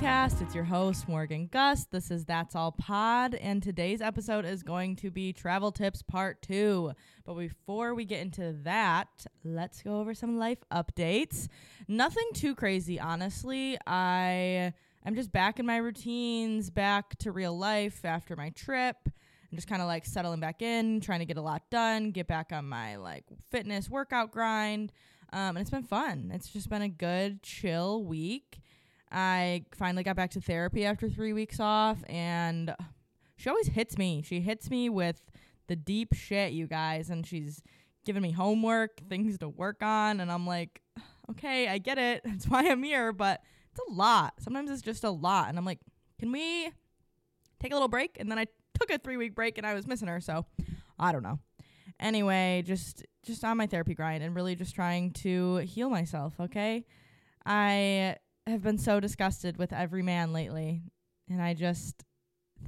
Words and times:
podcast. 0.00 0.40
It's 0.42 0.54
your 0.54 0.64
host 0.64 1.08
Morgan 1.08 1.48
Gus. 1.50 1.86
This 1.86 2.10
is 2.10 2.24
That's 2.24 2.54
All 2.54 2.72
Pod, 2.72 3.34
and 3.34 3.62
today's 3.62 4.00
episode 4.00 4.44
is 4.44 4.62
going 4.62 4.96
to 4.96 5.10
be 5.10 5.32
travel 5.32 5.72
tips 5.72 6.02
part 6.02 6.42
2. 6.42 6.92
But 7.24 7.34
before 7.34 7.94
we 7.94 8.04
get 8.04 8.20
into 8.20 8.52
that, 8.64 9.08
let's 9.42 9.82
go 9.82 9.98
over 9.98 10.14
some 10.14 10.38
life 10.38 10.58
updates. 10.72 11.48
Nothing 11.88 12.28
too 12.34 12.54
crazy, 12.54 13.00
honestly. 13.00 13.78
I 13.86 14.74
I'm 15.04 15.14
just 15.14 15.32
back 15.32 15.58
in 15.58 15.66
my 15.66 15.78
routines, 15.78 16.70
back 16.70 17.16
to 17.20 17.32
real 17.32 17.56
life 17.56 18.04
after 18.04 18.36
my 18.36 18.50
trip. 18.50 18.96
I'm 19.06 19.56
just 19.56 19.66
kind 19.66 19.82
of 19.82 19.88
like 19.88 20.04
settling 20.04 20.40
back 20.40 20.62
in, 20.62 21.00
trying 21.00 21.20
to 21.20 21.24
get 21.24 21.36
a 21.36 21.42
lot 21.42 21.62
done, 21.70 22.10
get 22.10 22.28
back 22.28 22.52
on 22.52 22.68
my 22.68 22.96
like 22.96 23.24
fitness 23.50 23.88
workout 23.88 24.30
grind. 24.30 24.92
Um, 25.32 25.56
and 25.56 25.58
it's 25.58 25.70
been 25.70 25.82
fun. 25.82 26.30
It's 26.34 26.48
just 26.48 26.68
been 26.68 26.82
a 26.82 26.88
good, 26.88 27.42
chill 27.42 28.04
week. 28.04 28.60
I 29.10 29.64
finally 29.74 30.02
got 30.02 30.16
back 30.16 30.30
to 30.32 30.40
therapy 30.40 30.84
after 30.84 31.08
three 31.08 31.32
weeks 31.32 31.58
off, 31.58 31.98
and 32.08 32.74
she 33.36 33.48
always 33.48 33.68
hits 33.68 33.98
me. 33.98 34.22
She 34.24 34.40
hits 34.40 34.70
me 34.70 34.88
with 34.88 35.20
the 35.66 35.76
deep 35.76 36.14
shit, 36.14 36.52
you 36.52 36.66
guys, 36.66 37.10
and 37.10 37.26
she's 37.26 37.62
giving 38.04 38.22
me 38.22 38.30
homework, 38.30 39.00
things 39.08 39.38
to 39.38 39.48
work 39.48 39.82
on, 39.82 40.20
and 40.20 40.30
I'm 40.30 40.46
like, 40.46 40.80
okay, 41.30 41.68
I 41.68 41.78
get 41.78 41.98
it. 41.98 42.22
That's 42.24 42.46
why 42.46 42.68
I'm 42.68 42.82
here, 42.82 43.12
but 43.12 43.40
a 43.88 43.92
lot. 43.92 44.34
Sometimes 44.40 44.70
it's 44.70 44.82
just 44.82 45.04
a 45.04 45.10
lot, 45.10 45.48
and 45.48 45.58
I'm 45.58 45.64
like, 45.64 45.80
can 46.18 46.32
we 46.32 46.70
take 47.60 47.72
a 47.72 47.74
little 47.74 47.88
break? 47.88 48.16
And 48.20 48.30
then 48.30 48.38
I 48.38 48.46
took 48.78 48.90
a 48.90 48.98
three 48.98 49.16
week 49.16 49.34
break, 49.34 49.58
and 49.58 49.66
I 49.66 49.74
was 49.74 49.86
missing 49.86 50.08
her, 50.08 50.20
so 50.20 50.46
I 50.98 51.12
don't 51.12 51.22
know 51.22 51.38
anyway, 52.00 52.62
just 52.66 53.04
just 53.22 53.44
on 53.44 53.56
my 53.56 53.66
therapy 53.66 53.94
grind 53.94 54.24
and 54.24 54.34
really 54.34 54.56
just 54.56 54.74
trying 54.74 55.12
to 55.12 55.56
heal 55.58 55.90
myself, 55.90 56.32
okay? 56.40 56.86
I 57.44 58.16
have 58.46 58.62
been 58.62 58.78
so 58.78 58.98
disgusted 58.98 59.58
with 59.58 59.72
every 59.72 60.02
man 60.02 60.32
lately, 60.32 60.82
and 61.28 61.40
I 61.40 61.54
just 61.54 62.02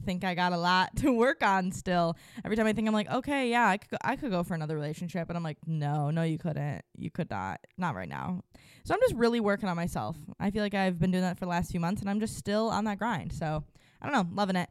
think 0.05 0.25
I 0.25 0.35
got 0.35 0.53
a 0.53 0.57
lot 0.57 0.97
to 0.97 1.13
work 1.13 1.43
on 1.43 1.73
still. 1.73 2.17
Every 2.45 2.57
time 2.57 2.67
I 2.67 2.73
think 2.73 2.89
I'm 2.89 2.95
like, 2.95 3.11
okay, 3.11 3.51
yeah, 3.51 3.69
I 3.69 3.77
could 3.79 3.91
go, 3.91 3.97
I 4.03 4.17
could 4.17 4.31
go 4.31 4.43
for 4.43 4.55
another 4.55 4.75
relationship, 4.75 5.29
and 5.29 5.37
I'm 5.37 5.43
like, 5.43 5.59
no, 5.67 6.11
no, 6.11 6.23
you 6.23 6.39
couldn't, 6.39 6.83
you 6.97 7.11
could 7.11 7.31
not, 7.31 7.61
not 7.77 7.95
right 7.95 8.09
now. 8.09 8.43
So 8.85 8.95
I'm 8.95 9.01
just 9.01 9.15
really 9.15 9.41
working 9.41 9.69
on 9.69 9.77
myself. 9.77 10.17
I 10.41 10.51
feel 10.51 10.63
like 10.63 10.75
I've 10.75 10.99
been 10.99 11.11
doing 11.11 11.23
that 11.23 11.39
for 11.39 11.45
the 11.45 11.51
last 11.51 11.71
few 11.71 11.81
months, 11.81 12.01
and 12.01 12.11
I'm 12.11 12.21
just 12.21 12.37
still 12.37 12.69
on 12.69 12.85
that 12.85 12.99
grind. 12.99 13.33
So 13.33 13.65
I 14.01 14.09
don't 14.09 14.15
know, 14.15 14.35
loving 14.35 14.57
it 14.57 14.69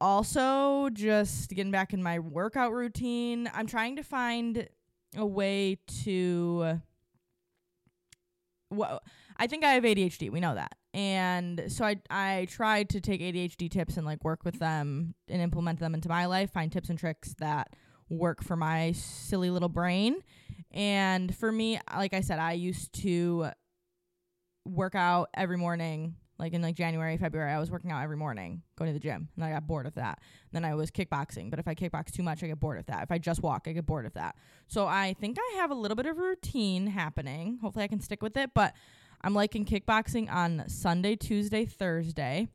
also 0.00 0.90
just 0.90 1.50
getting 1.50 1.70
back 1.70 1.94
in 1.94 2.02
my 2.02 2.18
workout 2.18 2.72
routine. 2.72 3.48
I'm 3.54 3.66
trying 3.66 3.96
to 3.96 4.02
find 4.02 4.68
a 5.16 5.24
way 5.24 5.78
to 6.02 6.80
well, 8.70 9.00
I 9.36 9.46
think 9.46 9.64
I 9.64 9.72
have 9.72 9.84
ADHD. 9.84 10.30
We 10.30 10.40
know 10.40 10.54
that. 10.54 10.76
And 10.92 11.64
so 11.68 11.84
I 11.84 11.96
I 12.10 12.46
tried 12.48 12.90
to 12.90 13.00
take 13.00 13.20
ADHD 13.20 13.70
tips 13.70 13.96
and 13.96 14.06
like 14.06 14.22
work 14.24 14.44
with 14.44 14.58
them 14.58 15.14
and 15.28 15.42
implement 15.42 15.80
them 15.80 15.94
into 15.94 16.08
my 16.08 16.26
life, 16.26 16.52
find 16.52 16.70
tips 16.70 16.88
and 16.88 16.98
tricks 16.98 17.34
that 17.38 17.74
work 18.08 18.42
for 18.42 18.56
my 18.56 18.92
silly 18.92 19.50
little 19.50 19.68
brain. 19.68 20.16
And 20.70 21.34
for 21.34 21.50
me, 21.50 21.78
like 21.96 22.14
I 22.14 22.20
said, 22.20 22.38
I 22.38 22.52
used 22.52 22.92
to 23.02 23.50
work 24.64 24.94
out 24.94 25.30
every 25.34 25.56
morning 25.56 26.16
like 26.38 26.52
in 26.52 26.62
like 26.62 26.74
January, 26.74 27.16
February, 27.16 27.52
I 27.52 27.60
was 27.60 27.70
working 27.70 27.92
out 27.92 28.02
every 28.02 28.16
morning, 28.16 28.62
going 28.76 28.88
to 28.88 28.92
the 28.92 29.00
gym, 29.00 29.28
and 29.36 29.44
I 29.44 29.52
got 29.52 29.66
bored 29.66 29.86
of 29.86 29.94
that. 29.94 30.20
And 30.52 30.64
then 30.64 30.64
I 30.64 30.74
was 30.74 30.90
kickboxing, 30.90 31.48
but 31.48 31.58
if 31.58 31.68
I 31.68 31.74
kickbox 31.74 32.10
too 32.10 32.22
much, 32.22 32.42
I 32.42 32.48
get 32.48 32.58
bored 32.58 32.78
of 32.78 32.86
that. 32.86 33.04
If 33.04 33.12
I 33.12 33.18
just 33.18 33.42
walk, 33.42 33.66
I 33.66 33.72
get 33.72 33.86
bored 33.86 34.04
of 34.04 34.14
that. 34.14 34.36
So 34.66 34.86
I 34.86 35.14
think 35.20 35.38
I 35.38 35.56
have 35.58 35.70
a 35.70 35.74
little 35.74 35.94
bit 35.94 36.06
of 36.06 36.18
a 36.18 36.20
routine 36.20 36.88
happening. 36.88 37.58
Hopefully, 37.62 37.84
I 37.84 37.88
can 37.88 38.00
stick 38.00 38.20
with 38.20 38.36
it. 38.36 38.50
But 38.52 38.74
I'm 39.24 39.34
liking 39.34 39.64
kickboxing 39.64 40.30
on 40.30 40.64
Sunday, 40.68 41.16
Tuesday, 41.16 41.64
Thursday. 41.64 42.48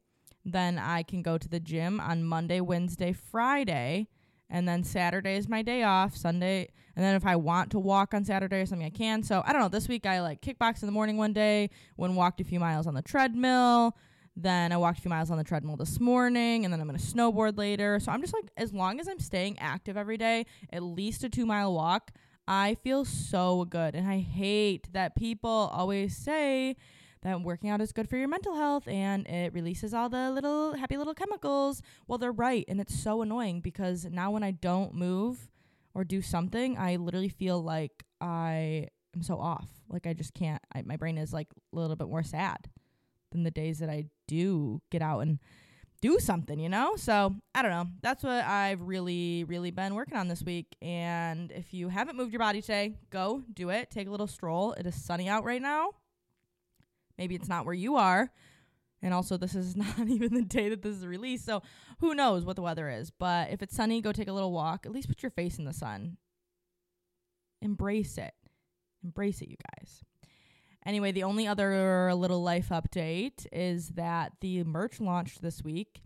Then 0.46 0.78
I 0.78 1.03
can 1.03 1.22
go 1.22 1.38
to 1.38 1.50
the 1.50 1.59
gym 1.59 2.00
on 2.00 2.24
Monday, 2.24 2.62
Wednesday, 2.62 3.12
Friday 3.12 4.07
and 4.50 4.68
then 4.68 4.84
Saturday 4.84 5.35
is 5.35 5.47
my 5.47 5.62
day 5.62 5.84
off. 5.84 6.16
Sunday, 6.16 6.69
and 6.96 7.06
then 7.06 7.16
if 7.16 7.25
I 7.25 7.35
want 7.35 7.72
to 7.72 7.79
walk 7.79 8.13
on 8.13 8.25
Saturday 8.25 8.62
or 8.62 8.66
something, 8.66 8.85
I 8.85 8.90
can. 8.90 9.24
So 9.24 9.44
I 9.46 9.53
don't 9.53 9.62
know. 9.62 9.69
This 9.69 9.88
week 9.88 10.06
I 10.06 10.22
like 10.22 10.41
kickbox 10.41 10.81
in 10.81 10.88
the 10.88 10.91
morning 10.91 11.18
one 11.18 11.34
day, 11.34 11.69
went 11.97 12.13
walked 12.13 12.41
a 12.41 12.44
few 12.44 12.59
miles 12.59 12.88
on 12.88 12.96
the 12.96 13.02
treadmill. 13.02 13.96
Then 14.35 14.72
I 14.72 14.78
walked 14.78 15.00
a 15.00 15.02
few 15.02 15.09
miles 15.09 15.29
on 15.31 15.38
the 15.38 15.44
treadmill 15.44 15.75
this 15.75 16.00
morning, 16.00 16.63
and 16.66 16.74
then 16.74 16.79
I'm 16.81 16.88
gonna 16.88 17.00
snowboard 17.00 17.58
later. 17.58 18.00
So 18.00 18.12
I'm 18.12 18.22
just 18.22 18.34
like, 18.34 18.50
as 18.58 18.74
long 18.74 19.00
as 19.00 19.08
I'm 19.08 19.19
staying 19.19 19.59
active 19.59 19.97
every 19.97 20.18
day, 20.18 20.46
at 20.72 20.81
least 20.81 21.24
a 21.24 21.29
two 21.29 21.46
mile 21.46 21.74
walk, 21.74 22.12
I 22.50 22.76
feel 22.84 23.06
so 23.06 23.64
good. 23.66 23.94
And 23.94 24.08
I 24.08 24.18
hate 24.18 24.92
that 24.94 25.16
people 25.16 25.70
always 25.72 26.18
say 26.18 26.76
that 27.22 27.42
working 27.42 27.70
out 27.70 27.80
is 27.80 27.92
good 27.92 28.10
for 28.10 28.18
your 28.18 28.28
mental 28.28 28.56
health 28.56 28.88
and 28.88 29.28
it 29.28 29.54
releases 29.54 29.94
all 29.94 30.10
the 30.10 30.32
little 30.32 30.74
happy 30.74 30.98
little 30.98 31.14
chemicals. 31.14 31.84
Well, 32.08 32.18
they're 32.18 32.32
right. 32.32 32.66
And 32.68 32.82
it's 32.82 33.00
so 33.00 33.22
annoying 33.22 33.62
because 33.62 34.06
now 34.06 34.32
when 34.32 34.42
I 34.42 34.50
don't 34.50 34.96
move 34.96 35.52
or 35.94 36.04
do 36.04 36.24
something, 36.24 36.76
I 36.76 36.96
literally 36.96 37.30
feel 37.30 37.62
like 37.62 38.04
I 38.20 38.88
am 39.16 39.22
so 39.22 39.40
off. 39.40 39.70
Like 39.88 40.08
I 40.08 40.14
just 40.14 40.34
can't, 40.34 40.62
I, 40.74 40.82
my 40.82 40.96
brain 40.96 41.20
is 41.20 41.32
like 41.32 41.50
a 41.72 41.76
little 41.76 41.96
bit 41.96 42.09
more 42.09 42.24
sad 42.24 42.68
than 43.32 43.44
the 43.44 43.52
days 43.52 43.78
that 43.78 43.92
I 43.92 44.06
do 44.28 44.82
get 44.90 45.04
out 45.04 45.20
and 45.20 45.38
do 46.02 46.20
something, 46.20 46.60
you 46.60 46.70
know? 46.70 46.96
So 46.96 47.36
I 47.54 47.62
don't 47.62 47.72
know. 47.72 47.88
That's 48.02 48.24
what 48.24 48.44
I've 48.46 48.82
really, 48.82 49.44
really 49.44 49.72
been 49.72 49.96
working 49.96 50.18
on 50.18 50.28
this 50.28 50.44
week. 50.44 50.76
And 50.82 51.52
if 51.52 51.74
you 51.74 51.90
haven't 51.90 52.16
moved 52.16 52.32
your 52.32 52.40
body 52.40 52.62
today, 52.62 52.96
go 53.10 53.44
do 53.54 53.70
it. 53.70 53.92
Take 53.92 54.08
a 54.08 54.12
little 54.12 54.28
stroll. 54.28 54.74
It 54.74 54.86
is 54.86 54.96
sunny 54.96 55.28
out 55.28 55.44
right 55.44 55.62
now. 55.62 55.92
Maybe 57.18 57.36
it's 57.36 57.50
not 57.50 57.66
where 57.66 57.74
you 57.74 57.98
are. 57.98 58.32
And 59.02 59.14
also, 59.14 59.38
this 59.38 59.56
is 59.56 59.76
not 59.78 60.08
even 60.08 60.34
the 60.34 60.44
day 60.44 60.70
that 60.70 60.82
this 60.82 60.96
is 60.96 61.06
released. 61.06 61.46
So, 61.46 61.62
who 62.00 62.16
knows 62.16 62.46
what 62.46 62.56
the 62.56 62.62
weather 62.62 62.90
is. 62.90 63.12
But 63.12 63.52
if 63.52 63.62
it's 63.62 63.76
sunny, 63.76 64.02
go 64.02 64.12
take 64.12 64.28
a 64.28 64.34
little 64.34 64.52
walk. 64.52 64.86
At 64.86 64.92
least 64.92 65.09
put 65.09 65.24
your 65.24 65.32
face 65.32 65.58
in 65.58 65.66
the 65.66 65.74
sun. 65.74 66.18
Embrace 67.62 68.18
it. 68.18 68.34
Embrace 69.04 69.42
it, 69.42 69.50
you 69.50 69.58
guys. 69.78 70.04
Anyway, 70.85 71.12
the 71.12 71.23
only 71.23 71.45
other 71.45 72.13
little 72.13 72.41
life 72.41 72.69
update 72.69 73.45
is 73.51 73.90
that 73.90 74.34
the 74.41 74.63
merch 74.63 75.00
launched 75.00 75.41
this 75.41 75.63
week. 75.63 76.01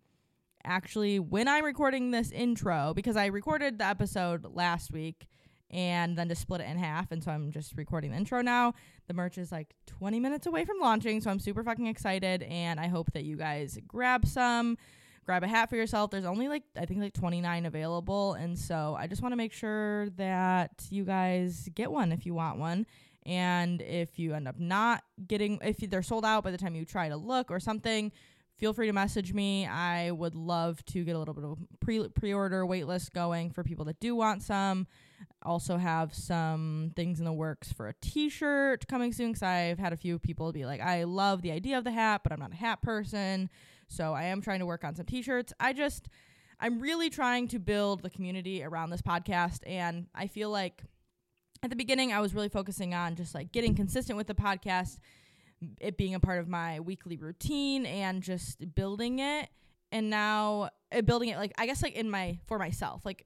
Actually, 0.66 1.20
when 1.20 1.48
I'm 1.48 1.64
recording 1.64 2.12
this 2.12 2.32
intro, 2.32 2.94
because 2.96 3.16
I 3.16 3.28
recorded 3.28 3.78
the 3.78 3.86
episode 3.86 4.46
last 4.56 4.92
week 4.92 5.28
and 5.70 6.18
then 6.18 6.30
just 6.30 6.42
split 6.42 6.62
it 6.62 6.68
in 6.70 6.78
half. 6.78 7.12
And 7.12 7.24
so 7.24 7.32
I'm 7.32 7.52
just 7.52 7.76
recording 7.76 8.12
the 8.12 8.18
intro 8.18 8.42
now. 8.42 8.74
The 9.08 9.14
merch 9.14 9.38
is 9.38 9.52
like 9.52 9.74
20 9.88 10.20
minutes 10.20 10.46
away 10.46 10.66
from 10.66 10.80
launching, 10.80 11.20
so 11.20 11.30
I'm 11.30 11.40
super 11.40 11.64
fucking 11.64 11.88
excited. 11.88 12.44
And 12.44 12.80
I 12.80 12.88
hope 12.88 13.12
that 13.14 13.24
you 13.24 13.36
guys 13.36 13.78
grab 13.88 14.26
some, 14.26 14.78
grab 15.26 15.44
a 15.44 15.48
hat 15.48 15.70
for 15.70 15.76
yourself. 15.76 16.12
There's 16.12 16.26
only 16.26 16.48
like, 16.48 16.64
I 16.78 16.86
think 16.86 17.00
like 17.00 17.14
29 17.14 17.66
available. 17.66 18.34
And 18.34 18.58
so 18.58 18.96
I 18.98 19.08
just 19.08 19.22
want 19.22 19.34
to 19.34 19.38
make 19.38 19.52
sure 19.52 20.10
that 20.12 20.86
you 20.90 21.06
guys 21.06 21.70
get 21.74 21.92
one 21.92 22.12
if 22.12 22.26
you 22.26 22.34
want 22.34 22.60
one. 22.60 22.86
And 23.26 23.82
if 23.82 24.20
you 24.20 24.34
end 24.34 24.48
up 24.48 24.60
not 24.60 25.04
getting, 25.28 25.60
if 25.62 25.78
they're 25.78 26.04
sold 26.04 26.26
out 26.26 26.44
by 26.44 26.52
the 26.52 26.58
time 26.58 26.76
you 26.76 26.86
try 26.86 27.10
to 27.10 27.16
look 27.16 27.52
or 27.52 27.60
something, 27.60 28.12
feel 28.58 28.74
free 28.74 28.88
to 28.88 28.94
message 28.94 29.34
me. 29.34 29.66
I 29.66 30.12
would 30.12 30.36
love 30.36 30.84
to 30.86 31.04
get 31.04 31.16
a 31.16 31.20
little 31.20 31.34
bit 31.34 31.44
of 31.44 31.58
pre 31.80 32.08
pre 32.10 32.34
order 32.34 32.66
wait 32.66 32.88
list 32.88 33.14
going 33.14 33.50
for 33.50 33.64
people 33.64 33.86
that 33.86 34.00
do 34.00 34.16
want 34.16 34.44
some. 34.44 34.88
Also 35.44 35.78
have 35.78 36.14
some 36.14 36.92
things 36.96 37.20
in 37.20 37.26
the 37.26 37.34
works 37.34 37.72
for 37.72 37.88
a 37.88 37.94
T-shirt 38.02 38.88
coming 38.88 39.12
soon 39.12 39.32
because 39.32 39.44
I've 39.44 39.80
had 39.80 39.94
a 39.94 39.98
few 39.98 40.20
people 40.20 40.52
be 40.52 40.66
like, 40.66 40.82
I 40.82 41.04
love 41.04 41.42
the 41.42 41.52
idea 41.52 41.78
of 41.78 41.84
the 41.84 41.92
hat, 41.92 42.22
but 42.24 42.32
I'm 42.32 42.40
not 42.40 42.54
a 42.54 42.56
hat 42.56 42.82
person, 42.82 43.50
so 43.88 44.14
I 44.14 44.24
am 44.24 44.42
trying 44.42 44.60
to 44.60 44.66
work 44.66 44.84
on 44.84 44.96
some 44.96 45.06
T-shirts. 45.06 45.54
I 45.60 45.74
just, 45.74 46.08
I'm 46.60 46.80
really 46.80 47.10
trying 47.10 47.50
to 47.50 47.60
build 47.60 48.04
the 48.04 48.10
community 48.10 48.64
around 48.64 48.90
this 48.90 49.02
podcast, 49.02 49.60
and 49.66 50.08
I 50.16 50.28
feel 50.28 50.50
like 50.50 50.84
at 51.64 51.70
the 51.70 51.76
beginning 51.76 52.12
I 52.14 52.20
was 52.20 52.36
really 52.36 52.50
focusing 52.50 52.94
on 52.94 53.16
just 53.16 53.34
like 53.34 53.52
getting 53.52 53.74
consistent 53.74 54.18
with 54.18 54.28
the 54.28 54.36
podcast, 54.36 54.98
it 55.80 55.98
being 55.98 56.14
a 56.14 56.20
part 56.20 56.40
of 56.40 56.48
my 56.48 56.82
weekly 56.82 57.18
routine, 57.18 57.86
and 57.86 58.22
just 58.22 58.76
building 58.76 59.20
it. 59.20 59.50
And 59.92 60.10
now 60.10 60.70
uh, 60.92 61.02
building 61.02 61.30
it 61.30 61.38
like 61.38 61.54
I 61.58 61.66
guess 61.66 61.82
like 61.82 61.94
in 61.94 62.10
my 62.10 62.40
for 62.48 62.58
myself 62.58 63.06
like 63.06 63.26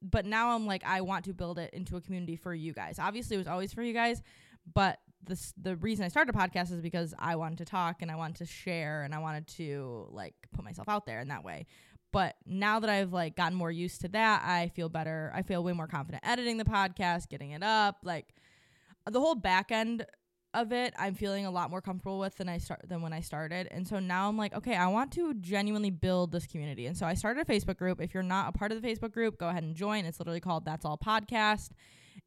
but 0.00 0.26
now 0.26 0.54
I'm 0.54 0.66
like 0.66 0.84
I 0.84 1.00
want 1.00 1.24
to 1.26 1.34
build 1.34 1.58
it 1.58 1.72
into 1.72 1.96
a 1.96 2.00
community 2.00 2.36
for 2.36 2.54
you 2.54 2.72
guys. 2.72 2.98
Obviously, 2.98 3.34
it 3.34 3.38
was 3.38 3.48
always 3.48 3.72
for 3.72 3.82
you 3.82 3.92
guys, 3.92 4.22
but 4.72 4.98
this 5.22 5.52
the 5.60 5.76
reason 5.76 6.04
I 6.04 6.08
started 6.08 6.34
a 6.34 6.38
podcast 6.38 6.72
is 6.72 6.80
because 6.80 7.14
I 7.18 7.36
wanted 7.36 7.58
to 7.58 7.64
talk 7.64 8.02
and 8.02 8.10
I 8.10 8.16
wanted 8.16 8.36
to 8.36 8.46
share 8.46 9.02
and 9.02 9.14
I 9.14 9.18
wanted 9.18 9.46
to 9.48 10.06
like 10.10 10.34
put 10.54 10.64
myself 10.64 10.88
out 10.88 11.06
there 11.06 11.20
in 11.20 11.28
that 11.28 11.44
way. 11.44 11.66
But 12.14 12.36
now 12.46 12.78
that 12.78 12.88
I've 12.88 13.12
like 13.12 13.34
gotten 13.34 13.58
more 13.58 13.72
used 13.72 14.00
to 14.02 14.08
that, 14.08 14.42
I 14.46 14.68
feel 14.68 14.88
better. 14.88 15.32
I 15.34 15.42
feel 15.42 15.64
way 15.64 15.72
more 15.72 15.88
confident 15.88 16.22
editing 16.24 16.58
the 16.58 16.64
podcast, 16.64 17.28
getting 17.28 17.50
it 17.50 17.62
up, 17.62 17.98
like 18.04 18.34
the 19.10 19.20
whole 19.20 19.34
back 19.34 19.70
end 19.70 20.06
of 20.54 20.72
it 20.72 20.94
I'm 20.96 21.14
feeling 21.14 21.44
a 21.44 21.50
lot 21.50 21.68
more 21.68 21.82
comfortable 21.82 22.20
with 22.20 22.36
than 22.36 22.48
I 22.48 22.58
start 22.58 22.82
than 22.88 23.02
when 23.02 23.12
I 23.12 23.20
started. 23.20 23.66
And 23.72 23.86
so 23.86 23.98
now 23.98 24.28
I'm 24.28 24.38
like, 24.38 24.54
okay, 24.54 24.76
I 24.76 24.86
want 24.86 25.10
to 25.14 25.34
genuinely 25.34 25.90
build 25.90 26.30
this 26.30 26.46
community. 26.46 26.86
And 26.86 26.96
so 26.96 27.04
I 27.04 27.14
started 27.14 27.46
a 27.46 27.52
Facebook 27.52 27.76
group. 27.76 28.00
If 28.00 28.14
you're 28.14 28.22
not 28.22 28.48
a 28.48 28.52
part 28.52 28.70
of 28.70 28.80
the 28.80 28.88
Facebook 28.88 29.10
group, 29.10 29.36
go 29.36 29.48
ahead 29.48 29.64
and 29.64 29.74
join. 29.74 30.04
It's 30.04 30.20
literally 30.20 30.40
called 30.40 30.64
That's 30.64 30.84
All 30.84 30.96
Podcast. 30.96 31.70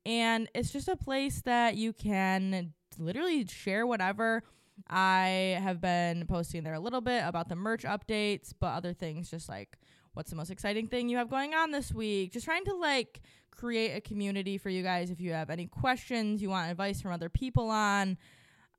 And 0.05 0.49
it's 0.53 0.71
just 0.71 0.89
a 0.89 0.97
place 0.97 1.41
that 1.43 1.77
you 1.77 1.93
can 1.93 2.73
literally 2.99 3.45
share 3.47 3.87
whatever. 3.87 4.43
I 4.89 5.59
have 5.61 5.81
been 5.81 6.25
posting 6.27 6.63
there 6.63 6.73
a 6.73 6.79
little 6.79 7.01
bit 7.01 7.23
about 7.25 7.49
the 7.49 7.55
merch 7.55 7.83
updates, 7.83 8.53
but 8.57 8.67
other 8.67 8.93
things 8.93 9.29
just 9.29 9.49
like 9.49 9.77
what's 10.13 10.31
the 10.31 10.35
most 10.35 10.49
exciting 10.49 10.87
thing 10.87 11.09
you 11.09 11.17
have 11.17 11.29
going 11.29 11.53
on 11.53 11.71
this 11.71 11.93
week. 11.93 12.33
Just 12.33 12.45
trying 12.45 12.65
to 12.65 12.75
like 12.75 13.21
create 13.51 13.91
a 13.95 14.01
community 14.01 14.57
for 14.57 14.69
you 14.69 14.83
guys 14.83 15.11
if 15.11 15.19
you 15.19 15.31
have 15.31 15.49
any 15.49 15.67
questions, 15.67 16.41
you 16.41 16.49
want 16.49 16.71
advice 16.71 17.01
from 17.01 17.11
other 17.11 17.29
people 17.29 17.69
on. 17.69 18.17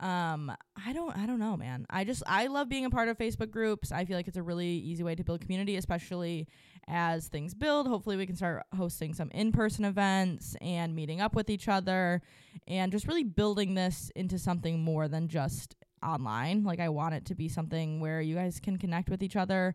Um 0.00 0.52
i 0.86 0.92
don't 0.92 1.16
i 1.16 1.26
don't 1.26 1.40
know 1.40 1.56
man. 1.56 1.84
I 1.90 2.04
just 2.04 2.22
i 2.26 2.46
love 2.46 2.68
being 2.68 2.84
a 2.84 2.90
part 2.90 3.08
of 3.08 3.18
facebook 3.18 3.50
groups. 3.50 3.90
I 3.90 4.04
feel 4.04 4.16
like 4.16 4.28
it's 4.28 4.36
a 4.36 4.42
really 4.42 4.68
easy 4.68 5.02
way 5.02 5.16
to 5.16 5.24
build 5.24 5.40
community 5.40 5.76
especially 5.76 6.46
as 6.86 7.28
things 7.28 7.52
build. 7.54 7.86
Hopefully 7.88 8.16
we 8.16 8.24
can 8.24 8.36
start 8.36 8.64
hosting 8.76 9.12
some 9.12 9.30
in-person 9.32 9.84
events 9.84 10.56
and 10.60 10.94
meeting 10.94 11.20
up 11.20 11.34
with 11.34 11.50
each 11.50 11.68
other 11.68 12.22
and 12.66 12.92
just 12.92 13.06
really 13.06 13.24
building 13.24 13.74
this 13.74 14.10
into 14.14 14.38
something 14.38 14.80
more 14.80 15.08
than 15.08 15.28
just 15.28 15.74
online 16.02 16.64
like 16.64 16.80
i 16.80 16.88
want 16.88 17.14
it 17.14 17.24
to 17.24 17.34
be 17.34 17.48
something 17.48 18.00
where 18.00 18.20
you 18.20 18.34
guys 18.34 18.60
can 18.60 18.76
connect 18.76 19.08
with 19.08 19.22
each 19.22 19.36
other 19.36 19.74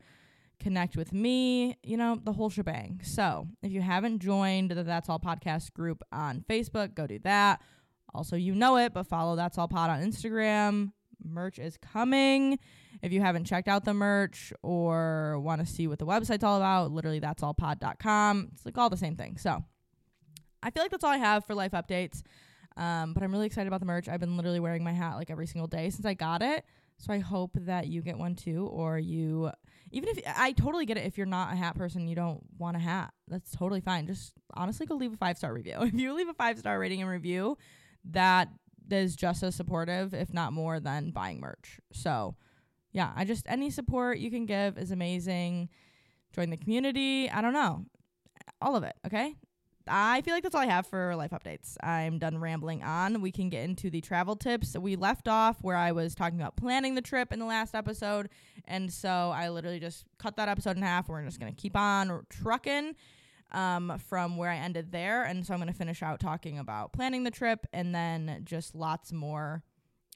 connect 0.59 0.95
with 0.95 1.13
me, 1.13 1.77
you 1.83 1.97
know, 1.97 2.19
the 2.23 2.31
whole 2.31 2.49
shebang. 2.49 3.01
So 3.03 3.47
if 3.61 3.71
you 3.71 3.81
haven't 3.81 4.19
joined 4.19 4.71
the 4.71 4.83
That's 4.83 5.09
All 5.09 5.19
Podcast 5.19 5.73
group 5.73 6.01
on 6.11 6.43
Facebook, 6.49 6.95
go 6.95 7.05
do 7.05 7.19
that. 7.19 7.61
Also, 8.13 8.35
you 8.35 8.55
know 8.55 8.77
it, 8.77 8.93
but 8.93 9.07
follow 9.07 9.35
That's 9.35 9.57
All 9.57 9.67
Pod 9.67 9.89
on 9.89 10.01
Instagram. 10.01 10.91
Merch 11.23 11.59
is 11.59 11.77
coming. 11.77 12.59
If 13.01 13.11
you 13.11 13.21
haven't 13.21 13.45
checked 13.45 13.67
out 13.67 13.85
the 13.85 13.93
merch 13.93 14.53
or 14.61 15.39
want 15.39 15.61
to 15.61 15.67
see 15.67 15.87
what 15.87 15.99
the 15.99 16.05
website's 16.05 16.43
all 16.43 16.57
about, 16.57 16.91
literally 16.91 17.19
that's 17.19 17.43
all 17.43 17.53
pod.com. 17.53 18.49
It's 18.53 18.65
like 18.65 18.77
all 18.77 18.89
the 18.89 18.97
same 18.97 19.15
thing. 19.15 19.37
So 19.37 19.63
I 20.61 20.69
feel 20.69 20.83
like 20.83 20.91
that's 20.91 21.03
all 21.03 21.11
I 21.11 21.17
have 21.17 21.45
for 21.45 21.55
life 21.55 21.71
updates. 21.71 22.21
Um, 22.77 23.13
but 23.13 23.23
I'm 23.23 23.31
really 23.31 23.45
excited 23.45 23.67
about 23.67 23.79
the 23.79 23.85
merch. 23.85 24.07
I've 24.07 24.19
been 24.19 24.35
literally 24.35 24.59
wearing 24.59 24.83
my 24.83 24.93
hat 24.93 25.15
like 25.15 25.29
every 25.29 25.47
single 25.47 25.67
day 25.67 25.89
since 25.89 26.05
I 26.05 26.13
got 26.13 26.41
it. 26.41 26.65
So 26.97 27.13
I 27.13 27.19
hope 27.19 27.51
that 27.61 27.87
you 27.87 28.01
get 28.01 28.17
one 28.17 28.35
too, 28.35 28.67
or 28.67 28.97
you 28.97 29.51
even 29.91 30.09
if 30.09 30.19
I 30.25 30.53
totally 30.53 30.85
get 30.85 30.97
it 30.97 31.05
if 31.05 31.17
you're 31.17 31.27
not 31.27 31.53
a 31.53 31.55
hat 31.55 31.75
person, 31.75 32.07
you 32.07 32.15
don't 32.15 32.41
want 32.57 32.77
a 32.77 32.79
hat. 32.79 33.13
That's 33.27 33.51
totally 33.51 33.81
fine. 33.81 34.07
Just 34.07 34.33
honestly 34.53 34.85
go 34.85 34.95
leave 34.95 35.13
a 35.13 35.17
five 35.17 35.37
star 35.37 35.53
review. 35.53 35.77
If 35.81 35.93
you 35.93 36.13
leave 36.13 36.29
a 36.29 36.33
five 36.33 36.57
star 36.57 36.79
rating 36.79 37.01
and 37.01 37.09
review, 37.09 37.57
that 38.11 38.49
is 38.89 39.15
just 39.15 39.43
as 39.43 39.55
supportive, 39.55 40.13
if 40.13 40.33
not 40.33 40.53
more, 40.53 40.79
than 40.79 41.11
buying 41.11 41.39
merch. 41.39 41.79
So 41.91 42.35
yeah, 42.91 43.11
I 43.15 43.25
just 43.25 43.45
any 43.47 43.69
support 43.69 44.19
you 44.19 44.31
can 44.31 44.45
give 44.45 44.77
is 44.77 44.91
amazing. 44.91 45.69
Join 46.33 46.49
the 46.49 46.57
community. 46.57 47.29
I 47.29 47.41
don't 47.41 47.53
know. 47.53 47.85
All 48.61 48.75
of 48.75 48.83
it, 48.83 48.95
okay? 49.05 49.35
I 49.87 50.21
feel 50.21 50.33
like 50.33 50.43
that's 50.43 50.55
all 50.55 50.61
I 50.61 50.67
have 50.67 50.87
for 50.87 51.15
life 51.15 51.31
updates. 51.31 51.75
I'm 51.83 52.17
done 52.17 52.37
rambling 52.37 52.83
on. 52.83 53.21
We 53.21 53.31
can 53.31 53.49
get 53.49 53.63
into 53.63 53.89
the 53.89 54.01
travel 54.01 54.35
tips. 54.35 54.77
We 54.77 54.95
left 54.95 55.27
off 55.27 55.57
where 55.61 55.75
I 55.75 55.91
was 55.91 56.15
talking 56.15 56.39
about 56.39 56.55
planning 56.55 56.95
the 56.95 57.01
trip 57.01 57.33
in 57.33 57.39
the 57.39 57.45
last 57.45 57.75
episode. 57.75 58.29
And 58.65 58.91
so 58.91 59.31
I 59.35 59.49
literally 59.49 59.79
just 59.79 60.05
cut 60.17 60.37
that 60.37 60.47
episode 60.47 60.77
in 60.77 60.83
half. 60.83 61.09
We're 61.09 61.23
just 61.25 61.39
going 61.39 61.53
to 61.53 61.61
keep 61.61 61.75
on 61.75 62.25
trucking 62.29 62.95
um, 63.51 63.99
from 64.07 64.37
where 64.37 64.49
I 64.49 64.57
ended 64.57 64.91
there. 64.91 65.23
And 65.23 65.45
so 65.45 65.53
I'm 65.53 65.59
going 65.59 65.71
to 65.71 65.77
finish 65.77 66.01
out 66.01 66.19
talking 66.19 66.57
about 66.57 66.93
planning 66.93 67.23
the 67.23 67.31
trip 67.31 67.65
and 67.73 67.93
then 67.93 68.41
just 68.45 68.75
lots 68.75 69.11
more 69.11 69.63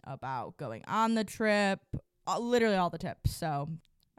about 0.05 0.57
going 0.57 0.83
on 0.87 1.15
the 1.15 1.23
trip, 1.23 1.79
uh, 2.25 2.39
literally 2.39 2.77
all 2.77 2.89
the 2.89 2.97
tips. 2.97 3.35
So, 3.35 3.69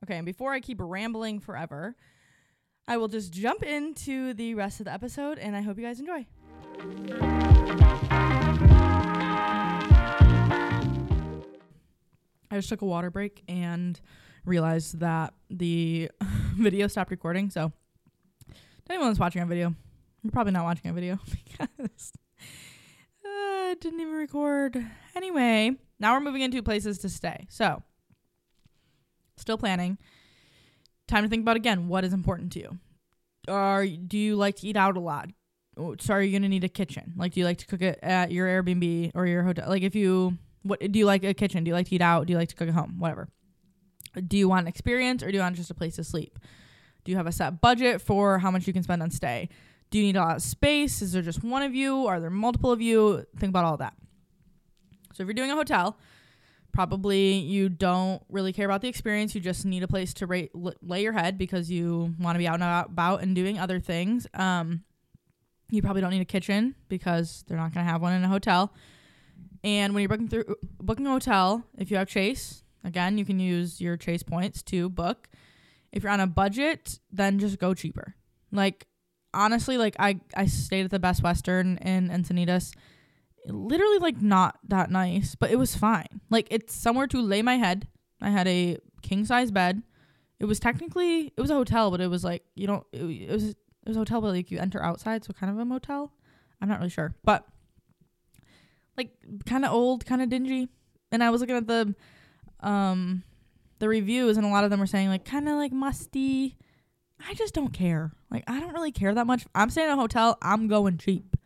okay. 0.05 0.17
And 0.17 0.27
before 0.27 0.53
I 0.53 0.61
keep 0.61 0.79
rambling 0.81 1.41
forever, 1.41 1.97
I 2.91 2.97
will 2.97 3.09
just 3.09 3.35
jump 3.35 3.63
into 3.63 4.33
the 4.33 4.55
rest 4.55 4.81
of 4.81 4.87
the 4.87 4.93
episode 4.95 5.39
and 5.39 5.55
I 5.55 5.61
hope 5.61 5.77
you 5.77 5.85
guys 5.85 6.01
enjoy. 6.01 6.25
I 12.51 12.57
just 12.57 12.71
took 12.71 12.81
a 12.81 12.87
water 12.87 13.11
break 13.11 13.43
and 13.47 14.01
realized 14.47 15.01
that 15.01 15.35
the 15.51 16.11
video 16.57 16.87
stopped 16.87 17.11
recording. 17.11 17.51
So, 17.51 17.73
anyone 18.89 19.09
that's 19.09 19.21
watching 19.21 19.43
a 19.43 19.47
video, 19.47 19.75
you're 20.23 20.31
probably 20.31 20.55
not 20.55 20.65
watching 20.65 20.91
a 20.91 20.95
video 20.95 21.19
because 21.31 22.13
uh, 23.23 23.71
it 23.71 23.83
didn't 23.83 24.01
even 24.01 24.15
record. 24.15 24.83
Anyway, 25.15 25.77
now 26.01 26.15
we're 26.15 26.21
moving 26.21 26.41
into 26.41 26.63
places 26.63 26.97
to 27.01 27.11
stay. 27.11 27.47
So, 27.51 27.83
still 29.37 29.59
planning 29.59 29.99
time 31.09 31.25
to 31.25 31.29
think 31.29 31.43
about 31.43 31.57
again 31.57 31.89
what 31.89 32.05
is 32.05 32.13
important 32.13 32.53
to 32.53 32.61
you. 32.61 32.79
Are 33.49 33.87
do 33.87 34.19
you 34.19 34.37
like 34.37 34.57
to 34.57 34.67
eat 34.67 34.77
out 34.77 34.97
a 34.97 35.01
lot? 35.01 35.31
Oh, 35.77 35.97
so 35.99 36.15
are 36.15 36.23
you 36.23 36.33
gonna 36.33 36.49
need 36.49 36.65
a 36.65 36.69
kitchen? 36.69 37.15
Like, 37.17 37.33
do 37.33 37.41
you 37.41 37.47
like 37.47 37.59
to 37.59 37.67
cook 37.67 37.83
it 37.83 37.99
at 38.03 38.31
your 38.31 38.47
Airbnb 38.47 39.13
or 39.15 39.27
your 39.27 39.43
hotel? 39.43 39.69
Like, 39.69 39.83
if 39.83 39.95
you 39.95 40.39
what 40.63 40.81
do 40.81 40.99
you 40.99 41.07
like 41.07 41.25
a 41.25 41.35
kitchen? 41.35 41.65
Do 41.65 41.71
you 41.71 41.75
like 41.75 41.89
to 41.89 41.95
eat 41.95 42.03
out? 42.03 42.27
Do 42.27 42.33
you 42.33 42.39
like 42.39 42.51
to 42.51 42.55
cook 42.55 42.69
at 42.69 42.75
home? 42.75 42.99
Whatever. 42.99 43.29
Do 44.27 44.37
you 44.37 44.49
want 44.49 44.63
an 44.63 44.69
experience 44.69 45.23
or 45.23 45.31
do 45.31 45.37
you 45.37 45.43
want 45.43 45.57
just 45.57 45.71
a 45.71 45.75
place 45.75 45.97
to 45.97 46.05
sleep? 46.05 46.39
Do 47.05 47.13
you 47.13 47.17
have 47.17 47.27
a 47.27 47.33
set 47.33 47.61
budget 47.61 48.01
for 48.01 48.39
how 48.39 48.51
much 48.51 48.67
you 48.67 48.73
can 48.73 48.83
spend 48.83 49.03
on 49.03 49.11
stay? 49.11 49.49
Do 49.91 49.99
you 49.99 50.05
need 50.05 50.17
a 50.17 50.21
lot 50.21 50.37
of 50.37 50.43
space? 50.43 51.01
Is 51.01 51.13
there 51.13 51.23
just 51.23 51.43
one 51.43 51.63
of 51.63 51.75
you? 51.75 52.07
Are 52.07 52.21
there 52.21 52.31
multiple 52.31 52.71
of 52.71 52.83
you? 52.83 53.25
Think 53.39 53.51
about 53.51 53.65
all 53.65 53.77
that. 53.79 53.95
So 55.15 55.23
if 55.23 55.27
you're 55.27 55.35
doing 55.35 55.51
a 55.51 55.55
hotel, 55.55 55.97
Probably 56.79 57.33
you 57.33 57.69
don't 57.69 58.23
really 58.29 58.53
care 58.53 58.65
about 58.65 58.83
the 58.83 58.87
experience. 58.87 59.35
You 59.35 59.41
just 59.41 59.67
need 59.67 59.83
a 59.83 59.89
place 59.89 60.15
to 60.15 60.29
ra- 60.29 60.71
lay 60.81 61.03
your 61.03 61.13
head 61.13 61.37
because 61.37 61.69
you 61.69 62.15
want 62.21 62.37
to 62.37 62.39
be 62.39 62.47
out 62.47 62.61
and 62.61 62.63
about 62.63 63.21
and 63.21 63.35
doing 63.35 63.59
other 63.59 63.81
things. 63.81 64.29
Um, 64.33 64.85
you 65.73 65.83
probably 65.83 66.03
don't 66.03 66.13
need 66.13 66.21
a 66.21 66.25
kitchen 66.25 66.77
because 66.89 67.45
they're 67.49 67.57
not 67.57 67.75
going 67.75 67.85
to 67.85 67.91
have 67.91 68.01
one 68.01 68.13
in 68.13 68.23
a 68.23 68.29
hotel. 68.29 68.73
And 69.65 69.93
when 69.93 70.03
you're 70.03 70.09
booking 70.09 70.29
through 70.29 70.55
booking 70.79 71.05
a 71.09 71.11
hotel, 71.11 71.65
if 71.77 71.91
you 71.91 71.97
have 71.97 72.07
Chase, 72.07 72.63
again, 72.85 73.19
you 73.19 73.25
can 73.25 73.41
use 73.41 73.81
your 73.81 73.97
Chase 73.97 74.23
points 74.23 74.63
to 74.63 74.89
book. 74.89 75.29
If 75.91 76.05
you're 76.05 76.13
on 76.13 76.21
a 76.21 76.29
budget, 76.29 77.01
then 77.11 77.41
just 77.41 77.59
go 77.59 77.75
cheaper. 77.75 78.15
Like 78.53 78.87
honestly, 79.35 79.79
like 79.79 79.97
I 79.99 80.21
I 80.37 80.47
stayed 80.47 80.85
at 80.85 80.93
the 80.93 81.01
Best 81.01 81.25
Western 81.25 81.79
in 81.79 82.09
Encinitas 82.09 82.73
literally 83.49 83.99
like 83.99 84.21
not 84.21 84.59
that 84.69 84.91
nice, 84.91 85.35
but 85.35 85.51
it 85.51 85.57
was 85.57 85.75
fine. 85.77 86.21
Like 86.31 86.49
it's 86.51 86.75
somewhere 86.75 87.07
to 87.09 87.21
lay 87.21 87.43
my 87.43 87.57
head. 87.57 87.89
I 88.21 88.31
had 88.31 88.47
a 88.49 88.79
king 89.03 89.25
size 89.25 89.51
bed. 89.51 89.83
It 90.41 90.45
was 90.45 90.61
technically 90.61 91.33
it 91.37 91.41
was 91.41 91.51
a 91.51 91.55
hotel, 91.55 91.91
but 91.91 92.01
it 92.01 92.09
was 92.09 92.25
like 92.25 92.45
you 92.55 92.67
know 92.67 92.85
it, 92.93 93.03
it 93.03 93.31
was 93.31 93.45
it 93.45 93.57
was 93.87 93.97
a 93.97 94.01
hotel, 94.01 94.21
but 94.21 94.29
like 94.29 94.51
you 94.51 94.59
enter 94.59 94.83
outside, 94.83 95.25
so 95.25 95.33
kind 95.33 95.53
of 95.53 95.59
a 95.59 95.65
motel. 95.65 96.13
I'm 96.61 96.69
not 96.69 96.79
really 96.79 96.91
sure, 96.91 97.15
but 97.25 97.47
like 98.97 99.11
kind 99.47 99.65
of 99.65 99.73
old, 99.73 100.05
kind 100.05 100.23
of 100.23 100.29
dingy. 100.29 100.69
And 101.11 101.23
I 101.23 101.31
was 101.31 101.41
looking 101.41 101.57
at 101.57 101.67
the 101.67 101.95
um 102.61 103.23
the 103.79 103.89
reviews, 103.89 104.37
and 104.37 104.45
a 104.45 104.51
lot 104.51 104.65
of 104.65 104.71
them 104.71 104.81
were 104.81 104.87
saying 104.87 105.09
like 105.09 105.25
kind 105.25 105.49
of 105.49 105.55
like 105.55 105.73
musty. 105.73 106.57
I 107.27 107.35
just 107.35 107.55
don't 107.55 107.73
care. 107.73 108.13
Like 108.31 108.45
I 108.47 108.61
don't 108.61 108.75
really 108.75 108.93
care 108.93 109.15
that 109.15 109.27
much. 109.27 109.47
I'm 109.55 109.71
staying 109.71 109.89
in 109.89 109.99
a 109.99 110.01
hotel. 110.01 110.37
I'm 110.43 110.69
going 110.69 110.99
cheap. 110.99 111.37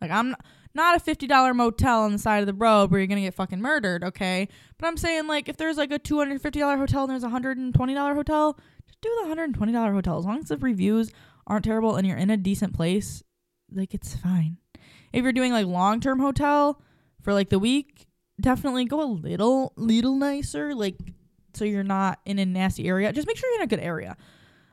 Like 0.00 0.10
I'm 0.10 0.34
not 0.74 0.96
a 0.96 1.00
$50 1.00 1.54
motel 1.54 2.02
on 2.02 2.12
the 2.12 2.18
side 2.18 2.40
of 2.40 2.46
the 2.46 2.54
road 2.54 2.90
where 2.90 3.00
you're 3.00 3.06
going 3.06 3.16
to 3.16 3.26
get 3.26 3.34
fucking 3.34 3.60
murdered, 3.60 4.04
okay? 4.04 4.48
But 4.78 4.86
I'm 4.86 4.96
saying, 4.96 5.26
like, 5.26 5.48
if 5.48 5.56
there's 5.56 5.76
like 5.76 5.92
a 5.92 5.98
$250 5.98 6.78
hotel 6.78 7.04
and 7.04 7.10
there's 7.10 7.24
a 7.24 7.28
$120 7.28 8.14
hotel, 8.14 8.58
just 8.86 9.00
do 9.00 9.10
the 9.22 9.34
$120 9.34 9.92
hotel. 9.92 10.18
As 10.18 10.24
long 10.24 10.38
as 10.38 10.48
the 10.48 10.56
reviews 10.56 11.10
aren't 11.46 11.64
terrible 11.64 11.96
and 11.96 12.06
you're 12.06 12.16
in 12.16 12.30
a 12.30 12.36
decent 12.36 12.74
place, 12.74 13.22
like, 13.72 13.94
it's 13.94 14.14
fine. 14.16 14.58
If 15.12 15.22
you're 15.22 15.32
doing 15.32 15.52
like 15.52 15.66
long 15.66 16.00
term 16.00 16.20
hotel 16.20 16.82
for 17.22 17.32
like 17.32 17.48
the 17.48 17.58
week, 17.58 18.06
definitely 18.40 18.84
go 18.84 19.02
a 19.02 19.10
little, 19.10 19.72
little 19.76 20.16
nicer, 20.16 20.74
like, 20.74 20.96
so 21.54 21.64
you're 21.64 21.82
not 21.82 22.20
in 22.24 22.38
a 22.38 22.46
nasty 22.46 22.86
area. 22.86 23.12
Just 23.12 23.26
make 23.26 23.36
sure 23.36 23.50
you're 23.50 23.60
in 23.60 23.64
a 23.64 23.68
good 23.68 23.80
area. 23.80 24.16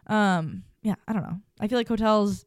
Um, 0.07 0.63
yeah, 0.83 0.95
I 1.07 1.13
don't 1.13 1.23
know. 1.23 1.39
I 1.59 1.67
feel 1.67 1.79
like 1.79 1.87
hotels, 1.87 2.45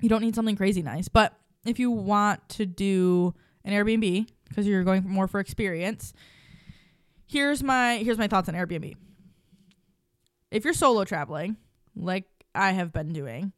you 0.00 0.08
don't 0.08 0.22
need 0.22 0.34
something 0.34 0.56
crazy 0.56 0.80
nice, 0.80 1.08
but 1.08 1.36
if 1.64 1.78
you 1.78 1.90
want 1.90 2.48
to 2.50 2.66
do 2.66 3.34
an 3.64 3.72
Airbnb 3.72 4.28
because 4.48 4.66
you're 4.66 4.84
going 4.84 5.08
more 5.08 5.28
for 5.28 5.40
experience, 5.40 6.12
here's 7.26 7.62
my 7.62 7.98
here's 7.98 8.18
my 8.18 8.28
thoughts 8.28 8.48
on 8.48 8.54
Airbnb. 8.54 8.94
If 10.50 10.64
you're 10.64 10.74
solo 10.74 11.04
traveling, 11.04 11.56
like 11.96 12.24
I 12.54 12.72
have 12.72 12.92
been 12.92 13.12
doing, 13.12 13.52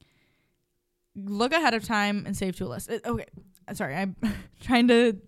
look 1.16 1.52
ahead 1.52 1.74
of 1.74 1.84
time 1.84 2.24
and 2.26 2.36
save 2.36 2.56
to 2.56 2.66
a 2.66 2.68
list. 2.68 2.88
It, 2.88 3.04
okay, 3.04 3.26
sorry, 3.72 3.96
I'm 3.96 4.16
trying 4.60 4.88
to 4.88 5.18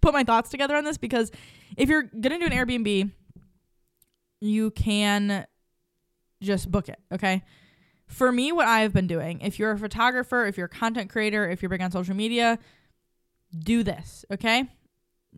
put 0.00 0.12
my 0.12 0.24
thoughts 0.24 0.50
together 0.50 0.76
on 0.76 0.84
this 0.84 0.98
because 0.98 1.30
if 1.76 1.88
you're 1.88 2.02
gonna 2.02 2.38
do 2.38 2.46
an 2.46 2.52
Airbnb, 2.52 3.10
you 4.40 4.70
can 4.72 5.46
just 6.42 6.70
book 6.70 6.88
it. 6.88 6.98
Okay, 7.12 7.42
for 8.06 8.30
me, 8.30 8.52
what 8.52 8.66
I've 8.66 8.92
been 8.92 9.06
doing, 9.06 9.40
if 9.40 9.58
you're 9.58 9.72
a 9.72 9.78
photographer, 9.78 10.46
if 10.46 10.56
you're 10.56 10.66
a 10.66 10.68
content 10.68 11.10
creator, 11.10 11.48
if 11.48 11.62
you're 11.62 11.68
big 11.68 11.82
on 11.82 11.90
social 11.90 12.14
media, 12.14 12.58
do 13.58 13.82
this, 13.82 14.24
okay? 14.30 14.68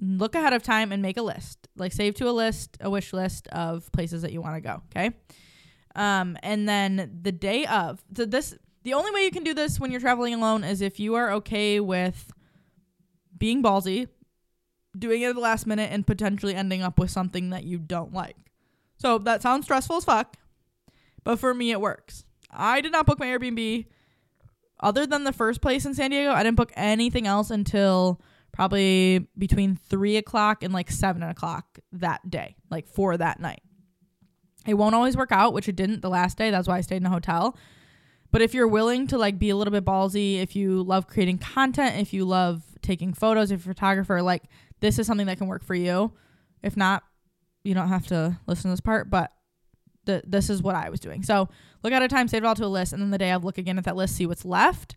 look 0.00 0.34
ahead 0.34 0.52
of 0.52 0.62
time 0.62 0.92
and 0.92 1.02
make 1.02 1.16
a 1.16 1.22
list. 1.22 1.68
Like 1.76 1.92
save 1.92 2.14
to 2.16 2.28
a 2.28 2.32
list, 2.32 2.76
a 2.80 2.90
wish 2.90 3.12
list 3.12 3.48
of 3.48 3.90
places 3.92 4.22
that 4.22 4.32
you 4.32 4.40
want 4.40 4.56
to 4.56 4.60
go. 4.60 4.82
Okay. 4.90 5.14
Um, 5.94 6.36
and 6.42 6.68
then 6.68 7.18
the 7.22 7.32
day 7.32 7.66
of 7.66 8.02
so 8.16 8.24
this, 8.24 8.54
the 8.84 8.94
only 8.94 9.10
way 9.10 9.24
you 9.24 9.30
can 9.30 9.44
do 9.44 9.54
this 9.54 9.80
when 9.80 9.90
you're 9.90 10.00
traveling 10.00 10.34
alone 10.34 10.64
is 10.64 10.80
if 10.80 11.00
you 11.00 11.14
are 11.14 11.32
okay 11.32 11.80
with 11.80 12.30
being 13.36 13.62
ballsy, 13.62 14.08
doing 14.96 15.22
it 15.22 15.26
at 15.26 15.34
the 15.34 15.40
last 15.40 15.66
minute, 15.66 15.90
and 15.92 16.06
potentially 16.06 16.54
ending 16.54 16.82
up 16.82 16.98
with 16.98 17.10
something 17.10 17.50
that 17.50 17.64
you 17.64 17.78
don't 17.78 18.12
like. 18.12 18.36
So 18.96 19.18
that 19.18 19.42
sounds 19.42 19.64
stressful 19.64 19.96
as 19.96 20.04
fuck, 20.04 20.36
but 21.24 21.38
for 21.38 21.54
me, 21.54 21.70
it 21.70 21.80
works. 21.80 22.24
I 22.50 22.80
did 22.80 22.92
not 22.92 23.06
book 23.06 23.18
my 23.18 23.26
Airbnb. 23.26 23.86
Other 24.80 25.06
than 25.06 25.24
the 25.24 25.32
first 25.32 25.60
place 25.60 25.84
in 25.84 25.94
San 25.94 26.10
Diego, 26.10 26.30
I 26.30 26.42
didn't 26.42 26.56
book 26.56 26.72
anything 26.76 27.26
else 27.26 27.50
until 27.50 28.20
probably 28.52 29.26
between 29.36 29.76
three 29.76 30.16
o'clock 30.16 30.62
and 30.62 30.72
like 30.72 30.90
seven 30.90 31.22
o'clock 31.22 31.78
that 31.92 32.30
day, 32.30 32.56
like 32.70 32.86
for 32.86 33.16
that 33.16 33.40
night. 33.40 33.62
It 34.66 34.74
won't 34.74 34.94
always 34.94 35.16
work 35.16 35.32
out, 35.32 35.52
which 35.52 35.68
it 35.68 35.76
didn't 35.76 36.02
the 36.02 36.10
last 36.10 36.38
day. 36.38 36.50
That's 36.50 36.68
why 36.68 36.78
I 36.78 36.80
stayed 36.82 36.98
in 36.98 37.06
a 37.06 37.10
hotel. 37.10 37.56
But 38.30 38.42
if 38.42 38.54
you're 38.54 38.68
willing 38.68 39.06
to 39.08 39.18
like 39.18 39.38
be 39.38 39.50
a 39.50 39.56
little 39.56 39.72
bit 39.72 39.84
ballsy, 39.84 40.40
if 40.40 40.54
you 40.54 40.82
love 40.82 41.06
creating 41.06 41.38
content, 41.38 41.96
if 42.00 42.12
you 42.12 42.24
love 42.24 42.62
taking 42.82 43.14
photos, 43.14 43.50
if 43.50 43.64
you're 43.64 43.72
a 43.72 43.74
photographer, 43.74 44.20
like 44.22 44.44
this 44.80 44.98
is 44.98 45.06
something 45.06 45.26
that 45.26 45.38
can 45.38 45.46
work 45.46 45.64
for 45.64 45.74
you. 45.74 46.12
If 46.62 46.76
not, 46.76 47.02
you 47.64 47.74
don't 47.74 47.88
have 47.88 48.06
to 48.08 48.38
listen 48.46 48.64
to 48.64 48.72
this 48.72 48.80
part, 48.80 49.10
but 49.10 49.32
the, 50.04 50.22
this 50.26 50.50
is 50.50 50.62
what 50.62 50.74
I 50.74 50.90
was 50.90 51.00
doing. 51.00 51.22
So 51.22 51.48
look 51.82 51.92
at 51.92 52.02
a 52.02 52.08
time, 52.08 52.28
save 52.28 52.44
it 52.44 52.46
all 52.46 52.54
to 52.54 52.64
a 52.64 52.66
list, 52.66 52.92
and 52.92 53.02
then 53.02 53.10
the 53.10 53.18
day 53.18 53.32
of, 53.32 53.44
look 53.44 53.58
again 53.58 53.78
at 53.78 53.84
that 53.84 53.96
list, 53.96 54.16
see 54.16 54.26
what's 54.26 54.44
left, 54.44 54.96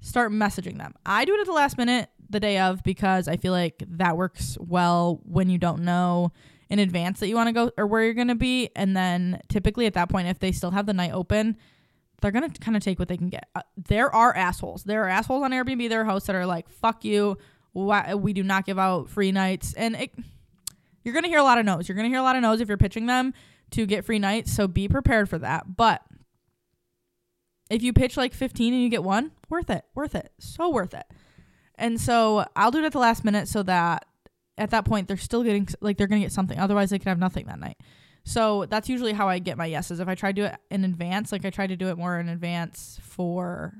start 0.00 0.30
messaging 0.32 0.78
them. 0.78 0.94
I 1.04 1.24
do 1.24 1.34
it 1.34 1.40
at 1.40 1.46
the 1.46 1.52
last 1.52 1.78
minute, 1.78 2.10
the 2.28 2.40
day 2.40 2.58
of, 2.58 2.82
because 2.82 3.28
I 3.28 3.36
feel 3.36 3.52
like 3.52 3.82
that 3.86 4.16
works 4.16 4.56
well 4.60 5.20
when 5.24 5.48
you 5.48 5.58
don't 5.58 5.82
know 5.82 6.32
in 6.70 6.78
advance 6.78 7.20
that 7.20 7.28
you 7.28 7.36
want 7.36 7.48
to 7.48 7.52
go 7.52 7.70
or 7.76 7.86
where 7.86 8.02
you're 8.04 8.14
going 8.14 8.28
to 8.28 8.34
be. 8.34 8.70
And 8.74 8.96
then 8.96 9.40
typically 9.48 9.86
at 9.86 9.94
that 9.94 10.08
point, 10.08 10.28
if 10.28 10.38
they 10.38 10.52
still 10.52 10.70
have 10.70 10.86
the 10.86 10.92
night 10.92 11.12
open, 11.12 11.56
they're 12.20 12.30
going 12.30 12.50
to 12.50 12.60
kind 12.60 12.76
of 12.76 12.82
take 12.82 12.98
what 12.98 13.08
they 13.08 13.16
can 13.16 13.28
get. 13.28 13.48
Uh, 13.54 13.62
there 13.76 14.14
are 14.14 14.34
assholes. 14.34 14.84
There 14.84 15.04
are 15.04 15.08
assholes 15.08 15.42
on 15.42 15.50
Airbnb, 15.50 15.88
there 15.88 16.00
are 16.00 16.04
hosts 16.04 16.26
that 16.26 16.36
are 16.36 16.46
like, 16.46 16.68
fuck 16.68 17.04
you. 17.04 17.38
Why, 17.72 18.14
we 18.14 18.32
do 18.32 18.42
not 18.42 18.66
give 18.66 18.78
out 18.78 19.10
free 19.10 19.32
nights. 19.32 19.74
And 19.74 19.96
it, 19.96 20.14
you're 21.02 21.12
going 21.12 21.24
to 21.24 21.28
hear 21.28 21.40
a 21.40 21.44
lot 21.44 21.58
of 21.58 21.64
no's. 21.64 21.88
You're 21.88 21.96
going 21.96 22.04
to 22.04 22.08
hear 22.08 22.20
a 22.20 22.22
lot 22.22 22.36
of 22.36 22.42
no's 22.42 22.60
if 22.60 22.68
you're 22.68 22.76
pitching 22.76 23.06
them 23.06 23.34
to 23.74 23.86
get 23.86 24.04
free 24.04 24.18
nights. 24.18 24.52
So 24.52 24.66
be 24.66 24.88
prepared 24.88 25.28
for 25.28 25.38
that. 25.38 25.76
But 25.76 26.02
if 27.70 27.82
you 27.82 27.92
pitch 27.92 28.16
like 28.16 28.34
15 28.34 28.72
and 28.72 28.82
you 28.82 28.88
get 28.88 29.04
one, 29.04 29.32
worth 29.48 29.70
it. 29.70 29.84
Worth 29.94 30.14
it. 30.14 30.32
So 30.38 30.68
worth 30.68 30.94
it. 30.94 31.06
And 31.76 32.00
so 32.00 32.46
I'll 32.54 32.70
do 32.70 32.78
it 32.78 32.84
at 32.84 32.92
the 32.92 32.98
last 32.98 33.24
minute 33.24 33.48
so 33.48 33.62
that 33.64 34.06
at 34.56 34.70
that 34.70 34.84
point 34.84 35.08
they're 35.08 35.16
still 35.16 35.42
getting 35.42 35.68
like 35.80 35.96
they're 35.96 36.06
gonna 36.06 36.20
get 36.20 36.32
something 36.32 36.58
otherwise 36.58 36.90
they 36.90 36.98
could 36.98 37.08
have 37.08 37.18
nothing 37.18 37.46
that 37.46 37.58
night 37.58 37.76
so 38.24 38.64
that's 38.66 38.88
usually 38.88 39.12
how 39.12 39.28
i 39.28 39.38
get 39.38 39.58
my 39.58 39.66
yeses 39.66 40.00
if 40.00 40.08
i 40.08 40.14
try 40.14 40.30
to 40.30 40.40
do 40.40 40.44
it 40.44 40.56
in 40.70 40.84
advance 40.84 41.32
like 41.32 41.44
i 41.44 41.50
tried 41.50 41.68
to 41.68 41.76
do 41.76 41.88
it 41.88 41.98
more 41.98 42.18
in 42.18 42.28
advance 42.28 42.98
for 43.02 43.74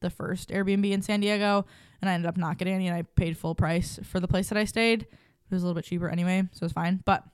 the 0.00 0.10
first 0.10 0.50
airbnb 0.50 0.90
in 0.90 1.02
san 1.02 1.20
diego 1.20 1.64
and 2.00 2.10
i 2.10 2.14
ended 2.14 2.28
up 2.28 2.36
not 2.36 2.58
getting 2.58 2.74
any 2.74 2.86
and 2.86 2.96
i 2.96 3.02
paid 3.02 3.36
full 3.36 3.54
price 3.54 3.98
for 4.02 4.20
the 4.20 4.28
place 4.28 4.48
that 4.48 4.58
i 4.58 4.64
stayed 4.64 5.02
it 5.02 5.54
was 5.54 5.62
a 5.62 5.66
little 5.66 5.78
bit 5.78 5.84
cheaper 5.84 6.08
anyway 6.08 6.42
so 6.52 6.64
it's 6.64 6.72
fine 6.72 7.00
but 7.04 7.24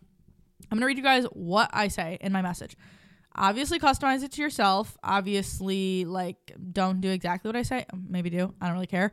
i'm 0.70 0.78
gonna 0.78 0.86
read 0.86 0.96
you 0.96 1.02
guys 1.02 1.24
what 1.32 1.70
i 1.72 1.88
say 1.88 2.18
in 2.20 2.32
my 2.32 2.42
message 2.42 2.76
obviously 3.34 3.78
customize 3.78 4.22
it 4.22 4.32
to 4.32 4.42
yourself 4.42 4.96
obviously 5.02 6.04
like 6.04 6.52
don't 6.72 7.00
do 7.00 7.10
exactly 7.10 7.48
what 7.48 7.56
i 7.56 7.62
say 7.62 7.84
maybe 8.08 8.30
do 8.30 8.52
i 8.60 8.66
don't 8.66 8.74
really 8.74 8.86
care 8.86 9.12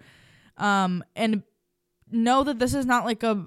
um 0.58 1.04
and 1.16 1.44
know 2.12 2.44
that 2.44 2.60
this 2.60 2.74
is 2.74 2.86
not 2.86 3.06
like 3.06 3.24
a 3.24 3.46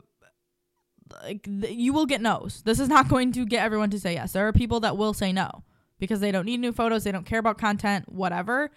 like 1.22 1.44
th- 1.44 1.76
you 1.76 1.92
will 1.92 2.06
get 2.06 2.20
no's. 2.20 2.62
This 2.62 2.80
is 2.80 2.88
not 2.88 3.08
going 3.10 3.32
to 3.32 3.44
get 3.44 3.64
everyone 3.64 3.90
to 3.90 4.00
say 4.00 4.14
yes. 4.14 4.32
There 4.32 4.46
are 4.46 4.52
people 4.52 4.80
that 4.80 4.96
will 4.96 5.12
say 5.12 5.32
no 5.32 5.62
because 5.98 6.20
they 6.20 6.32
don't 6.32 6.46
need 6.46 6.60
new 6.60 6.72
photos, 6.72 7.04
they 7.04 7.12
don't 7.12 7.26
care 7.26 7.38
about 7.38 7.58
content, 7.58 8.10
whatever. 8.10 8.70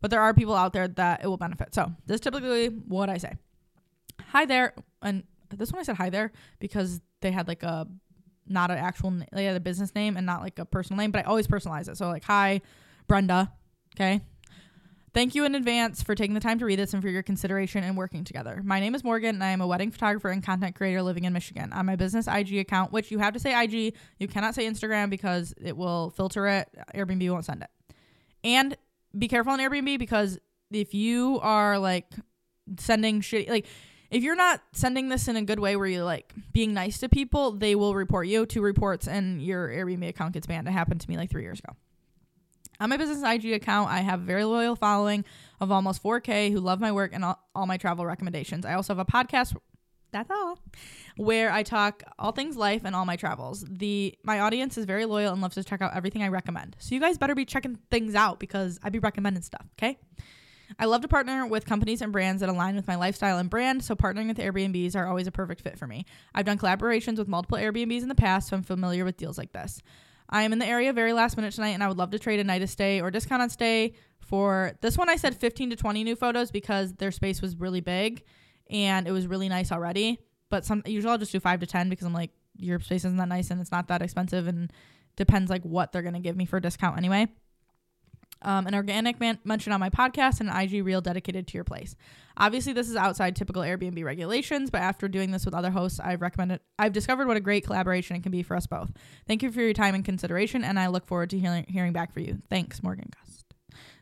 But 0.00 0.10
there 0.10 0.20
are 0.20 0.32
people 0.32 0.54
out 0.54 0.72
there 0.72 0.88
that 0.88 1.22
it 1.22 1.26
will 1.26 1.36
benefit. 1.36 1.74
So 1.74 1.92
this 2.06 2.16
is 2.16 2.20
typically 2.22 2.68
what 2.68 3.10
I 3.10 3.18
say. 3.18 3.34
Hi 4.28 4.46
there, 4.46 4.74
and 5.02 5.24
this 5.54 5.72
one 5.72 5.80
I 5.80 5.82
said 5.82 5.96
hi 5.96 6.08
there 6.08 6.32
because 6.58 7.00
they 7.20 7.32
had 7.32 7.48
like 7.48 7.62
a 7.62 7.86
not 8.50 8.70
an 8.70 8.78
actual 8.78 9.12
had 9.32 9.56
a 9.56 9.60
business 9.60 9.94
name 9.94 10.16
and 10.16 10.26
not 10.26 10.42
like 10.42 10.58
a 10.58 10.64
personal 10.64 10.98
name, 10.98 11.10
but 11.10 11.20
I 11.20 11.28
always 11.28 11.46
personalize 11.46 11.88
it. 11.88 11.96
So 11.96 12.08
like 12.08 12.24
hi, 12.24 12.60
Brenda. 13.06 13.52
Okay, 13.96 14.20
Thank 15.12 15.34
you 15.34 15.44
in 15.44 15.56
advance 15.56 16.04
for 16.04 16.14
taking 16.14 16.34
the 16.34 16.40
time 16.40 16.60
to 16.60 16.64
read 16.64 16.78
this 16.78 16.94
and 16.94 17.02
for 17.02 17.08
your 17.08 17.24
consideration 17.24 17.82
and 17.82 17.96
working 17.96 18.22
together. 18.22 18.60
My 18.64 18.78
name 18.78 18.94
is 18.94 19.02
Morgan 19.02 19.34
and 19.34 19.42
I 19.42 19.48
am 19.48 19.60
a 19.60 19.66
wedding 19.66 19.90
photographer 19.90 20.28
and 20.28 20.40
content 20.40 20.76
creator 20.76 21.02
living 21.02 21.24
in 21.24 21.32
Michigan. 21.32 21.72
On 21.72 21.84
my 21.84 21.96
business 21.96 22.28
IG 22.28 22.58
account, 22.58 22.92
which 22.92 23.10
you 23.10 23.18
have 23.18 23.34
to 23.34 23.40
say 23.40 23.60
IG, 23.60 23.96
you 24.18 24.28
cannot 24.28 24.54
say 24.54 24.66
Instagram 24.66 25.10
because 25.10 25.52
it 25.60 25.76
will 25.76 26.10
filter 26.10 26.46
it. 26.46 26.68
Airbnb 26.94 27.28
won't 27.28 27.44
send 27.44 27.62
it. 27.62 27.70
And 28.44 28.76
be 29.18 29.26
careful 29.26 29.52
on 29.52 29.58
Airbnb 29.58 29.98
because 29.98 30.38
if 30.70 30.94
you 30.94 31.40
are 31.42 31.76
like 31.80 32.06
sending 32.78 33.20
shit, 33.20 33.48
like 33.48 33.66
if 34.10 34.22
you're 34.22 34.36
not 34.36 34.60
sending 34.72 35.08
this 35.08 35.28
in 35.28 35.36
a 35.36 35.42
good 35.42 35.60
way 35.60 35.76
where 35.76 35.86
you're 35.86 36.04
like 36.04 36.32
being 36.52 36.74
nice 36.74 36.98
to 36.98 37.08
people, 37.08 37.52
they 37.52 37.74
will 37.74 37.94
report 37.94 38.26
you 38.26 38.46
to 38.46 38.60
reports 38.60 39.06
and 39.06 39.42
your 39.42 39.68
Airbnb 39.68 40.08
account 40.08 40.34
gets 40.34 40.46
banned. 40.46 40.66
It 40.66 40.72
happened 40.72 41.00
to 41.00 41.08
me 41.08 41.16
like 41.16 41.30
three 41.30 41.42
years 41.42 41.60
ago. 41.60 41.74
On 42.80 42.88
my 42.88 42.96
business 42.96 43.22
IG 43.22 43.52
account, 43.52 43.90
I 43.90 44.00
have 44.00 44.20
a 44.20 44.24
very 44.24 44.44
loyal 44.44 44.74
following 44.74 45.24
of 45.60 45.70
almost 45.70 46.02
4K 46.02 46.50
who 46.50 46.60
love 46.60 46.80
my 46.80 46.90
work 46.90 47.12
and 47.12 47.24
all, 47.24 47.38
all 47.54 47.66
my 47.66 47.76
travel 47.76 48.06
recommendations. 48.06 48.64
I 48.64 48.74
also 48.74 48.94
have 48.94 48.98
a 48.98 49.10
podcast 49.10 49.54
that's 50.12 50.30
all 50.30 50.58
where 51.16 51.52
i 51.52 51.62
talk 51.62 52.02
all 52.18 52.32
things 52.32 52.56
life 52.56 52.82
and 52.84 52.96
all 52.96 53.04
my 53.04 53.16
travels 53.16 53.64
the 53.68 54.12
my 54.24 54.40
audience 54.40 54.76
is 54.76 54.84
very 54.84 55.04
loyal 55.04 55.32
and 55.32 55.40
loves 55.40 55.54
to 55.54 55.64
check 55.64 55.80
out 55.80 55.94
everything 55.94 56.22
i 56.22 56.28
recommend 56.28 56.76
so 56.78 56.94
you 56.94 57.00
guys 57.00 57.16
better 57.18 57.34
be 57.34 57.44
checking 57.44 57.78
things 57.90 58.14
out 58.14 58.40
because 58.40 58.78
i 58.82 58.88
be 58.88 58.98
recommending 58.98 59.42
stuff 59.42 59.64
okay 59.78 59.98
i 60.78 60.84
love 60.84 61.00
to 61.00 61.08
partner 61.08 61.46
with 61.46 61.64
companies 61.64 62.00
and 62.00 62.12
brands 62.12 62.40
that 62.40 62.48
align 62.48 62.76
with 62.76 62.86
my 62.86 62.96
lifestyle 62.96 63.38
and 63.38 63.50
brand 63.50 63.82
so 63.82 63.94
partnering 63.94 64.28
with 64.28 64.38
airbnbs 64.38 64.94
are 64.94 65.06
always 65.06 65.26
a 65.26 65.32
perfect 65.32 65.60
fit 65.60 65.78
for 65.78 65.86
me 65.86 66.04
i've 66.34 66.46
done 66.46 66.58
collaborations 66.58 67.18
with 67.18 67.28
multiple 67.28 67.58
airbnbs 67.58 68.02
in 68.02 68.08
the 68.08 68.14
past 68.14 68.48
so 68.48 68.56
i'm 68.56 68.62
familiar 68.62 69.04
with 69.04 69.16
deals 69.16 69.38
like 69.38 69.52
this 69.52 69.82
I 70.30 70.42
am 70.42 70.52
in 70.52 70.60
the 70.60 70.66
area 70.66 70.92
very 70.92 71.12
last 71.12 71.36
minute 71.36 71.52
tonight, 71.52 71.70
and 71.70 71.82
I 71.82 71.88
would 71.88 71.98
love 71.98 72.12
to 72.12 72.18
trade 72.18 72.38
a 72.38 72.44
night 72.44 72.62
of 72.62 72.70
stay 72.70 73.00
or 73.00 73.10
discount 73.10 73.42
on 73.42 73.50
stay 73.50 73.94
for 74.20 74.72
this 74.80 74.96
one. 74.96 75.08
I 75.08 75.16
said 75.16 75.36
15 75.36 75.70
to 75.70 75.76
20 75.76 76.04
new 76.04 76.14
photos 76.14 76.52
because 76.52 76.94
their 76.94 77.10
space 77.10 77.42
was 77.42 77.56
really 77.56 77.80
big 77.80 78.22
and 78.70 79.08
it 79.08 79.10
was 79.10 79.26
really 79.26 79.48
nice 79.48 79.72
already. 79.72 80.20
But 80.48 80.64
some 80.64 80.82
usually 80.86 81.10
I'll 81.10 81.18
just 81.18 81.32
do 81.32 81.40
five 81.40 81.58
to 81.60 81.66
10 81.66 81.88
because 81.88 82.06
I'm 82.06 82.12
like, 82.12 82.30
your 82.56 82.78
space 82.78 83.04
isn't 83.04 83.16
that 83.16 83.28
nice 83.28 83.50
and 83.50 83.60
it's 83.60 83.72
not 83.72 83.88
that 83.88 84.02
expensive 84.02 84.46
and 84.46 84.72
depends 85.16 85.50
like 85.50 85.62
what 85.62 85.90
they're 85.90 86.02
gonna 86.02 86.20
give 86.20 86.36
me 86.36 86.44
for 86.44 86.58
a 86.58 86.60
discount 86.60 86.96
anyway 86.96 87.26
um, 88.42 88.66
an 88.66 88.74
organic 88.74 89.20
man- 89.20 89.38
mention 89.44 89.72
on 89.72 89.80
my 89.80 89.90
podcast, 89.90 90.40
and 90.40 90.48
an 90.48 90.56
IG 90.56 90.84
reel 90.84 91.00
dedicated 91.00 91.46
to 91.48 91.54
your 91.54 91.64
place. 91.64 91.94
Obviously, 92.36 92.72
this 92.72 92.88
is 92.88 92.96
outside 92.96 93.36
typical 93.36 93.62
Airbnb 93.62 94.02
regulations, 94.02 94.70
but 94.70 94.80
after 94.80 95.08
doing 95.08 95.30
this 95.30 95.44
with 95.44 95.54
other 95.54 95.70
hosts, 95.70 96.00
I've 96.00 96.22
recommended. 96.22 96.60
I've 96.78 96.92
discovered 96.92 97.28
what 97.28 97.36
a 97.36 97.40
great 97.40 97.64
collaboration 97.64 98.16
it 98.16 98.22
can 98.22 98.32
be 98.32 98.42
for 98.42 98.56
us 98.56 98.66
both. 98.66 98.90
Thank 99.26 99.42
you 99.42 99.52
for 99.52 99.60
your 99.60 99.74
time 99.74 99.94
and 99.94 100.04
consideration, 100.04 100.64
and 100.64 100.78
I 100.78 100.86
look 100.86 101.06
forward 101.06 101.30
to 101.30 101.38
hearing 101.38 101.66
hearing 101.68 101.92
back 101.92 102.12
for 102.12 102.20
you. 102.20 102.40
Thanks, 102.48 102.82
Morgan 102.82 103.10
Gust. 103.20 103.54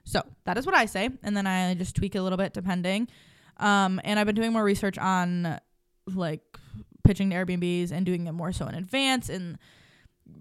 So 0.04 0.22
that 0.44 0.56
is 0.56 0.66
what 0.66 0.74
I 0.74 0.86
say, 0.86 1.10
and 1.22 1.36
then 1.36 1.46
I 1.46 1.74
just 1.74 1.96
tweak 1.96 2.14
a 2.14 2.22
little 2.22 2.38
bit 2.38 2.52
depending. 2.52 3.08
Um, 3.58 4.00
and 4.04 4.20
I've 4.20 4.26
been 4.26 4.36
doing 4.36 4.52
more 4.52 4.62
research 4.62 4.98
on 4.98 5.58
like 6.06 6.42
pitching 7.04 7.30
to 7.30 7.36
Airbnbs 7.36 7.90
and 7.90 8.06
doing 8.06 8.26
it 8.26 8.32
more 8.32 8.52
so 8.52 8.66
in 8.66 8.74
advance 8.74 9.28
and 9.28 9.58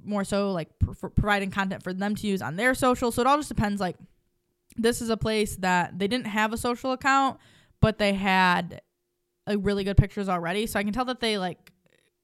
more 0.07 0.23
so 0.23 0.51
like 0.51 0.69
pr- 0.79 1.07
providing 1.07 1.51
content 1.51 1.83
for 1.83 1.93
them 1.93 2.15
to 2.15 2.27
use 2.27 2.41
on 2.41 2.55
their 2.55 2.73
social. 2.73 3.11
So 3.11 3.21
it 3.21 3.27
all 3.27 3.37
just 3.37 3.49
depends. 3.49 3.79
Like, 3.81 3.97
this 4.75 5.01
is 5.01 5.09
a 5.09 5.17
place 5.17 5.55
that 5.57 5.97
they 5.99 6.07
didn't 6.07 6.27
have 6.27 6.53
a 6.53 6.57
social 6.57 6.91
account, 6.91 7.39
but 7.81 7.97
they 7.97 8.13
had 8.13 8.81
like 9.45 9.59
really 9.61 9.83
good 9.83 9.97
pictures 9.97 10.29
already. 10.29 10.67
So 10.67 10.79
I 10.79 10.83
can 10.83 10.93
tell 10.93 11.05
that 11.05 11.19
they 11.19 11.37
like 11.37 11.71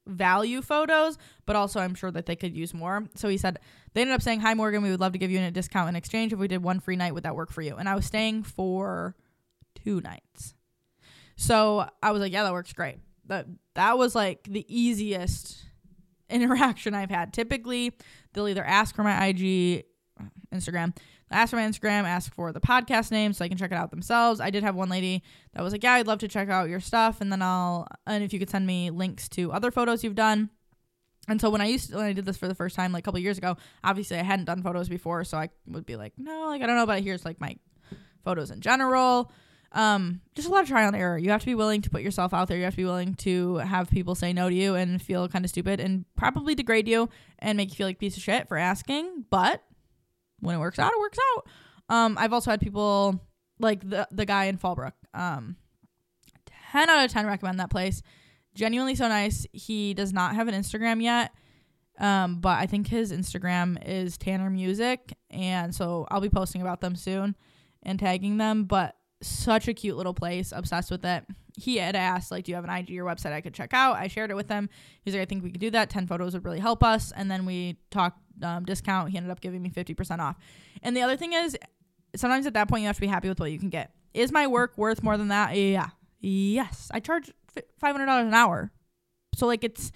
value 0.06 0.62
photos, 0.62 1.18
but 1.46 1.56
also 1.56 1.80
I'm 1.80 1.96
sure 1.96 2.12
that 2.12 2.26
they 2.26 2.36
could 2.36 2.56
use 2.56 2.74
more. 2.74 3.08
So 3.16 3.28
he 3.30 3.38
said 3.38 3.60
they 3.94 4.02
ended 4.02 4.16
up 4.16 4.22
saying, 4.22 4.42
"Hi 4.42 4.54
Morgan, 4.54 4.84
we 4.84 4.92
would 4.92 5.00
love 5.00 5.14
to 5.14 5.18
give 5.18 5.32
you 5.32 5.40
a 5.40 5.52
discount 5.52 5.90
in 5.90 5.96
exchange 5.96 6.34
if 6.34 6.40
we 6.40 6.48
did 6.48 6.64
one 6.64 6.80
free 6.80 6.96
night. 6.96 7.14
Would 7.14 7.24
that 7.24 7.36
work 7.36 7.52
for 7.52 7.62
you?" 7.62 7.76
And 7.76 7.88
I 7.88 7.96
was 7.96 8.06
staying 8.06 8.44
for 8.44 9.16
two 9.76 10.02
nights. 10.02 10.54
So 11.36 11.88
I 12.02 12.12
was 12.12 12.22
like, 12.22 12.32
"Yeah, 12.32 12.44
that 12.44 12.54
works 12.54 12.74
great." 12.74 12.98
That 13.28 13.48
that 13.76 13.98
was 13.98 14.16
like 14.16 14.44
the 14.44 14.66
easiest 14.68 15.64
interaction 16.42 16.94
I've 16.94 17.10
had. 17.10 17.34
Typically, 17.34 17.94
they'll 18.34 18.48
either 18.48 18.64
ask 18.64 18.96
for 18.96 19.04
my 19.04 19.28
IG, 19.28 19.86
Instagram, 20.54 20.96
ask 21.32 21.52
for 21.52 21.56
my 21.58 21.64
Instagram, 21.64 22.04
ask 22.04 22.34
for 22.34 22.52
the 22.52 22.60
podcast 22.60 23.12
name 23.12 23.34
so 23.34 23.44
I 23.44 23.48
can 23.48 23.58
check 23.58 23.72
it 23.72 23.76
out 23.76 23.92
themselves. 23.92 24.40
I 24.40 24.50
did 24.50 24.64
have 24.64 24.76
one 24.76 24.90
lady 24.90 25.24
that 25.54 25.64
was 25.64 25.74
like, 25.74 25.84
"Yeah, 25.84 25.94
I'd 25.94 26.08
love 26.08 26.20
to 26.20 26.28
check 26.28 26.50
out 26.50 26.70
your 26.70 26.80
stuff," 26.80 27.22
and 27.22 27.32
then 27.32 27.42
I'll 27.42 27.88
and 28.06 28.24
if 28.24 28.34
you 28.34 28.40
could 28.40 28.50
send 28.50 28.68
me 28.68 28.90
links 28.90 29.28
to 29.30 29.52
other 29.52 29.72
photos 29.72 30.04
you've 30.04 30.16
done. 30.16 30.50
And 31.28 31.40
so 31.40 31.50
when 31.50 31.62
I 31.62 31.68
used 31.68 31.90
to, 31.90 31.98
when 31.98 32.06
I 32.06 32.14
did 32.14 32.26
this 32.26 32.38
for 32.38 32.50
the 32.50 32.56
first 32.56 32.76
time 32.76 32.92
like 32.92 33.04
a 33.04 33.06
couple 33.06 33.20
years 33.20 33.38
ago, 33.38 33.56
obviously 33.84 34.18
I 34.18 34.24
hadn't 34.24 34.46
done 34.46 34.62
photos 34.62 34.90
before, 34.90 35.24
so 35.24 35.38
I 35.38 35.50
would 35.68 35.86
be 35.86 35.96
like, 35.96 36.14
"No, 36.18 36.48
like 36.48 36.62
I 36.62 36.68
don't 36.68 36.76
know, 36.76 36.86
but 36.86 37.02
here's 37.02 37.26
like 37.26 37.40
my 37.40 37.56
photos 38.24 38.52
in 38.52 38.62
general." 38.62 39.32
Um, 39.74 40.22
just 40.36 40.48
a 40.48 40.52
lot 40.52 40.62
of 40.62 40.68
trial 40.68 40.88
and 40.88 40.96
error. 40.96 41.18
You 41.18 41.32
have 41.32 41.42
to 41.42 41.48
be 41.48 41.56
willing 41.56 41.82
to 41.82 41.90
put 41.90 42.04
yourself 42.04 42.34
out 42.34 42.48
there. 42.48 42.58
You 42.58 42.64
have 42.64 42.74
to 42.74 42.78
be 42.78 42.86
willing 42.86 43.16
to 43.16 43.58
have 43.58 43.90
people 43.90 44.14
say 44.14 44.32
no 44.32 44.50
to 44.50 44.56
you 44.56 44.76
and 44.76 45.02
feel 45.02 45.28
kind 45.28 45.44
of 45.44 45.50
stupid 45.50 45.80
and 45.80 46.06
probably 46.16 46.54
degrade 46.54 46.88
you 46.88 47.10
and 47.40 47.58
make 47.58 47.70
you 47.70 47.76
feel 47.76 47.88
like 47.88 47.98
piece 47.98 48.16
of 48.16 48.24
shit 48.24 48.48
for 48.48 48.58
asking. 48.58 49.26
But 49.32 49.64
when 50.40 50.56
it 50.56 50.60
works 50.60 50.78
out, 50.78 50.92
it 50.94 51.00
works 51.00 51.18
out. 51.36 51.48
Um, 51.90 52.18
I've 52.20 52.34
also 52.34 52.52
had 52.52 52.62
people 52.62 53.20
like 53.60 53.88
the 53.88 54.08
the 54.12 54.26
guy 54.26 54.46
in 54.46 54.58
Fallbrook. 54.58 54.94
Um, 55.14 55.58
ten 56.72 56.90
out 56.90 57.06
of 57.06 57.12
ten 57.12 57.26
recommend 57.26 57.60
that 57.60 57.72
place. 57.72 58.02
Genuinely 58.56 58.96
so 58.96 59.08
nice. 59.08 59.48
He 59.52 59.96
does 59.96 60.14
not 60.14 60.36
have 60.36 60.48
an 60.48 60.54
Instagram 60.54 61.02
yet. 61.02 61.32
Um, 62.00 62.40
but 62.42 62.58
I 62.60 62.66
think 62.66 62.88
his 62.88 63.12
Instagram 63.12 63.78
is 63.88 64.18
Tanner 64.18 64.50
Music, 64.50 65.14
and 65.30 65.74
so 65.74 66.08
I'll 66.10 66.22
be 66.22 66.30
posting 66.30 66.62
about 66.62 66.82
them 66.82 66.96
soon 66.96 67.36
and 67.84 68.00
tagging 68.00 68.38
them. 68.38 68.64
But 68.64 68.96
such 69.28 69.68
a 69.68 69.74
cute 69.74 69.98
little 69.98 70.14
place, 70.14 70.52
obsessed 70.56 70.92
with 70.92 71.06
it. 71.06 71.26
He 71.56 71.78
had 71.78 71.96
asked, 71.96 72.32
like, 72.32 72.46
do 72.46 72.52
you 72.52 72.56
have 72.56 72.64
an 72.64 72.70
IG 72.70 72.98
or 72.98 73.04
website 73.04 73.32
I 73.32 73.42
could 73.42 73.54
check 73.54 73.74
out? 73.74 73.96
I 73.98 74.08
shared 74.08 74.32
it 74.32 74.36
with 74.36 74.50
him. 74.50 74.70
He's 75.04 75.14
like, 75.14 75.22
I 75.22 75.26
think 75.26 75.44
we 75.44 75.52
could 75.52 75.62
do 75.62 75.70
that. 75.72 75.90
10 75.90 76.08
photos 76.08 76.34
would 76.34 76.44
really 76.44 76.60
help 76.60 76.84
us. 76.84 77.12
And 77.16 77.30
then 77.30 77.46
we 77.46 77.78
talked 77.92 78.20
um, 78.42 78.66
discount. 78.66 79.10
He 79.10 79.18
ended 79.18 79.32
up 79.32 79.42
giving 79.42 79.62
me 79.62 79.70
50% 79.70 80.20
off. 80.20 80.38
And 80.82 80.98
the 80.98 81.02
other 81.02 81.16
thing 81.16 81.34
is, 81.34 81.58
sometimes 82.16 82.48
at 82.48 82.54
that 82.56 82.68
point, 82.68 82.82
you 82.82 82.88
have 82.88 82.96
to 82.96 83.02
be 83.02 83.08
happy 83.08 83.30
with 83.30 83.40
what 83.40 83.52
you 83.52 83.60
can 83.60 83.70
get. 83.70 83.92
Is 84.14 84.32
my 84.32 84.48
work 84.48 84.78
worth 84.78 85.04
more 85.04 85.18
than 85.18 85.28
that? 85.28 85.56
Yeah. 85.56 85.90
Yes. 86.20 86.90
I 86.92 87.00
charge 87.00 87.32
$500 87.84 88.28
an 88.28 88.34
hour. 88.34 88.72
So, 89.36 89.46
like, 89.46 89.64
it's, 89.64 89.92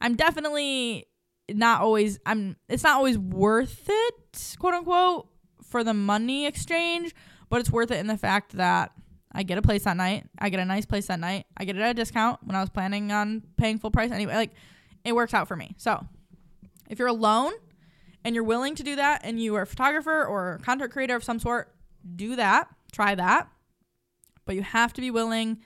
I'm 0.00 0.14
definitely 0.14 1.06
not 1.54 1.80
always 1.80 2.18
I'm 2.26 2.56
it's 2.68 2.82
not 2.82 2.96
always 2.96 3.18
worth 3.18 3.88
it, 3.88 4.56
quote 4.58 4.74
unquote, 4.74 5.28
for 5.62 5.84
the 5.84 5.94
money 5.94 6.46
exchange, 6.46 7.14
but 7.52 7.60
it's 7.60 7.70
worth 7.70 7.90
it 7.90 7.98
in 7.98 8.06
the 8.06 8.16
fact 8.16 8.56
that 8.56 8.92
I 9.30 9.42
get 9.42 9.58
a 9.58 9.62
place 9.62 9.84
that 9.84 9.98
night. 9.98 10.26
I 10.38 10.48
get 10.48 10.58
a 10.58 10.64
nice 10.64 10.86
place 10.86 11.08
that 11.08 11.20
night. 11.20 11.44
I 11.54 11.66
get 11.66 11.76
it 11.76 11.82
at 11.82 11.90
a 11.90 11.94
discount 11.94 12.40
when 12.42 12.56
I 12.56 12.62
was 12.62 12.70
planning 12.70 13.12
on 13.12 13.42
paying 13.58 13.78
full 13.78 13.90
price 13.90 14.10
anyway. 14.10 14.36
Like 14.36 14.52
it 15.04 15.14
works 15.14 15.34
out 15.34 15.48
for 15.48 15.54
me. 15.54 15.74
So, 15.76 16.02
if 16.88 16.98
you're 16.98 17.08
alone 17.08 17.52
and 18.24 18.34
you're 18.34 18.42
willing 18.42 18.74
to 18.76 18.82
do 18.82 18.96
that 18.96 19.20
and 19.22 19.38
you 19.38 19.54
are 19.56 19.62
a 19.62 19.66
photographer 19.66 20.24
or 20.24 20.60
content 20.62 20.92
creator 20.92 21.14
of 21.14 21.24
some 21.24 21.38
sort, 21.38 21.74
do 22.16 22.36
that. 22.36 22.68
Try 22.90 23.14
that. 23.16 23.48
But 24.46 24.54
you 24.54 24.62
have 24.62 24.94
to 24.94 25.02
be 25.02 25.10
willing 25.10 25.58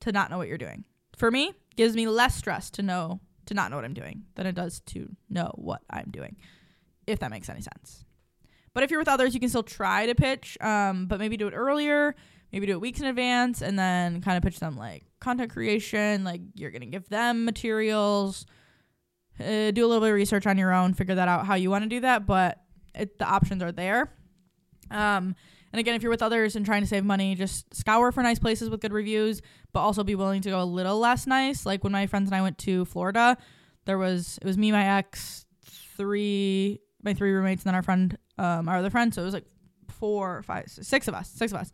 to 0.00 0.10
not 0.10 0.32
know 0.32 0.38
what 0.38 0.48
you're 0.48 0.58
doing. 0.58 0.82
For 1.16 1.30
me, 1.30 1.52
gives 1.76 1.94
me 1.94 2.08
less 2.08 2.34
stress 2.34 2.70
to 2.70 2.82
know 2.82 3.20
to 3.46 3.54
not 3.54 3.70
know 3.70 3.76
what 3.76 3.84
I'm 3.84 3.94
doing 3.94 4.24
than 4.34 4.46
it 4.46 4.56
does 4.56 4.80
to 4.86 5.14
know 5.30 5.52
what 5.54 5.82
I'm 5.88 6.10
doing, 6.10 6.34
if 7.06 7.20
that 7.20 7.30
makes 7.30 7.48
any 7.48 7.60
sense. 7.60 8.03
But 8.74 8.82
if 8.82 8.90
you're 8.90 9.00
with 9.00 9.08
others, 9.08 9.34
you 9.34 9.40
can 9.40 9.48
still 9.48 9.62
try 9.62 10.06
to 10.06 10.14
pitch, 10.14 10.58
um, 10.60 11.06
but 11.06 11.18
maybe 11.18 11.36
do 11.36 11.46
it 11.46 11.54
earlier, 11.54 12.14
maybe 12.52 12.66
do 12.66 12.72
it 12.72 12.80
weeks 12.80 13.00
in 13.00 13.06
advance, 13.06 13.62
and 13.62 13.78
then 13.78 14.20
kind 14.20 14.36
of 14.36 14.42
pitch 14.42 14.58
them 14.58 14.76
like 14.76 15.04
content 15.20 15.52
creation, 15.52 16.24
like 16.24 16.40
you're 16.54 16.70
going 16.70 16.82
to 16.82 16.86
give 16.86 17.08
them 17.08 17.44
materials. 17.44 18.46
Uh, 19.40 19.70
do 19.72 19.84
a 19.84 19.88
little 19.88 20.00
bit 20.00 20.10
of 20.10 20.14
research 20.14 20.46
on 20.46 20.58
your 20.58 20.72
own, 20.72 20.94
figure 20.94 21.16
that 21.16 21.26
out 21.26 21.46
how 21.46 21.54
you 21.54 21.68
want 21.68 21.82
to 21.82 21.88
do 21.88 22.00
that, 22.00 22.24
but 22.26 22.60
it, 22.94 23.18
the 23.18 23.24
options 23.24 23.62
are 23.62 23.72
there. 23.72 24.12
Um, 24.90 25.34
and 25.72 25.80
again, 25.80 25.96
if 25.96 26.02
you're 26.02 26.10
with 26.10 26.22
others 26.22 26.54
and 26.54 26.64
trying 26.64 26.82
to 26.82 26.86
save 26.86 27.04
money, 27.04 27.34
just 27.34 27.74
scour 27.74 28.12
for 28.12 28.22
nice 28.22 28.38
places 28.38 28.70
with 28.70 28.80
good 28.80 28.92
reviews, 28.92 29.42
but 29.72 29.80
also 29.80 30.04
be 30.04 30.14
willing 30.14 30.40
to 30.42 30.50
go 30.50 30.62
a 30.62 30.64
little 30.64 31.00
less 31.00 31.26
nice. 31.26 31.66
Like 31.66 31.82
when 31.82 31.92
my 31.92 32.06
friends 32.06 32.28
and 32.28 32.36
I 32.36 32.42
went 32.42 32.58
to 32.58 32.84
Florida, 32.84 33.36
there 33.84 33.98
was 33.98 34.38
it 34.40 34.46
was 34.46 34.56
me, 34.56 34.70
my 34.70 34.98
ex, 34.98 35.46
three 35.64 36.78
my 37.04 37.14
three 37.14 37.32
roommates, 37.32 37.62
and 37.62 37.68
then 37.68 37.74
our 37.74 37.82
friend, 37.82 38.18
um, 38.38 38.68
our 38.68 38.78
other 38.78 38.90
friend. 38.90 39.14
So 39.14 39.22
it 39.22 39.26
was 39.26 39.34
like 39.34 39.46
four, 39.88 40.42
five, 40.42 40.64
six 40.68 41.08
of 41.08 41.14
us, 41.14 41.28
six 41.28 41.52
of 41.52 41.58
us. 41.58 41.70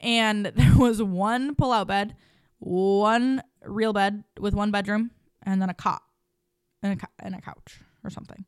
And 0.00 0.46
there 0.54 0.76
was 0.76 1.02
one 1.02 1.54
pull-out 1.54 1.86
bed, 1.86 2.16
one 2.58 3.42
real 3.64 3.92
bed 3.92 4.24
with 4.38 4.54
one 4.54 4.70
bedroom, 4.70 5.10
and 5.42 5.60
then 5.60 5.70
a 5.70 5.74
cot 5.74 6.02
and 6.82 7.00
a, 7.00 7.24
and 7.24 7.34
a 7.34 7.40
couch 7.40 7.80
or 8.04 8.10
something. 8.10 8.44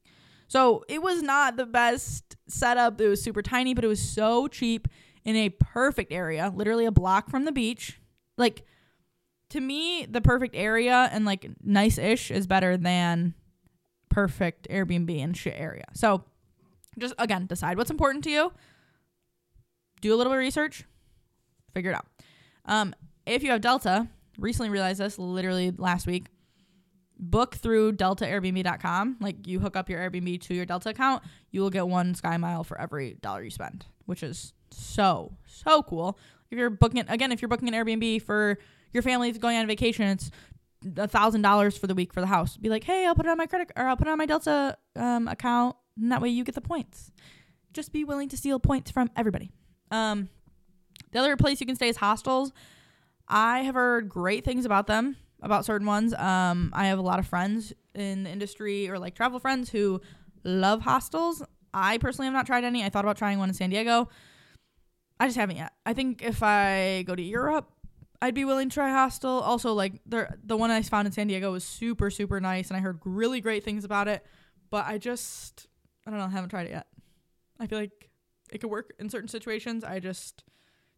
So 0.48 0.84
it 0.88 1.02
was 1.02 1.22
not 1.22 1.56
the 1.56 1.66
best 1.66 2.36
setup. 2.46 3.00
It 3.00 3.08
was 3.08 3.22
super 3.22 3.40
tiny, 3.40 3.72
but 3.72 3.84
it 3.84 3.88
was 3.88 4.02
so 4.02 4.48
cheap 4.48 4.88
in 5.24 5.36
a 5.36 5.48
perfect 5.50 6.12
area, 6.12 6.52
literally 6.54 6.84
a 6.84 6.90
block 6.90 7.30
from 7.30 7.44
the 7.44 7.52
beach. 7.52 7.98
Like 8.36 8.64
to 9.50 9.60
me, 9.60 10.06
the 10.06 10.20
perfect 10.20 10.54
area 10.54 11.08
and 11.12 11.24
like 11.24 11.48
nice 11.62 11.98
ish 11.98 12.30
is 12.30 12.46
better 12.46 12.76
than 12.76 13.34
perfect 14.08 14.68
Airbnb 14.68 15.22
and 15.22 15.36
shit 15.36 15.54
area. 15.56 15.86
So 15.94 16.24
just 16.98 17.14
again, 17.18 17.46
decide 17.46 17.76
what's 17.76 17.90
important 17.90 18.24
to 18.24 18.30
you. 18.30 18.52
Do 20.00 20.14
a 20.14 20.16
little 20.16 20.32
bit 20.32 20.38
of 20.38 20.44
research, 20.44 20.84
figure 21.74 21.92
it 21.92 21.94
out. 21.94 22.06
Um, 22.64 22.94
if 23.26 23.42
you 23.42 23.50
have 23.50 23.60
Delta, 23.60 24.08
recently 24.38 24.70
realized 24.70 25.00
this 25.00 25.18
literally 25.18 25.70
last 25.70 26.06
week 26.06 26.26
book 27.18 27.54
through 27.54 27.92
deltaairbnb.com 27.92 29.16
like 29.20 29.46
you 29.46 29.60
hook 29.60 29.76
up 29.76 29.88
your 29.88 30.00
airbnb 30.00 30.40
to 30.40 30.54
your 30.54 30.66
delta 30.66 30.88
account 30.88 31.22
you 31.52 31.60
will 31.60 31.70
get 31.70 31.86
one 31.86 32.16
sky 32.16 32.36
mile 32.36 32.64
for 32.64 32.80
every 32.80 33.16
dollar 33.20 33.44
you 33.44 33.50
spend 33.50 33.84
which 34.06 34.22
is 34.22 34.52
so 34.70 35.32
so 35.46 35.82
cool. 35.82 36.18
If 36.50 36.58
you're 36.58 36.70
booking 36.70 37.04
again 37.08 37.32
if 37.32 37.40
you're 37.40 37.48
booking 37.48 37.68
an 37.68 37.74
airbnb 37.74 38.22
for 38.22 38.58
your 38.92 39.02
family's 39.02 39.38
going 39.38 39.56
on 39.56 39.66
vacation 39.66 40.06
it's 40.06 40.30
a 40.96 41.06
thousand 41.06 41.42
dollars 41.42 41.78
for 41.78 41.86
the 41.86 41.94
week 41.94 42.12
for 42.12 42.20
the 42.20 42.26
house. 42.26 42.56
Be 42.56 42.68
like 42.68 42.84
hey 42.84 43.06
i'll 43.06 43.14
put 43.14 43.26
it 43.26 43.28
on 43.30 43.38
my 43.38 43.46
credit 43.46 43.70
or 43.76 43.86
i'll 43.86 43.96
put 43.96 44.08
it 44.08 44.10
on 44.10 44.18
my 44.18 44.26
delta 44.26 44.76
um, 44.96 45.28
account 45.28 45.76
and 46.00 46.10
that 46.10 46.20
way 46.20 46.28
you 46.28 46.44
get 46.44 46.54
the 46.54 46.60
points 46.60 47.10
just 47.72 47.92
be 47.92 48.04
willing 48.04 48.28
to 48.28 48.36
steal 48.36 48.58
points 48.58 48.90
from 48.90 49.10
everybody 49.16 49.50
um, 49.90 50.28
the 51.10 51.18
other 51.18 51.36
place 51.36 51.60
you 51.60 51.66
can 51.66 51.76
stay 51.76 51.88
is 51.88 51.96
hostels 51.96 52.52
i 53.28 53.60
have 53.60 53.74
heard 53.74 54.08
great 54.08 54.44
things 54.44 54.64
about 54.64 54.86
them 54.86 55.16
about 55.42 55.64
certain 55.64 55.86
ones. 55.86 56.14
Um, 56.14 56.70
I 56.72 56.86
have 56.86 56.98
a 56.98 57.02
lot 57.02 57.18
of 57.18 57.26
friends 57.26 57.72
in 57.94 58.22
the 58.22 58.30
industry 58.30 58.88
or 58.88 58.98
like 58.98 59.14
travel 59.14 59.38
friends 59.38 59.70
who 59.70 60.00
love 60.44 60.82
hostels. 60.82 61.42
I 61.74 61.98
personally 61.98 62.26
have 62.26 62.34
not 62.34 62.46
tried 62.46 62.64
any. 62.64 62.84
I 62.84 62.88
thought 62.88 63.04
about 63.04 63.18
trying 63.18 63.38
one 63.38 63.48
in 63.48 63.54
San 63.54 63.70
Diego. 63.70 64.08
I 65.18 65.26
just 65.26 65.36
haven't 65.36 65.56
yet. 65.56 65.72
I 65.84 65.92
think 65.92 66.22
if 66.22 66.42
I 66.42 67.02
go 67.06 67.14
to 67.14 67.22
Europe, 67.22 67.70
I'd 68.20 68.34
be 68.34 68.44
willing 68.44 68.68
to 68.68 68.74
try 68.74 68.90
hostel. 68.90 69.40
Also, 69.40 69.72
like 69.72 70.00
the 70.06 70.28
the 70.44 70.56
one 70.56 70.70
I 70.70 70.80
found 70.82 71.06
in 71.06 71.12
San 71.12 71.26
Diego 71.26 71.52
was 71.52 71.64
super 71.64 72.10
super 72.10 72.40
nice, 72.40 72.68
and 72.68 72.76
I 72.76 72.80
heard 72.80 73.00
really 73.04 73.40
great 73.40 73.64
things 73.64 73.84
about 73.84 74.08
it. 74.08 74.24
But 74.70 74.86
I 74.86 74.98
just 74.98 75.68
I 76.06 76.10
don't 76.10 76.18
know, 76.18 76.26
I 76.26 76.30
haven't 76.30 76.50
tried 76.50 76.66
it 76.66 76.72
yet. 76.72 76.86
I 77.60 77.66
feel 77.66 77.78
like 77.78 78.10
it 78.50 78.58
could 78.58 78.70
work 78.70 78.92
in 78.98 79.08
certain 79.08 79.28
situations. 79.28 79.84
I 79.84 80.00
just 80.00 80.44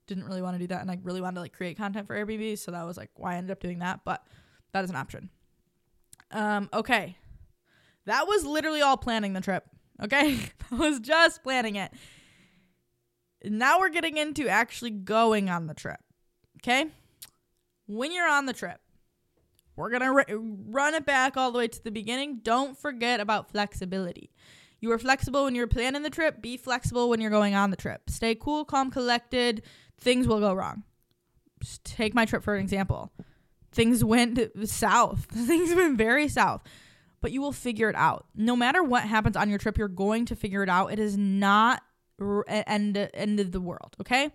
didn't 0.06 0.24
really 0.24 0.42
want 0.42 0.54
to 0.54 0.58
do 0.58 0.66
that 0.68 0.82
and 0.82 0.90
I 0.90 0.98
really 1.02 1.20
wanted 1.20 1.36
to 1.36 1.40
like 1.40 1.52
create 1.52 1.76
content 1.76 2.06
for 2.06 2.14
Airbnb, 2.16 2.58
so 2.58 2.70
that 2.72 2.84
was 2.84 2.96
like 2.96 3.10
why 3.16 3.34
I 3.34 3.36
ended 3.36 3.52
up 3.52 3.60
doing 3.60 3.78
that, 3.78 4.00
but 4.04 4.26
that 4.72 4.84
is 4.84 4.90
an 4.90 4.96
option. 4.96 5.30
Um 6.30 6.68
okay. 6.72 7.16
That 8.06 8.26
was 8.26 8.44
literally 8.44 8.82
all 8.82 8.96
planning 8.96 9.32
the 9.32 9.40
trip. 9.40 9.64
Okay? 10.02 10.36
that 10.70 10.78
was 10.78 11.00
just 11.00 11.42
planning 11.42 11.76
it. 11.76 11.92
Now 13.44 13.78
we're 13.78 13.90
getting 13.90 14.16
into 14.16 14.48
actually 14.48 14.90
going 14.90 15.50
on 15.50 15.66
the 15.66 15.74
trip. 15.74 16.00
Okay? 16.58 16.86
When 17.86 18.12
you're 18.12 18.28
on 18.28 18.46
the 18.46 18.54
trip, 18.54 18.80
we're 19.76 19.90
to 19.90 20.04
r- 20.04 20.26
run 20.38 20.94
it 20.94 21.04
back 21.04 21.36
all 21.36 21.50
the 21.50 21.58
way 21.58 21.68
to 21.68 21.84
the 21.84 21.90
beginning. 21.90 22.40
Don't 22.42 22.78
forget 22.78 23.20
about 23.20 23.50
flexibility. 23.50 24.30
You 24.84 24.92
are 24.92 24.98
flexible 24.98 25.44
when 25.44 25.54
you're 25.54 25.66
planning 25.66 26.02
the 26.02 26.10
trip. 26.10 26.42
Be 26.42 26.58
flexible 26.58 27.08
when 27.08 27.18
you're 27.18 27.30
going 27.30 27.54
on 27.54 27.70
the 27.70 27.76
trip. 27.76 28.02
Stay 28.10 28.34
cool, 28.34 28.66
calm, 28.66 28.90
collected 28.90 29.62
things 29.98 30.28
will 30.28 30.40
go 30.40 30.52
wrong. 30.52 30.82
Just 31.60 31.82
take 31.86 32.14
my 32.14 32.26
trip 32.26 32.42
for 32.42 32.54
an 32.54 32.60
example. 32.60 33.10
Things 33.72 34.04
went 34.04 34.38
south. 34.68 35.24
things 35.30 35.74
went 35.74 35.96
very 35.96 36.28
south. 36.28 36.64
But 37.22 37.32
you 37.32 37.40
will 37.40 37.50
figure 37.50 37.88
it 37.88 37.96
out. 37.96 38.26
No 38.36 38.56
matter 38.56 38.82
what 38.82 39.04
happens 39.04 39.38
on 39.38 39.48
your 39.48 39.56
trip, 39.56 39.78
you're 39.78 39.88
going 39.88 40.26
to 40.26 40.36
figure 40.36 40.62
it 40.62 40.68
out. 40.68 40.92
It 40.92 40.98
is 40.98 41.16
not 41.16 41.82
end 42.46 43.08
end 43.14 43.40
of 43.40 43.52
the 43.52 43.62
world, 43.62 43.96
okay? 44.02 44.32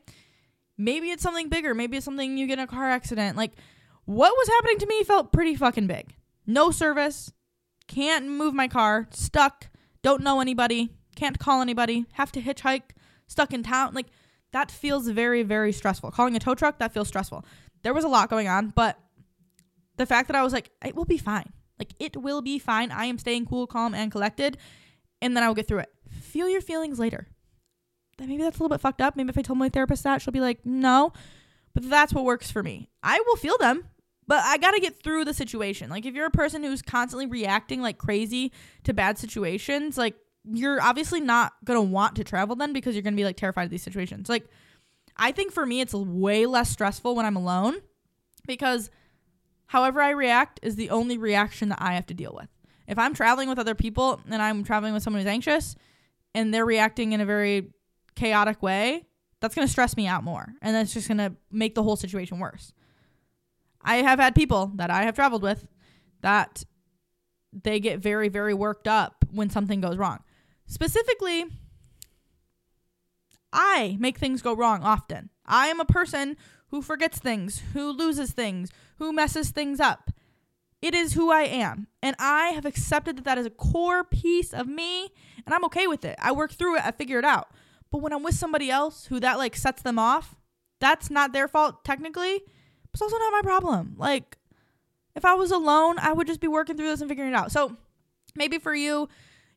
Maybe 0.79 1.12
it's 1.12 1.21
something 1.21 1.49
bigger. 1.49 1.75
Maybe 1.75 1.97
it's 1.97 2.05
something 2.05 2.39
you 2.39 2.47
get 2.47 2.57
in 2.57 2.63
a 2.63 2.67
car 2.67 2.89
accident. 2.89 3.38
Like 3.38 3.51
what 4.05 4.33
was 4.35 4.47
happening 4.47 4.79
to 4.79 4.88
me 4.88 5.03
felt 5.03 5.31
pretty 5.31 5.53
fucking 5.53 5.85
big. 5.85 6.15
No 6.47 6.71
service, 6.71 7.31
can't 7.88 8.25
move 8.27 8.55
my 8.55 8.67
car, 8.67 9.07
stuck, 9.12 9.68
don't 10.01 10.21
know 10.21 10.41
anybody, 10.41 10.89
can't 11.15 11.39
call 11.39 11.62
anybody, 11.62 12.05
have 12.13 12.31
to 12.33 12.41
hitchhike, 12.41 12.91
stuck 13.27 13.53
in 13.53 13.63
town. 13.63 13.93
Like 13.93 14.07
that 14.51 14.71
feels 14.71 15.07
very, 15.07 15.43
very 15.43 15.71
stressful. 15.71 16.12
Calling 16.12 16.35
a 16.35 16.39
tow 16.39 16.55
truck, 16.55 16.79
that 16.79 16.93
feels 16.93 17.07
stressful. 17.07 17.45
There 17.83 17.93
was 17.93 18.03
a 18.03 18.09
lot 18.09 18.29
going 18.29 18.47
on, 18.47 18.69
but 18.69 18.97
the 19.97 20.05
fact 20.05 20.27
that 20.27 20.35
I 20.35 20.43
was 20.43 20.53
like, 20.53 20.71
it 20.83 20.95
will 20.95 21.05
be 21.05 21.17
fine. 21.17 21.51
Like, 21.77 21.93
it 21.99 22.17
will 22.17 22.41
be 22.41 22.59
fine. 22.59 22.91
I 22.91 23.05
am 23.05 23.17
staying 23.17 23.45
cool, 23.45 23.65
calm, 23.67 23.93
and 23.93 24.12
collected, 24.12 24.57
and 25.21 25.35
then 25.35 25.43
I 25.43 25.47
will 25.47 25.55
get 25.55 25.67
through 25.67 25.79
it. 25.79 25.89
Feel 26.21 26.49
your 26.49 26.62
feelings 26.62 26.99
later. 26.99 27.27
Maybe 28.19 28.38
that's 28.38 28.59
a 28.59 28.63
little 28.63 28.75
bit 28.75 28.81
fucked 28.81 29.01
up. 29.01 29.15
Maybe 29.15 29.29
if 29.29 29.38
I 29.38 29.41
told 29.41 29.59
my 29.59 29.69
therapist 29.69 30.03
that, 30.03 30.21
she'll 30.21 30.33
be 30.33 30.41
like, 30.41 30.65
no. 30.65 31.13
But 31.73 31.89
that's 31.89 32.13
what 32.13 32.25
works 32.25 32.51
for 32.51 32.62
me. 32.62 32.89
I 33.01 33.21
will 33.25 33.38
feel 33.38 33.57
them, 33.57 33.85
but 34.30 34.44
I 34.46 34.60
got 34.60 34.76
to 34.76 34.80
get 34.80 35.02
through 35.02 35.26
the 35.26 35.34
situation. 35.34 35.89
Like, 35.89 36.06
if 36.06 36.13
you're 36.13 36.28
a 36.28 36.32
person 36.32 36.63
who's 36.63 36.84
constantly 36.84 37.26
reacting 37.26 37.82
like 37.82 37.98
crazy 37.98 38.54
to 38.84 38.94
bad 38.94 39.18
situations, 39.18 39.98
like, 39.98 40.15
you're 40.46 40.80
obviously 40.80 41.20
not 41.20 41.54
going 41.65 41.78
to 41.78 41.82
want 41.82 42.15
to 42.18 42.24
travel 42.24 42.56
then 42.56 42.72
because 42.72 42.94
you're 42.94 43.02
going 43.02 43.15
to 43.15 43.20
be 43.20 43.26
like 43.26 43.38
terrified 43.38 43.63
of 43.63 43.72
these 43.72 43.82
situations. 43.82 44.30
Like, 44.30 44.46
I 45.18 45.32
think 45.32 45.52
for 45.52 45.65
me, 45.65 45.82
it's 45.82 45.96
way 45.96 46.46
less 46.46 46.70
stressful 46.70 47.15
when 47.15 47.26
I'm 47.26 47.38
alone 47.38 47.78
because 48.46 48.92
however 49.65 50.00
I 50.00 50.12
react 50.12 50.60
is 50.62 50.76
the 50.76 50.92
only 50.92 51.18
reaction 51.18 51.70
that 51.70 51.82
I 51.82 51.96
have 51.96 52.06
to 52.06 52.13
deal 52.13 52.34
with. 52.39 52.50
If 52.88 53.00
I'm 53.00 53.15
traveling 53.15 53.50
with 53.50 53.58
other 53.58 53.74
people 53.74 54.22
and 54.30 54.44
I'm 54.44 54.63
traveling 54.63 54.94
with 54.94 55.02
someone 55.02 55.24
who's 55.24 55.28
anxious 55.28 55.76
and 56.36 56.54
they're 56.54 56.68
reacting 56.68 57.13
in 57.13 57.22
a 57.22 57.26
very 57.26 57.74
chaotic 58.13 58.62
way, 58.62 59.08
that's 59.39 59.56
going 59.56 59.68
to 59.68 59.72
stress 59.72 59.98
me 59.98 60.06
out 60.06 60.24
more. 60.24 60.54
And 60.62 60.76
that's 60.76 60.94
just 60.94 61.08
going 61.08 61.18
to 61.18 61.34
make 61.52 61.74
the 61.74 61.82
whole 61.82 61.96
situation 61.96 62.38
worse. 62.38 62.74
I 63.82 63.98
have 63.98 64.20
had 64.20 64.36
people 64.36 64.72
that 64.76 64.89
I 64.89 65.04
have 65.04 65.15
traveled 65.15 65.44
with 65.44 65.68
that 66.22 66.63
they 67.52 67.80
get 67.80 68.00
very, 68.00 68.30
very 68.30 68.54
worked 68.54 68.88
up 68.88 69.26
when 69.32 69.50
something 69.50 69.82
goes 69.82 69.98
wrong. 69.98 70.20
Specifically, 70.65 71.46
I 73.52 73.98
make 74.00 74.18
things 74.18 74.42
go 74.42 74.54
wrong 74.54 74.84
often. 74.84 75.30
I 75.46 75.68
am 75.68 75.80
a 75.80 75.86
person 75.86 76.38
who 76.68 76.82
forgets 76.82 77.18
things, 77.18 77.63
who 77.74 77.92
loses 77.92 78.32
things, 78.32 78.70
who 78.98 79.12
messes 79.12 79.50
things 79.50 79.80
up. 79.80 80.12
It 80.82 80.94
is 80.94 81.13
who 81.13 81.32
I 81.32 81.42
am. 81.42 81.88
And 82.02 82.15
I 82.20 82.50
have 82.50 82.65
accepted 82.65 83.18
that 83.18 83.26
that 83.26 83.38
is 83.38 83.46
a 83.46 83.52
core 83.52 84.04
piece 84.04 84.54
of 84.54 84.68
me, 84.68 85.10
and 85.46 85.54
I'm 85.54 85.65
okay 85.65 85.88
with 85.88 86.06
it. 86.06 86.18
I 86.22 86.32
work 86.32 86.54
through 86.54 86.78
it, 86.78 86.86
I 86.86 86.92
figure 86.92 87.20
it 87.20 87.26
out. 87.26 87.50
But 87.92 88.02
when 88.02 88.13
I'm 88.13 88.24
with 88.24 88.36
somebody 88.36 88.70
else 88.70 89.08
who 89.08 89.20
that 89.20 89.38
like 89.38 89.56
sets 89.56 89.82
them 89.82 89.98
off, 89.98 90.36
that's 90.80 91.10
not 91.10 91.34
their 91.34 91.48
fault 91.48 91.84
technically. 91.84 92.44
It's 92.93 93.02
also 93.02 93.17
not 93.17 93.32
my 93.32 93.41
problem. 93.43 93.95
Like, 93.97 94.38
if 95.15 95.25
I 95.25 95.34
was 95.34 95.52
alone, 95.52 95.97
I 95.99 96.13
would 96.13 96.28
just 96.28 96.39
be 96.39 96.47
working 96.47 96.78
through 96.78 96.89
this 96.89 97.02
and 97.02 97.10
figuring 97.10 97.32
it 97.32 97.36
out. 97.36 97.52
So 97.52 97.75
maybe 98.36 98.58
for 98.58 98.73
you, 98.73 99.10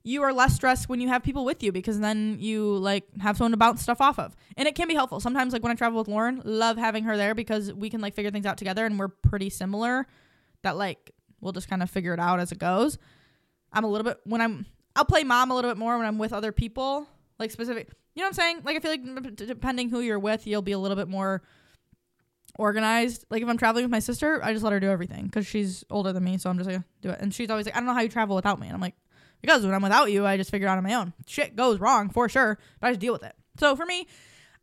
you 0.05 0.23
are 0.23 0.33
less 0.33 0.55
stressed 0.55 0.89
when 0.89 1.01
you 1.01 1.09
have 1.09 1.23
people 1.23 1.45
with 1.45 1.63
you 1.63 1.71
because 1.71 2.01
then 2.01 2.37
you 2.41 2.77
like 2.79 3.05
have 3.21 3.37
someone 3.37 3.53
to 3.53 3.57
bounce 3.57 3.83
stuff 3.83 4.01
off 4.01 4.19
of. 4.19 4.35
And 4.57 4.67
it 4.67 4.75
can 4.75 4.89
be 4.89 4.95
helpful. 4.95 5.21
Sometimes 5.21 5.53
like 5.53 5.63
when 5.63 5.71
I 5.71 5.77
travel 5.77 5.99
with 5.99 6.09
Lauren, 6.09 6.43
love 6.45 6.77
having 6.77 7.05
her 7.05 7.17
there 7.17 7.35
because 7.35 7.73
we 7.73 7.89
can 7.89 8.01
like 8.01 8.15
figure 8.15 8.31
things 8.31 8.47
out 8.47 8.59
together 8.59 8.85
and 8.85 8.99
we're 8.99 9.09
pretty 9.09 9.51
similar 9.51 10.07
that 10.63 10.77
like 10.77 11.13
we'll 11.41 11.53
just 11.53 11.69
kind 11.69 11.83
of 11.83 11.91
figure 11.91 12.15
it 12.15 12.21
out 12.21 12.41
as 12.41 12.51
it 12.51 12.59
goes. 12.59 12.99
I'm 13.73 13.85
a 13.85 13.89
little 13.89 14.05
bit 14.05 14.19
when 14.25 14.41
I'm 14.41 14.67
I'll 14.97 15.05
play 15.05 15.23
mom 15.25 15.51
a 15.51 15.55
little 15.55 15.71
bit 15.71 15.79
more 15.79 15.97
when 15.97 16.07
I'm 16.07 16.19
with 16.19 16.33
other 16.33 16.53
people, 16.53 17.07
like 17.39 17.51
specific. 17.51 17.89
You 18.15 18.23
know 18.23 18.27
what 18.27 18.29
I'm 18.29 18.35
saying? 18.35 18.61
Like 18.65 18.77
I 18.77 18.81
feel 18.81 18.91
like 18.91 19.37
depending 19.37 19.89
who 19.89 20.01
you're 20.01 20.19
with, 20.19 20.47
you'll 20.47 20.63
be 20.63 20.73
a 20.73 20.79
little 20.79 20.97
bit 20.97 21.09
more 21.09 21.43
organized. 22.59 23.25
Like 23.31 23.43
if 23.43 23.49
I'm 23.49 23.59
traveling 23.59 23.85
with 23.85 23.91
my 23.91 23.99
sister, 23.99 24.43
I 24.43 24.53
just 24.53 24.65
let 24.65 24.73
her 24.73 24.81
do 24.81 24.91
everything 24.91 25.27
because 25.27 25.47
she's 25.47 25.85
older 25.91 26.13
than 26.13 26.25
me, 26.25 26.39
so 26.39 26.51
I'm 26.51 26.59
just 26.59 26.71
like 26.71 26.83
do 27.01 27.11
it. 27.11 27.19
And 27.21 27.33
she's 27.35 27.51
always 27.51 27.67
like, 27.67 27.77
I 27.77 27.81
don't 27.81 27.87
know 27.87 27.95
how 27.95 28.01
you 28.01 28.09
travel 28.09 28.37
without 28.37 28.61
me. 28.61 28.67
And 28.67 28.75
I'm 28.75 28.81
like, 28.81 28.95
because 29.41 29.65
when 29.65 29.75
I'm 29.75 29.83
without 29.83 30.11
you, 30.13 30.27
I 30.27 30.37
just 30.37 30.51
figure 30.51 30.69
it 30.69 30.71
out 30.71 30.79
on 30.79 30.85
my 30.85 30.95
own. 30.95 31.13
Shit 31.27 31.57
goes 31.57 31.81
wrong 31.81 32.11
for 32.11 32.29
sure, 32.29 32.59
but 32.81 32.87
I 32.87 32.91
just 32.91 33.01
deal 33.01 33.13
with 33.13 33.25
it. 33.25 33.35
So 33.59 33.75
for 33.77 33.85
me, 33.85 34.07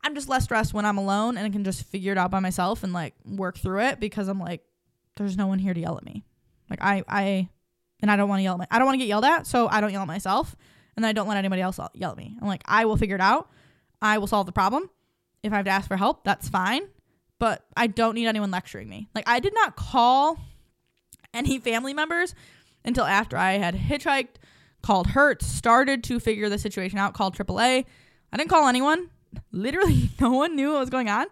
I'm 0.02 0.14
just 0.14 0.28
less 0.28 0.44
stressed 0.44 0.72
when 0.72 0.86
I'm 0.86 0.98
alone 0.98 1.36
and 1.36 1.46
I 1.46 1.50
can 1.50 1.64
just 1.64 1.84
figure 1.84 2.12
it 2.12 2.18
out 2.18 2.30
by 2.30 2.40
myself 2.40 2.82
and 2.82 2.92
like 2.92 3.14
work 3.24 3.58
through 3.58 3.80
it 3.82 4.00
because 4.00 4.28
I'm 4.28 4.40
like, 4.40 4.62
there's 5.16 5.36
no 5.36 5.46
one 5.46 5.58
here 5.58 5.74
to 5.74 5.80
yell 5.80 5.98
at 5.98 6.04
me. 6.04 6.24
Like 6.70 6.80
I, 6.80 7.04
I, 7.06 7.48
and 8.00 8.10
I 8.10 8.16
don't 8.16 8.28
want 8.28 8.38
to 8.38 8.44
yell 8.44 8.54
at 8.54 8.58
my, 8.60 8.66
I 8.70 8.78
don't 8.78 8.86
want 8.86 8.94
to 8.94 8.98
get 8.98 9.08
yelled 9.08 9.24
at, 9.24 9.46
so 9.46 9.68
I 9.68 9.82
don't 9.82 9.92
yell 9.92 10.00
at 10.00 10.08
myself, 10.08 10.56
and 10.96 11.04
I 11.04 11.12
don't 11.12 11.28
let 11.28 11.36
anybody 11.36 11.60
else 11.60 11.78
yell 11.92 12.12
at 12.12 12.16
me. 12.16 12.36
I'm 12.40 12.48
like, 12.48 12.62
I 12.64 12.86
will 12.86 12.96
figure 12.96 13.16
it 13.16 13.20
out. 13.20 13.50
I 14.00 14.16
will 14.16 14.26
solve 14.26 14.46
the 14.46 14.52
problem. 14.52 14.88
If 15.42 15.52
I 15.52 15.56
have 15.56 15.66
to 15.66 15.70
ask 15.70 15.86
for 15.88 15.98
help, 15.98 16.24
that's 16.24 16.48
fine, 16.48 16.82
but 17.40 17.64
I 17.76 17.88
don't 17.88 18.14
need 18.14 18.28
anyone 18.28 18.52
lecturing 18.52 18.88
me. 18.88 19.08
Like 19.12 19.28
I 19.28 19.40
did 19.40 19.54
not 19.54 19.74
call 19.74 20.38
any 21.34 21.58
family 21.58 21.94
members 21.94 22.36
until 22.84 23.04
after 23.04 23.36
I 23.36 23.54
had 23.54 23.74
hitchhiked 23.74 24.36
called 24.82 25.08
Hertz, 25.08 25.46
started 25.46 26.04
to 26.04 26.20
figure 26.20 26.48
the 26.48 26.58
situation 26.58 26.98
out, 26.98 27.14
called 27.14 27.36
AAA. 27.36 27.84
I 28.32 28.36
didn't 28.36 28.50
call 28.50 28.68
anyone. 28.68 29.10
Literally, 29.50 30.10
no 30.20 30.30
one 30.30 30.54
knew 30.54 30.72
what 30.72 30.80
was 30.80 30.90
going 30.90 31.08
on 31.08 31.26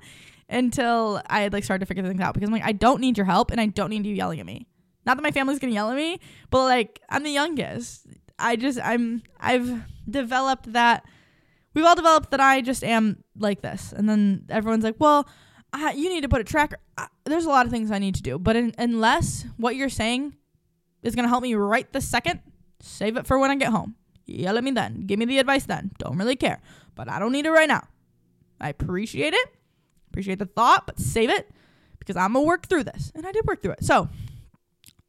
until 0.49 1.23
I 1.29 1.43
had 1.43 1.53
like 1.53 1.63
started 1.63 1.81
to 1.81 1.87
figure 1.87 2.03
things 2.03 2.21
out 2.21 2.35
because 2.35 2.49
I'm 2.49 2.53
like, 2.53 2.65
I 2.65 2.73
don't 2.73 3.01
need 3.01 3.17
your 3.17 3.27
help 3.27 3.51
and 3.51 3.61
I 3.61 3.67
don't 3.67 3.91
need 3.91 4.07
you 4.07 4.15
yelling 4.15 4.41
at 4.41 4.47
me. 4.47 4.67
Not 5.05 5.17
that 5.17 5.23
my 5.23 5.31
family's 5.31 5.59
gonna 5.59 5.73
yell 5.73 5.91
at 5.91 5.97
me, 5.97 6.21
but 6.51 6.65
like 6.65 7.01
I'm 7.09 7.23
the 7.23 7.31
youngest. 7.31 8.07
I 8.39 8.57
just 8.57 8.79
I'm 8.83 9.23
I've 9.41 9.83
developed 10.09 10.73
that 10.73 11.05
we've 11.75 11.85
all 11.85 11.97
developed 11.97 12.31
that 12.31 12.41
I 12.41 12.63
just 12.63 12.83
am 12.83 13.25
like 13.37 13.61
this, 13.61 13.93
and 13.93 14.09
then 14.09 14.47
everyone's 14.49 14.85
like, 14.85 14.97
well. 14.99 15.29
Uh, 15.73 15.93
you 15.95 16.09
need 16.09 16.23
to 16.23 16.29
put 16.29 16.41
a 16.41 16.45
tracker. 16.45 16.79
Uh, 16.97 17.07
there's 17.25 17.45
a 17.45 17.51
lot 17.51 17.67
of 17.67 17.73
things 17.73 17.91
I 17.91 17.99
need 17.99 18.15
to 18.17 18.23
do, 18.23 18.39
but 18.39 18.57
in, 18.57 18.75
unless 18.79 19.45
what 19.57 19.77
you're 19.77 19.91
saying 19.91 20.35
is 21.03 21.15
going 21.15 21.25
to 21.25 21.29
help 21.29 21.43
me 21.43 21.55
right 21.55 21.91
this 21.93 22.09
second, 22.09 22.41
Save 22.81 23.17
it 23.17 23.27
for 23.27 23.39
when 23.39 23.51
I 23.51 23.57
get 23.57 23.71
home. 23.71 23.97
Yell 24.27 24.59
at 24.59 24.65
me 24.65 24.71
then. 24.71 25.07
Give 25.07 25.19
me 25.19 25.25
the 25.25 25.39
advice 25.39 25.65
then. 25.65 25.91
Don't 25.99 26.17
really 26.17 26.37
care. 26.37 26.61
But 26.95 27.09
I 27.09 27.19
don't 27.19 27.33
need 27.33 27.47
it 27.47 27.51
right 27.51 27.69
now. 27.69 27.87
I 28.61 28.69
appreciate 28.69 29.35
it. 29.35 29.49
Appreciate 30.11 30.39
the 30.39 30.47
thought, 30.47 30.87
but 30.87 30.99
save 30.99 31.31
it 31.31 31.51
because 31.99 32.17
I'm 32.17 32.33
going 32.33 32.45
to 32.45 32.49
work 32.49 32.67
through 32.67 32.85
this. 32.85 33.13
And 33.15 33.27
I 33.27 33.33
did 33.33 33.47
work 33.47 33.63
through 33.63 33.73
it. 33.73 33.85
So, 33.85 34.09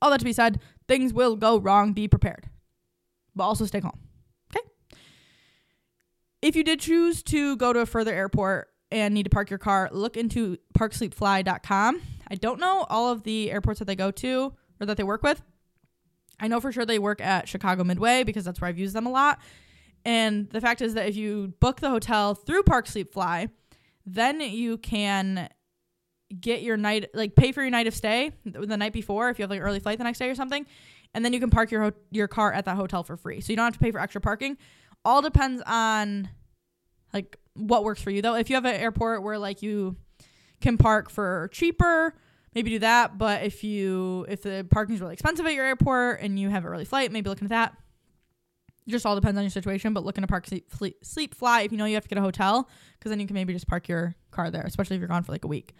all 0.02 0.12
that 0.12 0.19
to 0.19 0.26
be 0.26 0.34
said, 0.34 0.60
things 0.88 1.13
will 1.13 1.36
go 1.36 1.58
wrong. 1.58 1.93
Be 1.93 2.08
prepared. 2.08 2.50
But 3.36 3.45
also 3.45 3.65
stay 3.65 3.82
calm. 3.82 3.98
Okay? 4.56 4.65
If 6.41 6.56
you 6.56 6.63
did 6.63 6.80
choose 6.80 7.24
to 7.24 7.56
go 7.58 7.74
to 7.74 7.80
a 7.80 7.86
further 7.86 8.13
airport 8.13 8.69
and 8.91 9.13
need 9.13 9.23
to 9.23 9.30
park 9.30 9.49
your 9.49 9.60
car, 9.60 9.89
look 9.91 10.17
into 10.17 10.58
parksleepfly.com. 10.78 12.02
I 12.32 12.36
don't 12.36 12.60
know 12.60 12.86
all 12.89 13.12
of 13.12 13.23
the 13.23 13.52
airports 13.52 13.80
that 13.80 13.86
they 13.86 13.95
go 13.95 14.12
to 14.12 14.54
or 14.80 14.86
that 14.86 14.97
they 14.97 15.04
work 15.04 15.23
with. 15.23 15.41
I 16.39 16.47
know 16.47 16.60
for 16.60 16.71
sure 16.71 16.86
they 16.86 16.99
work 16.99 17.21
at 17.21 17.47
Chicago 17.47 17.84
Midway 17.84 18.23
because 18.23 18.45
that's 18.45 18.62
where 18.62 18.69
I've 18.69 18.80
used 18.80 18.95
them 18.95 19.06
a 19.06 19.12
lot. 19.12 19.39
And 20.06 20.49
the 20.49 20.62
fact 20.62 20.82
is 20.82 20.93
that 20.93 21.08
if 21.08 21.15
you 21.15 21.54
book 21.60 21.82
the 21.82 21.89
hotel 21.89 22.34
through 22.34 22.63
Park 22.63 22.88
Sleep 22.88 23.12
Fly, 23.12 23.49
then 24.06 24.39
you 24.39 24.78
can 24.78 25.49
get 26.39 26.62
your 26.62 26.78
night 26.78 27.10
like 27.13 27.36
pay 27.36 27.52
for 27.52 27.62
your 27.62 27.71
night 27.71 27.88
of 27.88 27.95
stay 27.95 28.32
the 28.45 28.78
night 28.78 28.93
before 28.93 29.30
if 29.30 29.39
you 29.39 29.43
have 29.43 29.49
like 29.49 29.60
an 29.60 29.65
early 29.65 29.80
flight 29.80 29.97
the 29.97 30.04
next 30.04 30.19
day 30.19 30.30
or 30.30 30.36
something 30.36 30.63
and 31.15 31.25
then 31.25 31.34
you 31.34 31.39
can 31.39 31.49
park 31.49 31.71
your 31.71 31.86
ho- 31.86 31.91
your 32.12 32.28
car 32.28 32.54
at 32.54 32.65
that 32.65 32.75
hotel 32.75 33.04
for 33.04 33.17
free 33.17 33.41
so 33.41 33.52
you 33.52 33.58
don't 33.58 33.65
have 33.65 33.73
to 33.73 33.80
pay 33.80 33.89
for 33.89 33.99
extra 33.99 34.21
parking 34.21 34.56
all 35.04 35.23
depends 35.23 35.63
on 35.65 36.30
like 37.13 37.38
what 37.60 37.84
works 37.84 38.02
for 38.02 38.10
you 38.10 38.22
though 38.22 38.36
if 38.36 38.50
you 38.50 38.56
have 38.56 38.65
an 38.65 38.76
airport 38.76 39.24
where 39.24 39.38
like 39.38 39.62
you 39.62 39.95
can 40.62 40.78
park 40.78 41.10
for 41.10 41.50
cheaper 41.52 42.13
maybe 42.56 42.72
do 42.72 42.80
that. 42.80 43.17
But 43.17 43.43
if 43.43 43.63
you 43.63 44.26
if 44.30 44.41
the 44.41 44.65
parking 44.69 44.95
is 44.95 45.02
really 45.02 45.13
expensive 45.13 45.45
at 45.45 45.54
your 45.54 45.65
airport 45.65 46.22
and 46.22 46.39
you 46.39 46.50
have 46.50 46.65
an 46.65 46.72
early 46.72 46.86
flight, 46.86 47.12
maybe 47.12 47.30
looking 47.30 47.45
at 47.45 47.50
that. 47.50 47.78
Just 48.88 49.06
all 49.06 49.13
depends 49.13 49.38
on 49.38 49.43
your 49.43 49.52
situation, 49.52 49.93
but 49.93 50.04
looking 50.04 50.24
to 50.24 50.28
park 50.28 50.48
sleep, 50.48 50.74
sleep, 50.76 51.06
sleep 51.06 51.36
fly 51.36 51.62
if 51.62 51.72
you 51.72 51.78
know 51.78 51.86
you 51.86 51.93
have 51.93 52.04
to 52.04 52.10
get 52.10 52.17
a 52.17 52.22
hotel, 52.22 52.67
because 52.98 53.12
then 53.12 53.19
you 53.19 53.28
can 53.28 53.36
maybe 53.36 53.54
just 53.54 53.67
park 53.67 53.88
your 53.88 54.15
car 54.32 54.50
there, 54.50 54.63
especially 54.63 54.95
if 54.95 55.00
you're 55.00 55.08
gone 55.08 55.22
for 55.22 55.32
like 55.32 55.45
a 55.45 55.48
week. 55.48 55.76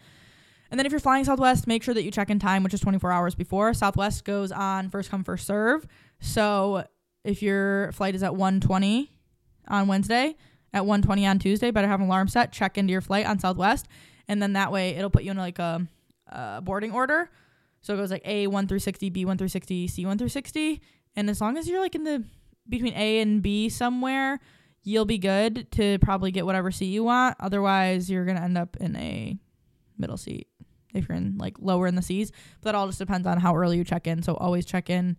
And 0.69 0.77
then 0.77 0.85
if 0.85 0.91
you're 0.91 0.99
flying 0.99 1.25
Southwest, 1.25 1.65
make 1.65 1.81
sure 1.81 1.95
that 1.95 2.03
you 2.03 2.11
check 2.11 2.29
in 2.29 2.37
time, 2.37 2.61
which 2.61 2.75
is 2.75 2.79
24 2.81 3.11
hours 3.11 3.33
before. 3.33 3.73
Southwest 3.73 4.25
goes 4.25 4.51
on 4.51 4.91
first 4.91 5.09
come 5.09 5.23
first 5.23 5.47
serve. 5.47 5.87
So 6.19 6.85
if 7.23 7.41
your 7.41 7.91
flight 7.93 8.13
is 8.13 8.21
at 8.21 8.35
1:20 8.35 9.09
on 9.67 9.87
Wednesday, 9.87 10.35
at 10.73 10.84
1:20 10.84 11.25
on 11.25 11.39
Tuesday, 11.39 11.71
better 11.71 11.88
have 11.88 11.99
an 11.99 12.08
alarm 12.08 12.27
set. 12.27 12.51
Check 12.51 12.77
into 12.77 12.91
your 12.91 13.01
flight 13.01 13.25
on 13.25 13.39
Southwest, 13.39 13.88
and 14.27 14.41
then 14.41 14.53
that 14.53 14.71
way 14.71 14.89
it'll 14.91 15.10
put 15.10 15.23
you 15.23 15.32
in 15.32 15.38
like 15.38 15.60
a 15.60 15.88
uh, 16.32 16.62
boarding 16.62 16.91
order. 16.91 17.29
So 17.82 17.93
it 17.93 17.97
goes 17.97 18.12
like 18.12 18.21
A 18.25 18.47
one 18.47 18.67
through 18.67 18.79
sixty, 18.79 19.10
B 19.10 19.25
one 19.25 19.38
through 19.38 19.47
sixty, 19.47 19.88
C 19.88 20.05
one 20.05 20.17
through 20.17 20.29
sixty, 20.29 20.82
and 21.15 21.29
as 21.29 21.41
long 21.41 21.58
as 21.58 21.67
you're 21.67 21.79
like 21.79 21.95
in 21.95 22.03
the 22.03 22.23
between 22.67 22.93
A 22.93 23.19
and 23.19 23.41
B 23.41 23.69
somewhere, 23.69 24.39
you'll 24.84 25.05
be 25.05 25.17
good 25.17 25.71
to 25.71 25.97
probably 25.99 26.32
get 26.32 26.45
whatever 26.45 26.71
seat 26.71 26.88
you 26.88 27.03
want. 27.03 27.36
Otherwise, 27.39 28.10
you're 28.10 28.25
gonna 28.25 28.41
end 28.41 28.58
up 28.58 28.77
in 28.77 28.95
a 28.95 29.38
middle 29.97 30.17
seat 30.17 30.47
if 30.93 31.08
you're 31.08 31.17
in 31.17 31.38
like 31.38 31.58
lower 31.60 31.88
in 31.88 31.95
the 31.95 32.01
C's. 32.01 32.32
But 32.62 32.71
that 32.71 32.75
all 32.75 32.88
just 32.88 32.99
depends 32.99 33.25
on 33.25 33.39
how 33.39 33.55
early 33.55 33.77
you 33.77 33.84
check 33.84 34.08
in. 34.08 34.21
So 34.23 34.36
always 34.36 34.65
check 34.65 34.89
in 34.89 35.17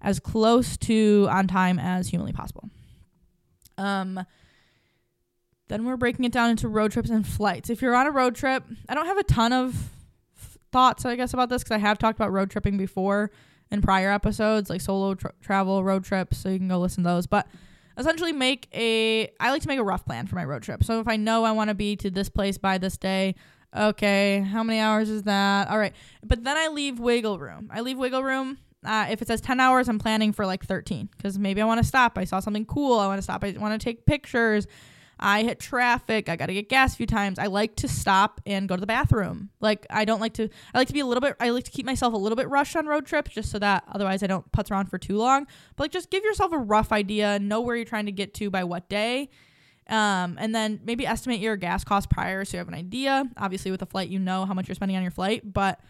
as 0.00 0.20
close 0.20 0.76
to 0.78 1.26
on 1.30 1.46
time 1.46 1.78
as 1.78 2.08
humanly 2.08 2.32
possible. 2.32 2.68
Um. 3.78 4.24
Then 5.68 5.84
we're 5.84 5.96
breaking 5.96 6.24
it 6.24 6.32
down 6.32 6.50
into 6.50 6.68
road 6.68 6.92
trips 6.92 7.10
and 7.10 7.26
flights. 7.26 7.70
If 7.70 7.80
you're 7.82 7.94
on 7.94 8.06
a 8.06 8.10
road 8.10 8.34
trip, 8.34 8.64
I 8.88 8.94
don't 8.94 9.06
have 9.06 9.18
a 9.18 9.22
ton 9.22 9.52
of 9.52 9.90
thoughts, 10.70 11.04
I 11.04 11.16
guess, 11.16 11.32
about 11.32 11.48
this 11.48 11.62
because 11.62 11.74
I 11.74 11.78
have 11.78 11.98
talked 11.98 12.18
about 12.18 12.32
road 12.32 12.50
tripping 12.50 12.76
before 12.76 13.30
in 13.70 13.80
prior 13.80 14.10
episodes, 14.10 14.68
like 14.68 14.80
solo 14.80 15.14
tra- 15.14 15.32
travel 15.40 15.82
road 15.82 16.04
trips. 16.04 16.38
So 16.38 16.48
you 16.48 16.58
can 16.58 16.68
go 16.68 16.78
listen 16.78 17.04
to 17.04 17.10
those. 17.10 17.26
But 17.26 17.46
essentially, 17.96 18.32
make 18.32 18.68
a. 18.74 19.30
I 19.40 19.50
like 19.50 19.62
to 19.62 19.68
make 19.68 19.78
a 19.78 19.84
rough 19.84 20.04
plan 20.04 20.26
for 20.26 20.36
my 20.36 20.44
road 20.44 20.62
trip. 20.62 20.84
So 20.84 21.00
if 21.00 21.08
I 21.08 21.16
know 21.16 21.44
I 21.44 21.52
want 21.52 21.68
to 21.68 21.74
be 21.74 21.96
to 21.96 22.10
this 22.10 22.28
place 22.28 22.58
by 22.58 22.78
this 22.78 22.96
day, 22.96 23.34
okay, 23.74 24.40
how 24.40 24.62
many 24.62 24.78
hours 24.78 25.08
is 25.08 25.22
that? 25.24 25.68
All 25.68 25.78
right, 25.78 25.94
but 26.22 26.44
then 26.44 26.56
I 26.56 26.68
leave 26.68 26.98
wiggle 26.98 27.38
room. 27.38 27.70
I 27.72 27.80
leave 27.80 27.98
wiggle 27.98 28.22
room. 28.22 28.58
Uh, 28.84 29.06
if 29.10 29.22
it 29.22 29.28
says 29.28 29.40
10 29.40 29.60
hours, 29.60 29.88
I'm 29.88 30.00
planning 30.00 30.32
for 30.32 30.44
like 30.44 30.64
13 30.64 31.08
because 31.16 31.38
maybe 31.38 31.62
I 31.62 31.64
want 31.64 31.80
to 31.80 31.86
stop. 31.86 32.18
I 32.18 32.24
saw 32.24 32.40
something 32.40 32.64
cool. 32.66 32.98
I 32.98 33.06
want 33.06 33.18
to 33.18 33.22
stop. 33.22 33.44
I 33.44 33.52
want 33.52 33.80
to 33.80 33.84
take 33.84 34.06
pictures. 34.06 34.66
I 35.22 35.44
hit 35.44 35.60
traffic. 35.60 36.28
I 36.28 36.36
got 36.36 36.46
to 36.46 36.54
get 36.54 36.68
gas 36.68 36.94
a 36.94 36.96
few 36.96 37.06
times. 37.06 37.38
I 37.38 37.46
like 37.46 37.76
to 37.76 37.88
stop 37.88 38.40
and 38.44 38.68
go 38.68 38.74
to 38.74 38.80
the 38.80 38.86
bathroom. 38.86 39.50
Like 39.60 39.86
I 39.88 40.04
don't 40.04 40.20
like 40.20 40.34
to. 40.34 40.48
I 40.74 40.78
like 40.78 40.88
to 40.88 40.92
be 40.92 41.00
a 41.00 41.06
little 41.06 41.20
bit. 41.20 41.36
I 41.38 41.50
like 41.50 41.64
to 41.64 41.70
keep 41.70 41.86
myself 41.86 42.12
a 42.12 42.16
little 42.16 42.36
bit 42.36 42.48
rushed 42.48 42.74
on 42.76 42.86
road 42.86 43.06
trips, 43.06 43.32
just 43.32 43.50
so 43.50 43.58
that 43.60 43.84
otherwise 43.90 44.22
I 44.22 44.26
don't 44.26 44.50
putz 44.52 44.70
around 44.70 44.86
for 44.86 44.98
too 44.98 45.16
long. 45.16 45.46
But 45.76 45.84
like, 45.84 45.90
just 45.92 46.10
give 46.10 46.24
yourself 46.24 46.52
a 46.52 46.58
rough 46.58 46.92
idea. 46.92 47.38
Know 47.38 47.60
where 47.60 47.76
you're 47.76 47.84
trying 47.84 48.06
to 48.06 48.12
get 48.12 48.34
to 48.34 48.50
by 48.50 48.64
what 48.64 48.88
day, 48.88 49.30
Um, 49.88 50.36
and 50.38 50.54
then 50.54 50.80
maybe 50.84 51.06
estimate 51.06 51.40
your 51.40 51.56
gas 51.56 51.84
cost 51.84 52.08
prior 52.08 52.44
so 52.44 52.56
you 52.56 52.58
have 52.58 52.68
an 52.68 52.74
idea. 52.74 53.24
Obviously, 53.36 53.70
with 53.70 53.82
a 53.82 53.86
flight, 53.86 54.08
you 54.08 54.18
know 54.18 54.44
how 54.46 54.54
much 54.54 54.68
you're 54.68 54.74
spending 54.74 54.96
on 54.96 55.02
your 55.02 55.10
flight, 55.10 55.52
but 55.52 55.80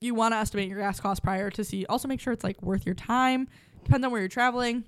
you 0.00 0.14
want 0.14 0.32
to 0.32 0.36
estimate 0.38 0.68
your 0.68 0.78
gas 0.78 1.00
cost 1.00 1.22
prior 1.22 1.50
to 1.50 1.64
see. 1.64 1.86
Also, 1.86 2.06
make 2.08 2.20
sure 2.20 2.32
it's 2.32 2.44
like 2.44 2.60
worth 2.62 2.84
your 2.84 2.94
time. 2.94 3.48
Depends 3.84 4.04
on 4.04 4.10
where 4.12 4.20
you're 4.20 4.28
traveling. 4.28 4.84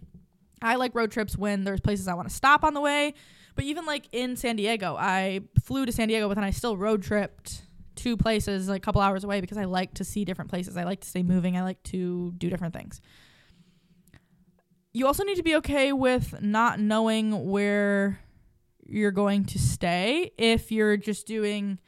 I 0.63 0.77
like 0.77 0.95
road 0.95 1.11
trips 1.11 1.37
when 1.37 1.65
there's 1.65 1.81
places 1.81 2.09
I 2.09 2.15
want 2.15 2.29
to 2.29 2.35
stop 2.35 2.65
on 2.65 2.75
the 2.75 2.81
way. 2.81 3.15
But 3.55 3.65
even 3.65 3.87
like 3.87 4.09
in 4.13 4.37
San 4.37 4.57
Diego, 4.57 4.97
I 4.99 5.41
flew 5.63 5.85
to 5.85 5.93
San 5.93 6.09
Diego, 6.09 6.29
but 6.29 6.35
then 6.35 6.45
I 6.45 6.51
still 6.51 6.77
road 6.77 7.03
tripped 7.03 7.63
two 7.97 8.17
places 8.17 8.69
like 8.69 8.79
a 8.79 8.85
couple 8.85 9.01
hours 9.01 9.25
away 9.25 9.41
because 9.41 9.59
I 9.59 9.65
like 9.65 9.95
to 9.95 10.05
see 10.05 10.25
different 10.25 10.51
places. 10.51 10.77
I 10.77 10.85
like 10.85 11.01
to 11.01 11.09
stay 11.09 11.23
moving. 11.23 11.57
I 11.57 11.63
like 11.63 11.83
to 11.85 12.33
do 12.39 12.49
different 12.49 12.73
things. 12.73 13.01
You 14.93 15.07
also 15.07 15.25
need 15.25 15.37
to 15.37 15.43
be 15.43 15.57
okay 15.57 15.93
with 15.93 16.41
not 16.41 16.81
knowing 16.81 17.51
where 17.51 18.21
you're 18.87 19.11
going 19.11 19.45
to 19.47 19.59
stay 19.59 20.33
if 20.39 20.73
you're 20.73 20.97
just 20.97 21.27
doing 21.27 21.79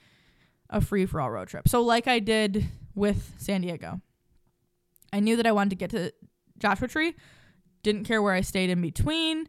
a 0.69 0.81
free 0.81 1.07
for 1.07 1.21
all 1.21 1.31
road 1.31 1.49
trip. 1.49 1.69
So, 1.69 1.81
like 1.81 2.07
I 2.07 2.19
did 2.19 2.67
with 2.95 3.33
San 3.39 3.63
Diego, 3.63 4.01
I 5.13 5.21
knew 5.21 5.37
that 5.37 5.47
I 5.47 5.53
wanted 5.53 5.71
to 5.71 5.77
get 5.77 5.91
to 5.91 6.13
Joshua 6.59 6.89
Tree, 6.89 7.15
didn't 7.83 8.05
care 8.05 8.23
where 8.23 8.35
I 8.35 8.41
stayed 8.41 8.71
in 8.71 8.81
between. 8.81 9.49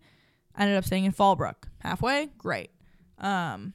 Ended 0.57 0.77
up 0.77 0.85
staying 0.85 1.05
in 1.05 1.13
Fallbrook. 1.13 1.63
Halfway, 1.79 2.29
great. 2.37 2.71
Um, 3.17 3.73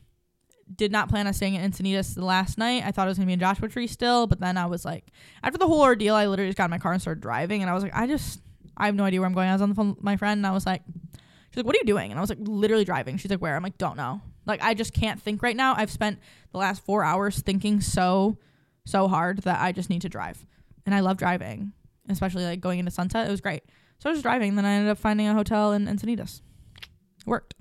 did 0.74 0.90
not 0.90 1.08
plan 1.08 1.26
on 1.26 1.32
staying 1.32 1.54
in 1.54 1.70
Encinitas 1.70 2.14
the 2.14 2.24
last 2.24 2.58
night. 2.58 2.82
I 2.84 2.90
thought 2.90 3.06
it 3.06 3.10
was 3.10 3.18
gonna 3.18 3.26
be 3.26 3.32
in 3.32 3.40
Joshua 3.40 3.68
Tree 3.68 3.86
still, 3.86 4.26
but 4.26 4.40
then 4.40 4.56
I 4.56 4.66
was 4.66 4.84
like, 4.84 5.12
after 5.42 5.58
the 5.58 5.66
whole 5.66 5.82
ordeal, 5.82 6.14
I 6.14 6.26
literally 6.26 6.48
just 6.48 6.58
got 6.58 6.64
in 6.64 6.70
my 6.70 6.78
car 6.78 6.92
and 6.92 7.00
started 7.00 7.20
driving, 7.20 7.62
and 7.62 7.70
I 7.70 7.74
was 7.74 7.82
like, 7.82 7.94
I 7.94 8.06
just, 8.06 8.40
I 8.76 8.86
have 8.86 8.94
no 8.94 9.04
idea 9.04 9.20
where 9.20 9.28
I'm 9.28 9.34
going. 9.34 9.48
I 9.48 9.52
was 9.52 9.62
on 9.62 9.68
the 9.68 9.74
phone 9.74 9.90
with 9.90 10.02
my 10.02 10.16
friend, 10.16 10.38
and 10.38 10.46
I 10.46 10.50
was 10.50 10.66
like, 10.66 10.82
she's 10.86 11.56
like, 11.56 11.66
what 11.66 11.76
are 11.76 11.78
you 11.78 11.86
doing? 11.86 12.10
And 12.10 12.18
I 12.18 12.20
was 12.20 12.30
like, 12.30 12.40
literally 12.40 12.84
driving. 12.84 13.16
She's 13.16 13.30
like, 13.30 13.40
where? 13.40 13.54
I'm 13.54 13.62
like, 13.62 13.78
don't 13.78 13.96
know. 13.96 14.20
Like, 14.44 14.62
I 14.62 14.74
just 14.74 14.92
can't 14.92 15.22
think 15.22 15.42
right 15.42 15.56
now. 15.56 15.74
I've 15.76 15.90
spent 15.90 16.18
the 16.52 16.58
last 16.58 16.84
four 16.84 17.04
hours 17.04 17.40
thinking 17.40 17.80
so, 17.80 18.38
so 18.84 19.08
hard 19.08 19.38
that 19.42 19.60
I 19.60 19.72
just 19.72 19.88
need 19.88 20.02
to 20.02 20.08
drive, 20.08 20.44
and 20.84 20.94
I 20.94 21.00
love 21.00 21.16
driving, 21.16 21.72
especially 22.08 22.44
like 22.44 22.60
going 22.60 22.80
into 22.80 22.90
sunset. 22.90 23.28
It 23.28 23.30
was 23.30 23.40
great. 23.40 23.62
So 23.98 24.10
I 24.10 24.12
was 24.12 24.22
driving, 24.22 24.56
then 24.56 24.64
I 24.64 24.72
ended 24.72 24.90
up 24.90 24.98
finding 24.98 25.26
a 25.26 25.34
hotel 25.34 25.72
in 25.72 25.86
Encinitas. 25.86 26.42
It 26.80 27.26
worked. 27.26 27.54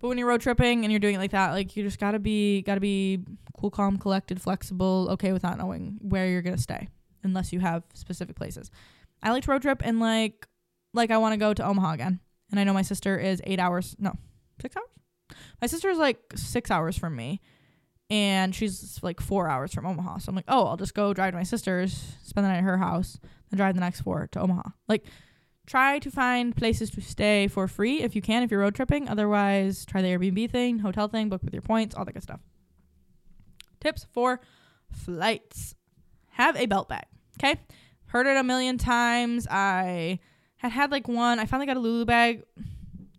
But 0.00 0.08
when 0.08 0.18
you're 0.18 0.26
road 0.26 0.40
tripping 0.40 0.84
and 0.84 0.92
you're 0.92 1.00
doing 1.00 1.14
it 1.14 1.18
like 1.18 1.30
that, 1.30 1.52
like 1.52 1.76
you 1.76 1.82
just 1.84 2.00
gotta 2.00 2.18
be 2.18 2.62
gotta 2.62 2.80
be 2.80 3.24
cool, 3.56 3.70
calm, 3.70 3.98
collected, 3.98 4.40
flexible, 4.42 5.08
okay 5.12 5.32
with 5.32 5.44
not 5.44 5.58
knowing 5.58 5.98
where 6.02 6.26
you're 6.26 6.42
gonna 6.42 6.58
stay, 6.58 6.88
unless 7.22 7.52
you 7.52 7.60
have 7.60 7.84
specific 7.94 8.34
places. 8.34 8.70
I 9.22 9.30
like 9.30 9.44
to 9.44 9.52
road 9.52 9.62
trip 9.62 9.82
and 9.84 10.00
like 10.00 10.48
like 10.94 11.10
I 11.10 11.18
want 11.18 11.34
to 11.34 11.36
go 11.36 11.54
to 11.54 11.64
Omaha 11.64 11.92
again, 11.92 12.20
and 12.50 12.58
I 12.58 12.64
know 12.64 12.72
my 12.72 12.82
sister 12.82 13.16
is 13.16 13.40
eight 13.44 13.60
hours, 13.60 13.94
no, 13.98 14.14
six 14.60 14.76
hours. 14.76 15.38
My 15.60 15.66
sister 15.68 15.88
is 15.90 15.98
like 15.98 16.18
six 16.34 16.70
hours 16.70 16.98
from 16.98 17.14
me, 17.14 17.40
and 18.10 18.54
she's 18.54 18.98
like 19.02 19.20
four 19.20 19.48
hours 19.48 19.72
from 19.72 19.86
Omaha. 19.86 20.18
So 20.18 20.30
I'm 20.30 20.36
like, 20.36 20.46
oh, 20.48 20.66
I'll 20.66 20.76
just 20.76 20.94
go 20.94 21.14
drive 21.14 21.32
to 21.32 21.38
my 21.38 21.44
sister's, 21.44 22.16
spend 22.22 22.44
the 22.44 22.48
night 22.48 22.58
at 22.58 22.64
her 22.64 22.78
house, 22.78 23.18
then 23.50 23.56
drive 23.56 23.74
the 23.74 23.80
next 23.80 24.00
four 24.00 24.28
to 24.32 24.40
Omaha. 24.40 24.70
Like 24.88 25.04
try 25.72 25.98
to 25.98 26.10
find 26.10 26.54
places 26.54 26.90
to 26.90 27.00
stay 27.00 27.48
for 27.48 27.66
free 27.66 28.02
if 28.02 28.14
you 28.14 28.20
can 28.20 28.42
if 28.42 28.50
you're 28.50 28.60
road 28.60 28.74
tripping. 28.74 29.08
Otherwise 29.08 29.86
try 29.86 30.02
the 30.02 30.08
airbnb 30.08 30.50
thing 30.50 30.80
hotel 30.80 31.08
thing 31.08 31.30
book 31.30 31.42
with 31.42 31.54
your 31.54 31.62
points 31.62 31.94
all 31.94 32.04
that 32.04 32.12
good 32.12 32.22
stuff. 32.22 32.40
Tips 33.80 34.06
for 34.12 34.42
flights. 34.90 35.74
Have 36.32 36.56
a 36.56 36.66
belt 36.66 36.90
bag 36.90 37.06
okay? 37.38 37.58
Heard 38.04 38.26
it 38.26 38.36
a 38.36 38.42
million 38.42 38.76
times. 38.76 39.46
I 39.50 40.18
had 40.56 40.72
had 40.72 40.90
like 40.90 41.08
one. 41.08 41.38
I 41.38 41.46
finally 41.46 41.66
got 41.66 41.78
a 41.78 41.80
lulu 41.80 42.04
bag 42.04 42.42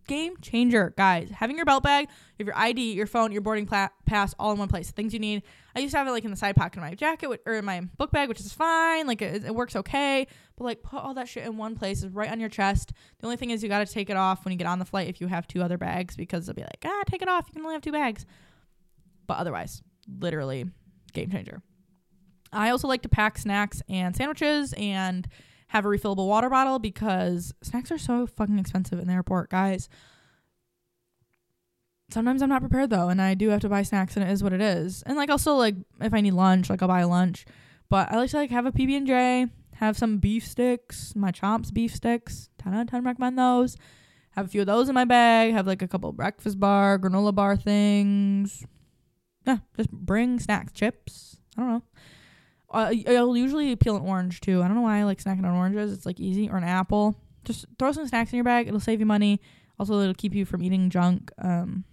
game 0.08 0.36
changer 0.42 0.94
guys. 0.98 1.30
Having 1.30 1.58
your 1.58 1.66
belt 1.66 1.84
bag 1.84 2.08
you 2.38 2.46
have 2.46 2.48
your 2.48 2.58
id 2.58 2.94
your 2.94 3.08
phone 3.08 3.32
your 3.32 3.42
boarding 3.42 3.66
pla- 3.66 3.90
pass 4.06 4.34
all 4.40 4.52
in 4.52 4.58
one 4.58 4.68
place. 4.68 4.88
The 4.88 4.94
things 4.94 5.14
you 5.14 5.20
need. 5.20 5.44
I 5.76 5.80
used 5.80 5.94
to 5.94 5.98
have 5.98 6.08
it 6.08 6.12
like 6.12 6.26
in 6.26 6.32
the 6.32 6.38
side 6.38 6.56
pocket 6.56 6.78
of 6.78 6.84
my 6.84 6.94
jacket 6.94 7.42
or 7.46 7.54
in 7.54 7.66
my 7.66 7.82
book 7.98 8.12
bag 8.12 8.30
which 8.30 8.40
is 8.40 8.54
fine. 8.54 9.08
Like 9.08 9.22
it, 9.22 9.46
it 9.46 9.56
works 9.56 9.76
okay. 9.76 10.28
But 10.56 10.66
like 10.66 10.84
put 10.84 11.00
all 11.00 11.14
that 11.16 11.28
shit 11.28 11.46
in 11.46 11.58
one 11.58 11.76
place. 11.76 12.04
Is 12.04 12.10
right 12.10 12.32
on 12.32 12.40
your 12.40 12.50
chest. 12.50 12.94
The 13.20 13.26
only 13.26 13.38
thing 13.38 13.50
is 13.50 13.64
you 13.64 13.70
got 13.70 13.86
to 13.86 13.92
take 13.92 14.10
it 14.10 14.18
off 14.18 14.46
when 14.46 14.52
you 14.52 14.58
get 14.58 14.68
on 14.68 14.80
the 14.80 14.86
flight 14.86 15.08
if 15.08 15.22
you 15.22 15.28
have 15.28 15.48
two 15.48 15.62
other 15.62 15.78
bags 15.78 16.16
because 16.16 16.46
they'll 16.46 16.56
be 16.56 16.62
like 16.62 16.84
ah 16.86 17.04
take 17.08 17.22
it 17.22 17.28
off. 17.30 17.46
You 17.48 17.54
can 17.54 17.62
only 17.64 17.74
have 17.74 17.82
two 17.82 17.92
bags. 17.92 18.26
But 19.28 19.38
otherwise 19.38 19.82
literally 20.20 20.66
game 21.14 21.32
changer. 21.32 21.62
I 22.52 22.70
also 22.70 22.88
like 22.88 23.02
to 23.02 23.10
pack 23.10 23.38
snacks 23.38 23.82
and 23.90 24.16
sandwiches 24.16 24.74
and 24.78 25.28
have 25.74 25.86
a 25.86 25.90
refillable 25.90 26.28
water 26.28 26.52
bottle 26.52 26.78
because 26.78 27.52
snacks 27.64 27.92
are 27.92 27.98
so 27.98 28.28
fucking 28.28 28.60
expensive 28.60 29.00
in 29.00 29.08
the 29.08 29.14
airport, 29.14 29.50
guys. 29.50 29.90
Sometimes 32.12 32.44
I'm 32.44 32.50
not 32.50 32.62
prepared 32.62 32.92
though, 32.92 33.10
and 33.10 33.20
I 33.20 33.34
do 33.34 33.50
have 33.50 33.62
to 33.62 33.70
buy 33.70 33.82
snacks, 33.82 34.16
and 34.16 34.24
it 34.24 34.32
is 34.32 34.44
what 34.44 34.54
it 34.54 34.62
is. 34.62 35.02
And 35.08 35.18
like 35.18 35.32
also 35.32 35.56
like 35.56 35.74
if 36.00 36.14
I 36.14 36.22
need 36.22 36.36
lunch, 36.36 36.70
like 36.70 36.84
I'll 36.84 36.88
buy 36.88 37.04
lunch. 37.04 37.46
But 37.90 38.12
I 38.12 38.18
like 38.18 38.30
to 38.30 38.38
like 38.38 38.52
have 38.52 38.68
a 38.68 38.72
PB 38.72 38.98
and 38.98 39.08
J, 39.08 39.48
have 39.78 39.98
some 39.98 40.20
beef 40.20 40.46
sticks, 40.46 41.16
my 41.16 41.32
Chomps 41.32 41.74
beef 41.74 41.96
sticks. 41.96 42.50
Ten 42.60 42.76
out 42.76 42.82
of 42.82 42.92
ten 42.92 43.04
recommend 43.04 43.40
those. 43.40 43.76
Have 44.32 44.46
a 44.46 44.50
few 44.50 44.62
of 44.62 44.68
those 44.68 44.90
in 44.90 44.94
my 44.94 45.06
bag. 45.06 45.54
Have 45.54 45.66
like 45.66 45.82
a 45.82 45.88
couple 45.88 46.12
breakfast 46.12 46.60
bar, 46.60 47.00
granola 47.00 47.34
bar 47.34 47.58
things. 47.58 48.64
Yeah, 49.48 49.58
just 49.76 49.90
bring 49.92 50.40
snacks, 50.40 50.72
chips. 50.72 51.38
I 51.58 51.62
don't 51.62 51.70
know. 51.72 51.84
Uh, 52.74 52.94
I'll 53.08 53.38
usually 53.38 53.76
peel 53.76 53.96
an 53.96 54.04
orange 54.04 54.42
too. 54.42 54.62
I 54.62 54.68
don't 54.68 54.76
know 54.76 54.82
why 54.82 55.00
I 55.00 55.04
like 55.04 55.24
snacking 55.24 55.46
on 55.46 55.56
oranges. 55.56 55.94
It's 55.94 56.06
like 56.06 56.20
easy 56.20 56.50
or 56.50 56.58
an 56.58 56.64
apple. 56.64 57.16
Just 57.46 57.66
throw 57.78 57.92
some 57.92 58.08
snacks 58.08 58.32
in 58.32 58.38
your 58.38 58.44
bag. 58.44 58.68
It'll 58.68 58.80
save 58.80 59.00
you 59.00 59.06
money. 59.06 59.42
Also, 59.80 60.00
it'll 60.00 60.14
keep 60.14 60.34
you 60.34 60.46
from 60.46 60.64
eating 60.64 60.90
junk. 60.90 61.32
Um, 61.40 61.84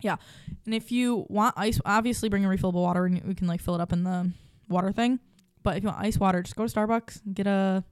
yeah. 0.00 0.16
And 0.64 0.74
if 0.74 0.92
you 0.92 1.26
want 1.28 1.54
ice, 1.56 1.80
obviously 1.84 2.28
bring 2.28 2.44
a 2.44 2.48
refillable 2.48 2.74
water 2.74 3.06
and 3.06 3.22
we 3.24 3.34
can 3.34 3.46
like 3.46 3.60
fill 3.60 3.74
it 3.74 3.80
up 3.80 3.92
in 3.92 4.04
the 4.04 4.32
water 4.68 4.92
thing. 4.92 5.18
But 5.62 5.76
if 5.76 5.82
you 5.82 5.88
want 5.88 6.00
ice 6.00 6.18
water, 6.18 6.42
just 6.42 6.56
go 6.56 6.66
to 6.66 6.72
Starbucks, 6.72 7.24
and 7.24 7.34
get 7.34 7.46
a 7.46 7.84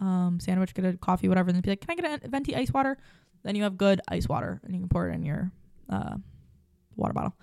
um, 0.00 0.38
sandwich, 0.40 0.74
get 0.74 0.84
a 0.84 0.96
coffee, 0.96 1.28
whatever, 1.28 1.50
and 1.50 1.62
be 1.62 1.70
like, 1.70 1.80
"Can 1.80 1.90
I 1.90 1.94
get 1.94 2.24
a 2.24 2.28
venti 2.28 2.54
ice 2.54 2.70
water?" 2.72 2.98
Then 3.42 3.56
you 3.56 3.62
have 3.62 3.78
good 3.78 4.00
ice 4.08 4.28
water, 4.28 4.60
and 4.64 4.74
you 4.74 4.80
can 4.80 4.88
pour 4.88 5.08
it 5.08 5.14
in 5.14 5.24
your 5.24 5.50
uh, 5.88 6.16
water 6.96 7.14
bottle. 7.14 7.34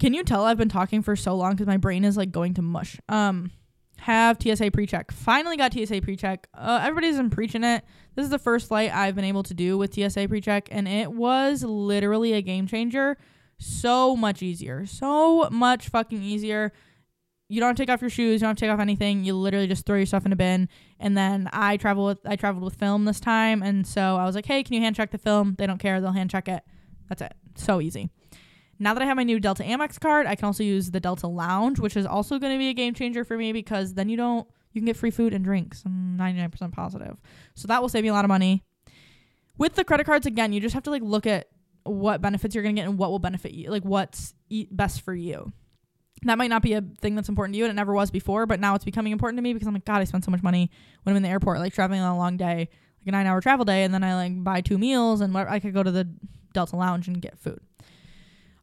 Can 0.00 0.14
you 0.14 0.24
tell 0.24 0.44
I've 0.44 0.58
been 0.58 0.68
talking 0.68 1.02
for 1.02 1.16
so 1.16 1.34
long 1.34 1.52
because 1.52 1.66
my 1.66 1.76
brain 1.76 2.04
is 2.04 2.16
like 2.16 2.32
going 2.32 2.54
to 2.54 2.62
mush? 2.62 2.98
Um, 3.08 3.50
have 3.98 4.38
TSA 4.42 4.70
pre-check. 4.70 5.12
Finally 5.12 5.56
got 5.56 5.72
TSA 5.72 6.02
pre-check. 6.02 6.48
Uh, 6.52 6.80
everybody's 6.82 7.16
been 7.16 7.30
preaching 7.30 7.64
it. 7.64 7.84
This 8.14 8.24
is 8.24 8.30
the 8.30 8.38
first 8.38 8.68
flight 8.68 8.92
I've 8.92 9.14
been 9.14 9.24
able 9.24 9.42
to 9.44 9.54
do 9.54 9.78
with 9.78 9.94
TSA 9.94 10.28
pre-check, 10.28 10.68
and 10.70 10.86
it 10.86 11.12
was 11.12 11.62
literally 11.62 12.32
a 12.34 12.42
game 12.42 12.66
changer. 12.66 13.16
So 13.58 14.16
much 14.16 14.42
easier. 14.42 14.84
So 14.84 15.48
much 15.50 15.88
fucking 15.88 16.22
easier. 16.22 16.72
You 17.48 17.60
don't 17.60 17.68
have 17.68 17.76
to 17.76 17.82
take 17.82 17.90
off 17.90 18.00
your 18.00 18.10
shoes. 18.10 18.34
You 18.34 18.38
don't 18.40 18.50
have 18.50 18.56
to 18.56 18.60
take 18.60 18.70
off 18.70 18.80
anything. 18.80 19.24
You 19.24 19.34
literally 19.34 19.68
just 19.68 19.86
throw 19.86 19.96
your 19.96 20.06
stuff 20.06 20.26
in 20.26 20.32
a 20.32 20.36
bin. 20.36 20.68
And 20.98 21.16
then 21.16 21.48
I 21.52 21.76
travel 21.76 22.06
with 22.06 22.18
I 22.26 22.36
traveled 22.36 22.64
with 22.64 22.74
film 22.74 23.04
this 23.04 23.20
time, 23.20 23.62
and 23.62 23.86
so 23.86 24.16
I 24.16 24.24
was 24.24 24.34
like, 24.34 24.46
"Hey, 24.46 24.62
can 24.62 24.74
you 24.74 24.80
hand 24.80 24.96
check 24.96 25.12
the 25.12 25.18
film?" 25.18 25.54
They 25.56 25.66
don't 25.66 25.78
care. 25.78 26.00
They'll 26.00 26.12
hand 26.12 26.30
check 26.30 26.48
it. 26.48 26.62
That's 27.08 27.22
it. 27.22 27.34
So 27.54 27.80
easy. 27.80 28.10
Now 28.78 28.94
that 28.94 29.02
I 29.02 29.06
have 29.06 29.16
my 29.16 29.22
new 29.22 29.38
Delta 29.40 29.62
Amex 29.62 30.00
card, 30.00 30.26
I 30.26 30.34
can 30.34 30.46
also 30.46 30.62
use 30.62 30.90
the 30.90 31.00
Delta 31.00 31.26
Lounge, 31.26 31.78
which 31.78 31.96
is 31.96 32.06
also 32.06 32.38
going 32.38 32.52
to 32.52 32.58
be 32.58 32.68
a 32.68 32.74
game 32.74 32.94
changer 32.94 33.24
for 33.24 33.36
me 33.36 33.52
because 33.52 33.94
then 33.94 34.08
you 34.08 34.16
don't 34.16 34.48
you 34.72 34.80
can 34.80 34.86
get 34.86 34.96
free 34.96 35.10
food 35.10 35.32
and 35.32 35.44
drinks. 35.44 35.82
I'm 35.86 36.16
99% 36.18 36.72
positive. 36.72 37.16
So 37.54 37.68
that 37.68 37.80
will 37.80 37.88
save 37.88 38.04
you 38.04 38.12
a 38.12 38.14
lot 38.14 38.24
of 38.24 38.28
money. 38.28 38.64
With 39.56 39.76
the 39.76 39.84
credit 39.84 40.04
cards 40.04 40.26
again, 40.26 40.52
you 40.52 40.60
just 40.60 40.74
have 40.74 40.82
to 40.82 40.90
like 40.90 41.02
look 41.02 41.26
at 41.26 41.46
what 41.84 42.20
benefits 42.20 42.54
you're 42.54 42.64
going 42.64 42.74
to 42.74 42.82
get 42.82 42.88
and 42.88 42.98
what 42.98 43.10
will 43.10 43.20
benefit 43.20 43.52
you, 43.52 43.70
like 43.70 43.84
what's 43.84 44.34
e- 44.50 44.66
best 44.70 45.02
for 45.02 45.14
you. 45.14 45.52
That 46.22 46.38
might 46.38 46.50
not 46.50 46.62
be 46.62 46.72
a 46.72 46.82
thing 47.00 47.14
that's 47.14 47.28
important 47.28 47.54
to 47.54 47.58
you 47.58 47.64
and 47.64 47.70
it 47.70 47.76
never 47.76 47.92
was 47.92 48.10
before, 48.10 48.46
but 48.46 48.58
now 48.58 48.74
it's 48.74 48.84
becoming 48.84 49.12
important 49.12 49.38
to 49.38 49.42
me 49.42 49.52
because 49.52 49.68
I'm 49.68 49.74
like 49.74 49.84
god, 49.84 50.00
I 50.00 50.04
spend 50.04 50.24
so 50.24 50.30
much 50.30 50.42
money 50.42 50.70
when 51.02 51.12
I'm 51.12 51.16
in 51.18 51.22
the 51.22 51.28
airport 51.28 51.60
like 51.60 51.74
traveling 51.74 52.00
on 52.00 52.12
a 52.12 52.18
long 52.18 52.36
day, 52.36 52.68
like 53.06 53.14
a 53.14 53.16
9-hour 53.16 53.42
travel 53.42 53.64
day 53.64 53.84
and 53.84 53.94
then 53.94 54.02
I 54.02 54.14
like 54.16 54.42
buy 54.42 54.60
two 54.60 54.78
meals 54.78 55.20
and 55.20 55.36
I 55.36 55.60
could 55.60 55.74
go 55.74 55.82
to 55.82 55.92
the 55.92 56.08
Delta 56.52 56.76
Lounge 56.76 57.06
and 57.06 57.20
get 57.20 57.38
food. 57.38 57.60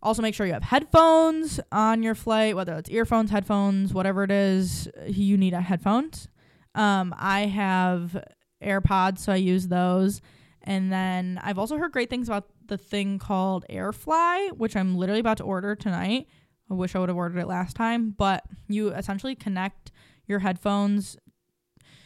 Also, 0.04 0.22
make 0.22 0.34
sure 0.34 0.48
you 0.48 0.54
have 0.54 0.64
headphones 0.64 1.60
on 1.72 2.02
your 2.02 2.16
flight, 2.16 2.56
whether 2.56 2.74
it's 2.76 2.90
earphones, 2.90 3.30
headphones, 3.30 3.94
whatever 3.94 4.24
it 4.24 4.32
is, 4.32 4.90
you 5.06 5.38
need 5.38 5.54
a 5.54 5.62
headphones. 5.62 6.28
Um, 6.74 7.14
I 7.18 7.42
have 7.42 8.24
AirPods, 8.64 9.20
so 9.20 9.32
I 9.32 9.36
use 9.36 9.68
those. 9.68 10.22
And 10.64 10.92
then 10.92 11.40
I've 11.44 11.60
also 11.60 11.78
heard 11.78 11.92
great 11.92 12.10
things 12.10 12.30
about 12.30 12.48
the 12.68 12.78
thing 12.78 13.20
called 13.20 13.66
AirFly, 13.70 14.58
which 14.58 14.76
I'm 14.76 14.96
literally 14.96 15.20
about 15.20 15.38
to 15.38 15.44
order 15.44 15.76
tonight. 15.76 16.28
I 16.70 16.74
wish 16.74 16.96
I 16.96 17.00
would 17.00 17.10
have 17.10 17.18
ordered 17.18 17.40
it 17.40 17.48
last 17.48 17.76
time, 17.76 18.12
but 18.12 18.44
you 18.68 18.90
essentially 18.90 19.36
connect 19.36 19.92
your 20.26 20.40
headphones. 20.40 21.18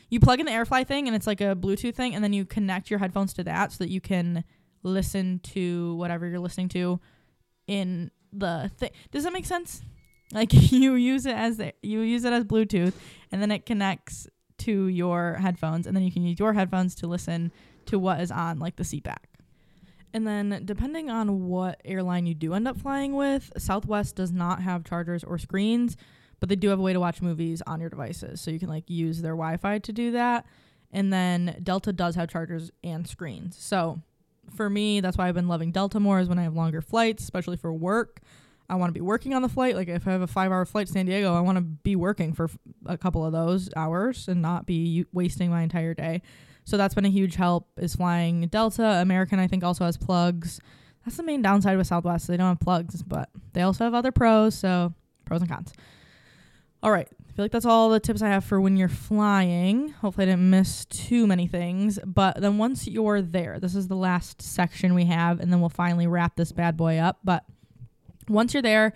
You 0.09 0.19
plug 0.19 0.39
in 0.39 0.45
the 0.45 0.51
AirFly 0.51 0.87
thing, 0.87 1.07
and 1.07 1.15
it's 1.15 1.27
like 1.27 1.41
a 1.41 1.55
Bluetooth 1.55 1.95
thing, 1.95 2.15
and 2.15 2.23
then 2.23 2.33
you 2.33 2.45
connect 2.45 2.89
your 2.89 2.99
headphones 2.99 3.33
to 3.33 3.43
that 3.43 3.71
so 3.73 3.83
that 3.83 3.89
you 3.89 4.01
can 4.01 4.43
listen 4.83 5.39
to 5.39 5.95
whatever 5.95 6.27
you're 6.27 6.39
listening 6.39 6.69
to 6.69 6.99
in 7.67 8.11
the 8.31 8.71
thing. 8.77 8.91
Does 9.11 9.23
that 9.23 9.33
make 9.33 9.45
sense? 9.45 9.81
Like 10.31 10.49
you 10.71 10.95
use 10.95 11.25
it 11.25 11.35
as 11.35 11.57
the, 11.57 11.73
you 11.81 12.01
use 12.01 12.23
it 12.25 12.33
as 12.33 12.43
Bluetooth, 12.43 12.93
and 13.31 13.41
then 13.41 13.51
it 13.51 13.65
connects 13.65 14.27
to 14.59 14.87
your 14.87 15.35
headphones, 15.35 15.87
and 15.87 15.95
then 15.95 16.03
you 16.03 16.11
can 16.11 16.23
use 16.23 16.39
your 16.39 16.53
headphones 16.53 16.95
to 16.95 17.07
listen 17.07 17.51
to 17.87 17.99
what 17.99 18.19
is 18.19 18.31
on 18.31 18.59
like 18.59 18.75
the 18.75 18.83
seat 18.83 19.03
back. 19.03 19.29
And 20.13 20.25
then, 20.25 20.61
depending 20.63 21.09
on 21.09 21.47
what 21.47 21.81
airline 21.83 22.25
you 22.25 22.33
do 22.33 22.53
end 22.53 22.69
up 22.69 22.77
flying 22.77 23.15
with, 23.15 23.51
Southwest 23.57 24.15
does 24.15 24.31
not 24.31 24.61
have 24.61 24.85
chargers 24.85 25.25
or 25.25 25.37
screens, 25.37 25.97
but 26.39 26.47
they 26.47 26.55
do 26.55 26.69
have 26.69 26.79
a 26.79 26.81
way 26.81 26.93
to 26.93 27.01
watch 27.01 27.21
movies 27.21 27.61
on 27.67 27.81
your 27.81 27.89
devices. 27.89 28.39
So 28.39 28.49
you 28.49 28.59
can 28.59 28.69
like 28.69 28.89
use 28.89 29.21
their 29.21 29.33
Wi 29.33 29.57
Fi 29.57 29.79
to 29.79 29.91
do 29.91 30.11
that. 30.11 30.45
And 30.93 31.11
then 31.11 31.59
Delta 31.61 31.91
does 31.91 32.15
have 32.15 32.29
chargers 32.29 32.71
and 32.81 33.05
screens. 33.05 33.57
So 33.59 34.01
for 34.55 34.69
me, 34.69 34.99
that's 34.99 35.17
why 35.17 35.27
I've 35.27 35.35
been 35.35 35.47
loving 35.47 35.71
Delta 35.71 35.99
more, 35.99 36.19
is 36.19 36.29
when 36.29 36.39
I 36.39 36.43
have 36.43 36.55
longer 36.55 36.81
flights, 36.81 37.23
especially 37.23 37.57
for 37.57 37.73
work. 37.73 38.21
I 38.69 38.75
want 38.75 38.89
to 38.89 38.93
be 38.93 39.01
working 39.01 39.33
on 39.33 39.41
the 39.41 39.49
flight. 39.49 39.75
Like 39.75 39.87
if 39.87 40.07
I 40.07 40.11
have 40.11 40.21
a 40.21 40.27
five 40.27 40.51
hour 40.51 40.65
flight 40.65 40.87
to 40.87 40.93
San 40.93 41.05
Diego, 41.05 41.33
I 41.33 41.41
want 41.41 41.57
to 41.57 41.61
be 41.61 41.95
working 41.95 42.33
for 42.33 42.45
f- 42.45 42.57
a 42.85 42.97
couple 42.97 43.23
of 43.23 43.31
those 43.31 43.69
hours 43.75 44.27
and 44.27 44.41
not 44.41 44.65
be 44.65 45.05
wasting 45.13 45.49
my 45.49 45.61
entire 45.61 45.93
day. 45.93 46.21
So 46.63 46.77
that's 46.77 46.95
been 46.95 47.05
a 47.05 47.09
huge 47.09 47.35
help 47.35 47.69
is 47.77 47.95
flying 47.95 48.47
Delta. 48.47 48.83
American 48.83 49.39
I 49.39 49.47
think 49.47 49.63
also 49.63 49.85
has 49.85 49.97
plugs. 49.97 50.59
That's 51.05 51.17
the 51.17 51.23
main 51.23 51.43
downside 51.43 51.77
with 51.77 51.85
Southwest. 51.85 52.27
They 52.27 52.37
don't 52.37 52.47
have 52.47 52.59
plugs, 52.59 53.03
but 53.03 53.29
they 53.53 53.61
also 53.61 53.83
have 53.83 53.93
other 53.93 54.11
pros, 54.11 54.55
so 54.55 54.93
pros 55.25 55.41
and 55.41 55.49
cons. 55.49 55.71
All 56.81 56.91
right. 56.91 57.07
I 57.35 57.37
feel 57.37 57.43
like 57.43 57.51
that's 57.51 57.65
all 57.65 57.89
the 57.89 57.99
tips 57.99 58.21
I 58.21 58.29
have 58.29 58.45
for 58.45 58.61
when 58.61 58.77
you're 58.77 58.87
flying. 58.87 59.89
Hopefully 59.89 60.23
I 60.23 60.31
didn't 60.31 60.49
miss 60.49 60.85
too 60.85 61.27
many 61.27 61.47
things. 61.47 61.99
But 62.05 62.39
then 62.39 62.57
once 62.57 62.87
you're 62.87 63.21
there, 63.21 63.59
this 63.59 63.75
is 63.75 63.89
the 63.89 63.95
last 63.97 64.41
section 64.41 64.93
we 64.93 65.03
have, 65.03 65.41
and 65.41 65.51
then 65.51 65.59
we'll 65.59 65.67
finally 65.67 66.07
wrap 66.07 66.37
this 66.37 66.53
bad 66.53 66.77
boy 66.77 66.97
up. 66.97 67.19
But 67.25 67.43
once 68.29 68.53
you're 68.53 68.63
there, 68.63 68.93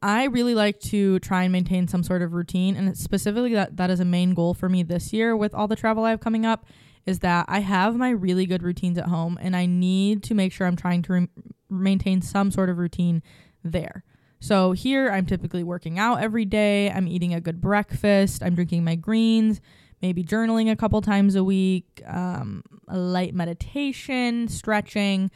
I 0.00 0.26
really 0.26 0.54
like 0.54 0.78
to 0.82 1.18
try 1.18 1.42
and 1.42 1.50
maintain 1.50 1.88
some 1.88 2.04
sort 2.04 2.22
of 2.22 2.32
routine. 2.32 2.76
And 2.76 2.96
specifically 2.96 3.54
that 3.54 3.76
that 3.78 3.90
is 3.90 3.98
a 3.98 4.04
main 4.04 4.34
goal 4.34 4.54
for 4.54 4.68
me 4.68 4.84
this 4.84 5.12
year 5.12 5.36
with 5.36 5.52
all 5.52 5.66
the 5.66 5.74
travel 5.74 6.04
I 6.04 6.10
have 6.10 6.20
coming 6.20 6.46
up 6.46 6.66
is 7.06 7.18
that 7.18 7.46
I 7.48 7.58
have 7.58 7.96
my 7.96 8.10
really 8.10 8.46
good 8.46 8.62
routines 8.62 8.98
at 8.98 9.06
home 9.06 9.36
and 9.42 9.56
I 9.56 9.66
need 9.66 10.22
to 10.24 10.34
make 10.34 10.52
sure 10.52 10.68
I'm 10.68 10.76
trying 10.76 11.02
to 11.02 11.12
re- 11.12 11.28
maintain 11.68 12.22
some 12.22 12.52
sort 12.52 12.70
of 12.70 12.78
routine 12.78 13.20
there. 13.64 14.04
So 14.40 14.72
here 14.72 15.10
I'm 15.10 15.26
typically 15.26 15.62
working 15.62 15.98
out 15.98 16.22
every 16.22 16.44
day, 16.44 16.90
I'm 16.90 17.06
eating 17.06 17.34
a 17.34 17.40
good 17.40 17.60
breakfast, 17.60 18.42
I'm 18.42 18.54
drinking 18.54 18.84
my 18.84 18.94
greens, 18.94 19.60
maybe 20.00 20.24
journaling 20.24 20.70
a 20.70 20.76
couple 20.76 21.00
times 21.02 21.34
a 21.34 21.44
week, 21.44 22.02
um, 22.06 22.62
a 22.88 22.98
light 22.98 23.34
meditation, 23.34 24.48
stretching. 24.48 25.30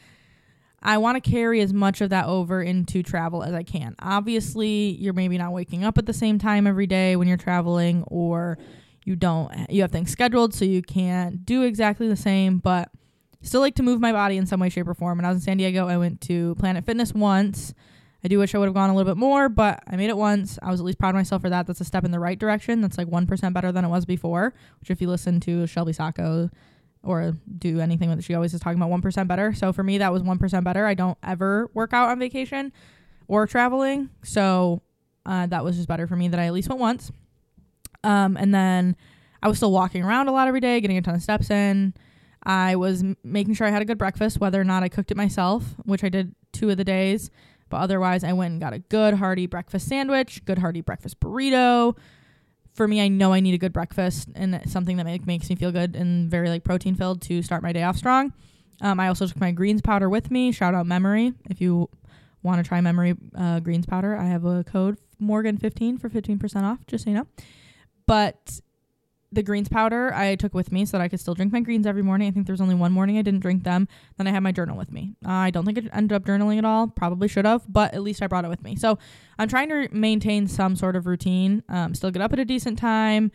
I 0.81 0.97
want 0.97 1.23
to 1.23 1.29
carry 1.31 1.61
as 1.61 1.73
much 1.73 2.01
of 2.01 2.09
that 2.09 2.25
over 2.25 2.61
into 2.61 3.01
travel 3.03 3.43
as 3.43 3.53
I 3.53 3.63
can. 3.63 3.95
Obviously, 3.99 4.97
you're 4.99 5.13
maybe 5.13 5.37
not 5.37 5.51
waking 5.51 5.83
up 5.83 5.97
at 5.97 6.05
the 6.05 6.13
same 6.13 6.37
time 6.37 6.67
every 6.67 6.87
day 6.87 7.15
when 7.15 7.27
you're 7.27 7.37
traveling 7.37 8.03
or 8.07 8.57
you 9.05 9.15
don't 9.15 9.69
you 9.69 9.81
have 9.81 9.91
things 9.91 10.11
scheduled 10.11 10.53
so 10.53 10.65
you 10.65 10.81
can't 10.81 11.45
do 11.45 11.61
exactly 11.61 12.07
the 12.07 12.15
same 12.15 12.57
but 12.57 12.89
still 13.41 13.61
like 13.61 13.75
to 13.75 13.83
move 13.83 14.01
my 14.01 14.11
body 14.11 14.35
in 14.35 14.47
some 14.47 14.59
way 14.59 14.67
shape 14.67 14.87
or 14.87 14.95
form 14.95 15.19
when 15.19 15.25
i 15.25 15.29
was 15.29 15.37
in 15.37 15.41
san 15.41 15.57
diego 15.57 15.87
i 15.87 15.95
went 15.95 16.19
to 16.19 16.55
planet 16.55 16.83
fitness 16.83 17.13
once 17.13 17.73
i 18.25 18.27
do 18.27 18.39
wish 18.39 18.53
i 18.53 18.57
would 18.57 18.65
have 18.65 18.73
gone 18.73 18.89
a 18.89 18.95
little 18.95 19.09
bit 19.09 19.17
more 19.17 19.47
but 19.47 19.81
i 19.87 19.95
made 19.95 20.09
it 20.09 20.17
once. 20.17 20.59
I 20.61 20.71
was 20.71 20.79
at 20.81 20.85
least 20.85 20.97
proud 20.99 21.09
of 21.09 21.15
myself 21.15 21.41
for 21.41 21.49
that. 21.49 21.67
That's 21.67 21.79
a 21.79 21.85
step 21.85 22.03
in 22.03 22.11
the 22.11 22.19
right 22.19 22.37
direction. 22.37 22.81
That's 22.81 22.97
like 22.97 23.07
1% 23.07 23.53
better 23.53 23.71
than 23.71 23.85
it 23.85 23.89
was 23.89 24.05
before 24.05 24.53
which 24.79 24.89
if 24.89 24.99
you 24.99 25.07
listen 25.07 25.39
to 25.41 25.65
shelby 25.67 25.93
sacco 25.93 26.49
or 27.03 27.37
do 27.59 27.79
anything 27.79 28.09
with 28.09 28.19
it, 28.19 28.23
she 28.23 28.33
always 28.33 28.53
is 28.53 28.59
talking 28.59 28.81
about 28.81 28.89
1% 28.89 29.27
better. 29.27 29.53
So 29.53 29.71
for 29.71 29.83
me 29.83 29.99
that 29.99 30.11
was 30.11 30.23
1% 30.23 30.63
better. 30.63 30.85
I 30.87 30.95
don't 30.95 31.17
ever 31.23 31.69
work 31.73 31.93
out 31.93 32.09
on 32.09 32.19
vacation 32.19 32.73
or 33.27 33.47
traveling 33.47 34.09
so 34.23 34.81
uh, 35.25 35.47
that 35.47 35.63
was 35.63 35.75
just 35.75 35.87
better 35.87 36.05
for 36.07 36.15
me 36.15 36.27
that 36.27 36.39
i 36.39 36.45
at 36.45 36.53
least 36.53 36.69
went 36.69 36.79
once. 36.81 37.11
Um, 38.03 38.37
and 38.37 38.53
then 38.53 38.95
I 39.41 39.47
was 39.47 39.57
still 39.57 39.71
walking 39.71 40.03
around 40.03 40.27
a 40.27 40.31
lot 40.31 40.47
every 40.47 40.59
day, 40.59 40.79
getting 40.79 40.97
a 40.97 41.01
ton 41.01 41.15
of 41.15 41.21
steps 41.21 41.49
in. 41.49 41.93
I 42.43 42.75
was 42.75 43.01
m- 43.01 43.17
making 43.23 43.55
sure 43.55 43.65
I 43.65 43.71
had 43.71 43.81
a 43.81 43.85
good 43.85 43.97
breakfast, 43.97 44.39
whether 44.39 44.61
or 44.61 44.63
not 44.63 44.83
I 44.83 44.89
cooked 44.89 45.11
it 45.11 45.17
myself, 45.17 45.75
which 45.83 46.03
I 46.03 46.09
did 46.09 46.35
two 46.53 46.69
of 46.69 46.77
the 46.77 46.83
days. 46.83 47.31
But 47.69 47.77
otherwise, 47.77 48.23
I 48.23 48.33
went 48.33 48.53
and 48.53 48.61
got 48.61 48.73
a 48.73 48.79
good 48.79 49.15
hearty 49.15 49.47
breakfast 49.47 49.87
sandwich, 49.87 50.43
good 50.45 50.59
hearty 50.59 50.81
breakfast 50.81 51.19
burrito. 51.19 51.97
For 52.73 52.87
me, 52.87 53.01
I 53.01 53.07
know 53.07 53.33
I 53.33 53.39
need 53.39 53.53
a 53.53 53.57
good 53.57 53.73
breakfast 53.73 54.29
and 54.35 54.61
something 54.69 54.97
that 54.97 55.05
make, 55.05 55.25
makes 55.25 55.49
me 55.49 55.55
feel 55.55 55.71
good 55.71 55.95
and 55.95 56.29
very 56.29 56.49
like 56.49 56.63
protein 56.63 56.95
filled 56.95 57.21
to 57.23 57.41
start 57.41 57.63
my 57.63 57.71
day 57.71 57.83
off 57.83 57.97
strong. 57.97 58.33
Um, 58.81 58.99
I 58.99 59.07
also 59.07 59.25
took 59.27 59.39
my 59.39 59.51
greens 59.51 59.81
powder 59.81 60.09
with 60.09 60.29
me. 60.29 60.51
Shout 60.51 60.75
out 60.75 60.85
Memory. 60.85 61.33
If 61.49 61.61
you 61.61 61.89
want 62.43 62.63
to 62.63 62.67
try 62.67 62.81
Memory 62.81 63.15
uh, 63.35 63.61
greens 63.61 63.85
powder, 63.85 64.15
I 64.15 64.25
have 64.25 64.45
a 64.45 64.63
code 64.63 64.97
Morgan15 65.21 65.99
for 65.99 66.09
15% 66.09 66.63
off, 66.63 66.79
just 66.87 67.05
so 67.05 67.09
you 67.09 67.15
know. 67.15 67.27
But 68.05 68.59
the 69.35 69.43
greens 69.43 69.69
powder 69.69 70.13
I 70.13 70.35
took 70.35 70.53
with 70.53 70.71
me 70.71 70.85
so 70.85 70.97
that 70.97 71.03
I 71.03 71.07
could 71.07 71.19
still 71.19 71.35
drink 71.35 71.53
my 71.53 71.59
greens 71.59 71.85
every 71.85 72.01
morning. 72.01 72.27
I 72.27 72.31
think 72.31 72.47
there's 72.47 72.61
only 72.61 72.75
one 72.75 72.91
morning 72.91 73.17
I 73.17 73.21
didn't 73.21 73.41
drink 73.41 73.63
them. 73.63 73.87
Then 74.17 74.27
I 74.27 74.31
had 74.31 74.41
my 74.41 74.51
journal 74.51 74.77
with 74.77 74.91
me. 74.91 75.15
Uh, 75.25 75.31
I 75.31 75.51
don't 75.51 75.65
think 75.65 75.77
I 75.77 75.95
ended 75.95 76.15
up 76.15 76.23
journaling 76.25 76.57
at 76.57 76.65
all. 76.65 76.87
Probably 76.87 77.27
should 77.27 77.45
have, 77.45 77.63
but 77.71 77.93
at 77.93 78.01
least 78.01 78.21
I 78.21 78.27
brought 78.27 78.45
it 78.45 78.49
with 78.49 78.63
me. 78.63 78.75
So 78.75 78.97
I'm 79.37 79.47
trying 79.47 79.69
to 79.69 79.87
maintain 79.91 80.47
some 80.47 80.75
sort 80.75 80.95
of 80.95 81.05
routine. 81.05 81.63
Um, 81.69 81.93
still 81.93 82.11
get 82.11 82.21
up 82.21 82.33
at 82.33 82.39
a 82.39 82.45
decent 82.45 82.79
time. 82.79 83.31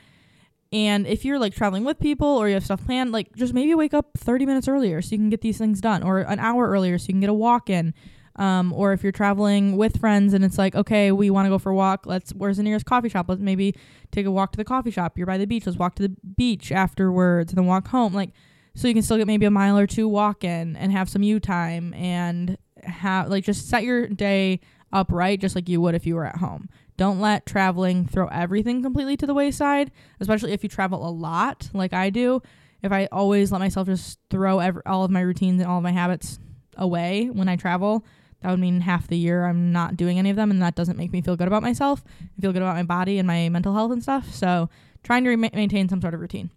And 0.73 1.07
if 1.07 1.25
you're 1.25 1.39
like 1.39 1.55
traveling 1.55 1.85
with 1.85 1.99
people 1.99 2.29
or 2.29 2.49
you 2.49 2.55
have 2.55 2.65
stuff 2.65 2.85
planned, 2.85 3.13
like 3.13 3.35
just 3.35 3.53
maybe 3.53 3.75
wake 3.75 3.93
up 3.93 4.11
30 4.17 4.47
minutes 4.47 4.69
earlier 4.69 5.03
so 5.03 5.11
you 5.11 5.19
can 5.19 5.31
get 5.31 5.41
these 5.41 5.59
things 5.59 5.81
done, 5.81 6.03
or 6.03 6.21
an 6.21 6.39
hour 6.39 6.69
earlier 6.69 6.97
so 6.99 7.07
you 7.09 7.15
can 7.15 7.21
get 7.21 7.31
a 7.31 7.35
walk 7.35 7.69
in. 7.69 7.93
Um, 8.37 8.73
or 8.73 8.93
if 8.93 9.03
you're 9.03 9.13
traveling 9.13 9.77
with 9.77 9.99
friends 9.99 10.33
and 10.35 10.45
it's 10.45 10.57
like, 10.57 10.75
okay, 10.75 11.13
we 11.13 11.31
want 11.31 11.47
to 11.47 11.51
go 11.51 11.59
for 11.59 11.71
a 11.71 11.75
walk. 11.75 12.07
Let's, 12.07 12.33
where's 12.33 12.57
the 12.57 12.63
nearest 12.63 12.87
coffee 12.87 13.09
shop? 13.09 13.27
Let's 13.29 13.41
maybe 13.41 13.75
take 14.13 14.25
a 14.25 14.31
walk 14.31 14.53
to 14.53 14.57
the 14.57 14.65
coffee 14.65 14.91
shop. 14.91 15.19
You're 15.19 15.27
by 15.27 15.37
the 15.37 15.47
beach. 15.47 15.67
Let's 15.67 15.79
walk 15.79 15.97
to 15.97 16.05
the 16.05 16.17
beach 16.37 16.73
afterwards 16.73 17.53
and 17.53 17.59
then 17.59 17.67
walk 17.67 17.89
home. 17.89 18.15
Like, 18.15 18.31
so 18.75 18.89
you 18.89 18.95
can 18.95 19.03
still 19.03 19.19
get 19.19 19.27
maybe 19.27 19.47
a 19.47 19.51
mile 19.51 19.77
or 19.77 19.87
two 19.87 20.09
walk 20.09 20.45
in 20.45 20.77
and 20.77 20.93
have 20.93 21.09
some 21.09 21.23
you 21.23 21.41
time 21.41 21.93
and 21.95 22.57
have, 22.85 23.29
like, 23.29 23.45
just 23.45 23.69
set 23.69 23.83
your 23.83 24.07
day 24.07 24.61
up 24.93 25.11
right, 25.11 25.41
just 25.41 25.55
like 25.55 25.69
you 25.69 25.81
would 25.81 25.95
if 25.95 26.07
you 26.07 26.15
were 26.15 26.25
at 26.25 26.37
home. 26.37 26.69
Don't 26.97 27.21
let 27.21 27.47
traveling 27.47 28.07
throw 28.07 28.29
everything 28.29 28.83
completely 28.83 29.17
to 29.19 29.27
the 29.27 29.35
wayside, 29.35 29.91
especially 30.21 30.53
if 30.53 30.63
you 30.63 30.69
travel 30.69 31.07
a 31.07 31.11
lot 31.11 31.69
like 31.75 31.93
I 31.93 32.11
do. 32.11 32.43
If 32.83 32.93
I 32.93 33.09
always 33.11 33.53
let 33.53 33.59
myself 33.59 33.89
just 33.89 34.19
throw 34.31 34.61
every, 34.61 34.83
all 34.87 35.05
of 35.05 35.11
my 35.11 35.21
routines 35.21 35.61
and 35.61 35.69
all 35.69 35.79
of 35.79 35.83
my 35.83 35.93
habits 35.93 36.39
away 36.77 37.29
when 37.33 37.49
I 37.49 37.57
travel, 37.57 38.05
that 38.41 38.51
would 38.51 38.61
mean 38.61 38.81
half 38.81 39.07
the 39.09 39.19
year 39.19 39.45
I'm 39.45 39.73
not 39.73 39.97
doing 39.97 40.19
any 40.19 40.31
of 40.31 40.37
them, 40.37 40.51
and 40.51 40.63
that 40.63 40.75
doesn't 40.75 40.97
make 40.97 41.13
me 41.13 41.21
feel 41.21 41.37
good 41.37 41.49
about 41.49 41.63
myself. 41.63 42.03
I 42.21 42.41
feel 42.41 42.53
good 42.53 42.63
about 42.63 42.77
my 42.77 42.83
body 42.83 43.19
and 43.19 43.27
my 43.27 43.49
mental 43.49 43.75
health 43.75 43.93
and 43.93 44.03
stuff. 44.03 44.33
So, 44.35 44.71
trying 45.03 45.25
to 45.25 45.31
re- 45.31 45.37
maintain 45.37 45.89
some 45.89 46.01
sort 46.01 46.15
of 46.15 46.21
routine. 46.21 46.51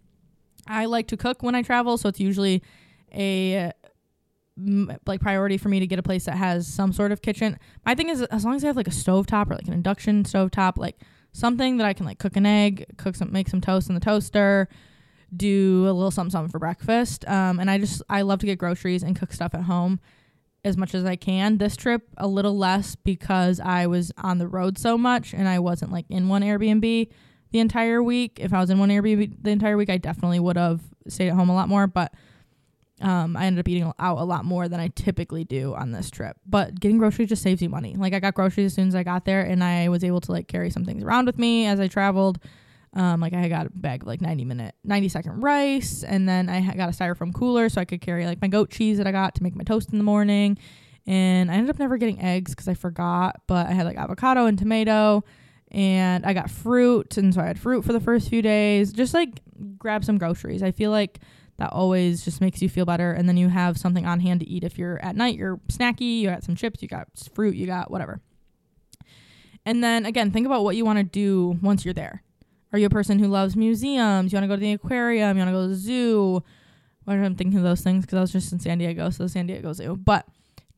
I 0.66 0.86
like 0.86 1.08
to 1.08 1.16
cook 1.16 1.42
when 1.42 1.54
I 1.54 1.62
travel, 1.62 1.98
so 1.98 2.08
it's 2.08 2.20
usually 2.20 2.62
a 3.12 3.72
like 5.04 5.20
priority 5.20 5.58
for 5.58 5.68
me 5.68 5.80
to 5.80 5.86
get 5.86 5.98
a 5.98 6.02
place 6.02 6.26
that 6.26 6.36
has 6.36 6.66
some 6.66 6.92
sort 6.92 7.12
of 7.12 7.22
kitchen. 7.22 7.58
My 7.84 7.94
thing 7.94 8.08
is 8.08 8.22
as 8.22 8.44
long 8.44 8.54
as 8.54 8.64
I 8.64 8.68
have 8.68 8.76
like 8.76 8.88
a 8.88 8.92
stove 8.92 9.26
top 9.26 9.50
or 9.50 9.54
like 9.54 9.66
an 9.66 9.72
induction 9.72 10.24
stove 10.24 10.52
top, 10.52 10.78
like 10.78 10.96
something 11.32 11.76
that 11.78 11.86
I 11.86 11.92
can 11.92 12.06
like 12.06 12.18
cook 12.18 12.36
an 12.36 12.46
egg, 12.46 12.86
cook 12.96 13.16
some 13.16 13.32
make 13.32 13.48
some 13.48 13.60
toast 13.60 13.88
in 13.88 13.94
the 13.94 14.00
toaster, 14.00 14.68
do 15.36 15.84
a 15.88 15.92
little 15.92 16.10
something 16.10 16.30
something 16.30 16.50
for 16.50 16.60
breakfast. 16.60 17.26
Um, 17.26 17.58
and 17.58 17.70
I 17.70 17.78
just 17.78 18.02
I 18.08 18.22
love 18.22 18.38
to 18.40 18.46
get 18.46 18.58
groceries 18.58 19.02
and 19.02 19.18
cook 19.18 19.32
stuff 19.32 19.54
at 19.54 19.62
home 19.62 20.00
as 20.64 20.76
much 20.76 20.94
as 20.94 21.04
I 21.04 21.16
can. 21.16 21.58
This 21.58 21.76
trip 21.76 22.02
a 22.16 22.26
little 22.26 22.56
less 22.56 22.96
because 22.96 23.60
I 23.60 23.86
was 23.86 24.12
on 24.18 24.38
the 24.38 24.48
road 24.48 24.78
so 24.78 24.96
much 24.96 25.34
and 25.34 25.48
I 25.48 25.58
wasn't 25.58 25.92
like 25.92 26.06
in 26.08 26.28
one 26.28 26.42
Airbnb 26.42 27.08
the 27.50 27.58
entire 27.58 28.02
week. 28.02 28.38
If 28.40 28.52
I 28.52 28.60
was 28.60 28.70
in 28.70 28.78
one 28.78 28.88
Airbnb 28.88 29.42
the 29.42 29.50
entire 29.50 29.76
week, 29.76 29.90
I 29.90 29.98
definitely 29.98 30.40
would 30.40 30.56
have 30.56 30.80
stayed 31.08 31.28
at 31.28 31.34
home 31.34 31.50
a 31.50 31.54
lot 31.54 31.68
more, 31.68 31.86
but 31.86 32.12
um, 33.00 33.36
I 33.36 33.46
ended 33.46 33.60
up 33.60 33.68
eating 33.68 33.92
out 33.98 34.18
a 34.18 34.24
lot 34.24 34.44
more 34.44 34.68
than 34.68 34.80
I 34.80 34.88
typically 34.88 35.44
do 35.44 35.74
on 35.74 35.92
this 35.92 36.10
trip. 36.10 36.36
But 36.46 36.78
getting 36.80 36.98
groceries 36.98 37.28
just 37.28 37.42
saves 37.42 37.60
you 37.60 37.68
money. 37.68 37.94
Like 37.96 38.14
I 38.14 38.20
got 38.20 38.34
groceries 38.34 38.66
as 38.66 38.74
soon 38.74 38.88
as 38.88 38.94
I 38.94 39.02
got 39.02 39.24
there 39.24 39.42
and 39.42 39.62
I 39.62 39.88
was 39.88 40.04
able 40.04 40.20
to 40.22 40.32
like 40.32 40.48
carry 40.48 40.70
some 40.70 40.84
things 40.84 41.02
around 41.02 41.26
with 41.26 41.38
me 41.38 41.66
as 41.66 41.80
I 41.80 41.88
traveled. 41.88 42.38
Um, 42.94 43.20
like 43.20 43.32
I 43.32 43.48
got 43.48 43.66
a 43.66 43.70
bag 43.70 44.02
of 44.02 44.06
like 44.06 44.20
90 44.20 44.44
minute, 44.44 44.74
90 44.84 45.08
second 45.08 45.40
rice, 45.40 46.04
and 46.04 46.28
then 46.28 46.48
I 46.48 46.60
got 46.74 46.88
a 46.88 46.92
styrofoam 46.92 47.34
cooler 47.34 47.68
so 47.68 47.80
I 47.80 47.84
could 47.84 48.00
carry 48.00 48.24
like 48.24 48.40
my 48.40 48.46
goat 48.46 48.70
cheese 48.70 48.98
that 48.98 49.06
I 49.06 49.12
got 49.12 49.34
to 49.34 49.42
make 49.42 49.56
my 49.56 49.64
toast 49.64 49.90
in 49.90 49.98
the 49.98 50.04
morning. 50.04 50.58
And 51.06 51.50
I 51.50 51.54
ended 51.54 51.70
up 51.70 51.78
never 51.78 51.96
getting 51.98 52.20
eggs 52.20 52.52
because 52.52 52.68
I 52.68 52.74
forgot, 52.74 53.42
but 53.46 53.66
I 53.66 53.72
had 53.72 53.84
like 53.84 53.96
avocado 53.96 54.46
and 54.46 54.56
tomato, 54.56 55.24
and 55.72 56.24
I 56.24 56.32
got 56.32 56.50
fruit, 56.50 57.16
and 57.16 57.34
so 57.34 57.40
I 57.40 57.46
had 57.46 57.58
fruit 57.58 57.84
for 57.84 57.92
the 57.92 58.00
first 58.00 58.28
few 58.28 58.42
days. 58.42 58.92
Just 58.92 59.12
like 59.12 59.40
grab 59.76 60.04
some 60.04 60.16
groceries. 60.16 60.62
I 60.62 60.70
feel 60.70 60.92
like 60.92 61.18
that 61.58 61.72
always 61.72 62.24
just 62.24 62.40
makes 62.40 62.62
you 62.62 62.68
feel 62.68 62.84
better, 62.84 63.10
and 63.10 63.28
then 63.28 63.36
you 63.36 63.48
have 63.48 63.76
something 63.76 64.06
on 64.06 64.20
hand 64.20 64.40
to 64.40 64.48
eat 64.48 64.62
if 64.62 64.78
you're 64.78 65.04
at 65.04 65.16
night. 65.16 65.36
You're 65.36 65.56
snacky. 65.68 66.20
You 66.20 66.28
got 66.28 66.44
some 66.44 66.54
chips. 66.54 66.80
You 66.80 66.86
got 66.86 67.08
fruit. 67.34 67.56
You 67.56 67.66
got 67.66 67.90
whatever. 67.90 68.20
And 69.66 69.82
then 69.82 70.06
again, 70.06 70.30
think 70.30 70.46
about 70.46 70.62
what 70.62 70.76
you 70.76 70.84
want 70.84 70.98
to 70.98 71.04
do 71.04 71.58
once 71.60 71.84
you're 71.84 71.94
there. 71.94 72.22
Are 72.74 72.78
you 72.78 72.86
a 72.86 72.90
person 72.90 73.20
who 73.20 73.28
loves 73.28 73.54
museums? 73.54 74.32
You 74.32 74.36
want 74.36 74.42
to 74.42 74.48
go 74.48 74.56
to 74.56 74.60
the 74.60 74.72
aquarium? 74.72 75.36
You 75.36 75.44
want 75.44 75.50
to 75.50 75.56
go 75.56 75.62
to 75.62 75.68
the 75.68 75.76
zoo? 75.76 76.42
Why 77.04 77.14
am 77.14 77.22
I 77.22 77.28
thinking 77.28 77.56
of 77.56 77.62
those 77.62 77.82
things? 77.82 78.04
Because 78.04 78.16
I 78.16 78.20
was 78.20 78.32
just 78.32 78.52
in 78.52 78.58
San 78.58 78.78
Diego, 78.78 79.10
so 79.10 79.28
San 79.28 79.46
Diego 79.46 79.72
Zoo. 79.72 79.94
But 79.94 80.26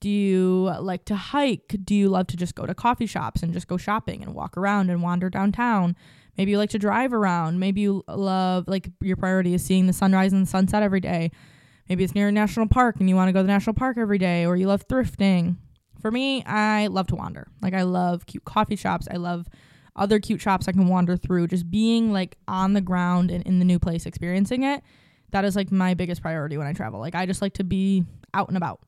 do 0.01 0.11
you 0.11 0.75
like 0.79 1.07
to 1.07 1.17
hike? 1.17 1.75
Do 1.87 1.95
you 1.95 2.11
love 2.11 2.27
to 2.27 2.37
just 2.37 2.55
go 2.55 2.67
to 2.67 2.75
coffee 2.75 3.07
shops 3.07 3.43
and 3.43 3.51
just 3.55 3.67
go 3.67 3.79
shopping 3.79 4.23
and 4.23 4.35
walk 4.35 4.59
around 4.59 4.91
and 4.91 5.01
wander 5.01 5.31
downtown? 5.31 5.97
Maybe 6.37 6.51
you 6.51 6.59
like 6.59 6.69
to 6.71 6.79
drive 6.79 7.15
around. 7.15 7.61
Maybe 7.61 7.81
you 7.81 8.05
love, 8.09 8.69
like, 8.69 8.91
your 9.01 9.17
priority 9.17 9.55
is 9.55 9.65
seeing 9.65 9.87
the 9.87 9.95
sunrise 9.95 10.35
and 10.35 10.47
sunset 10.47 10.83
every 10.83 11.01
day. 11.01 11.31
Maybe 11.89 12.05
it's 12.05 12.15
near 12.15 12.29
a 12.29 12.33
national 12.33 12.69
park 12.69 12.97
and 13.01 13.09
you 13.09 13.17
want 13.17 13.31
to 13.31 13.33
go 13.33 13.39
to 13.39 13.45
the 13.45 13.53
national 13.55 13.73
park 13.73 13.97
every 13.97 14.19
day 14.19 14.45
or 14.45 14.55
you 14.55 14.67
love 14.67 14.87
thrifting. 14.87 15.57
For 16.03 16.11
me, 16.11 16.45
I 16.45 16.89
love 16.89 17.07
to 17.07 17.17
wander. 17.17 17.49
Like 17.63 17.73
I 17.73 17.85
love 17.85 18.27
cute 18.27 18.45
coffee 18.45 18.77
shops. 18.77 19.09
I 19.11 19.17
love 19.17 19.49
other 19.97 20.21
cute 20.21 20.41
shops 20.41 20.69
I 20.69 20.73
can 20.73 20.89
wander 20.89 21.17
through. 21.17 21.49
Just 21.49 21.71
being 21.71 22.13
like 22.13 22.37
on 22.47 22.75
the 22.75 22.81
ground 22.81 23.31
and 23.31 23.45
in 23.45 23.59
the 23.59 23.65
new 23.65 23.79
place 23.79 24.07
experiencing 24.07 24.63
it. 24.63 24.83
That 25.33 25.45
is 25.45 25.57
like 25.57 25.73
my 25.73 25.95
biggest 25.95 26.23
priority 26.23 26.57
when 26.57 26.67
I 26.67 26.73
travel. 26.73 27.01
Like 27.01 27.15
I 27.15 27.27
just 27.27 27.43
like 27.43 27.55
to 27.55 27.65
be 27.65 28.05
out 28.33 28.49
and 28.49 28.57
about. 28.57 28.81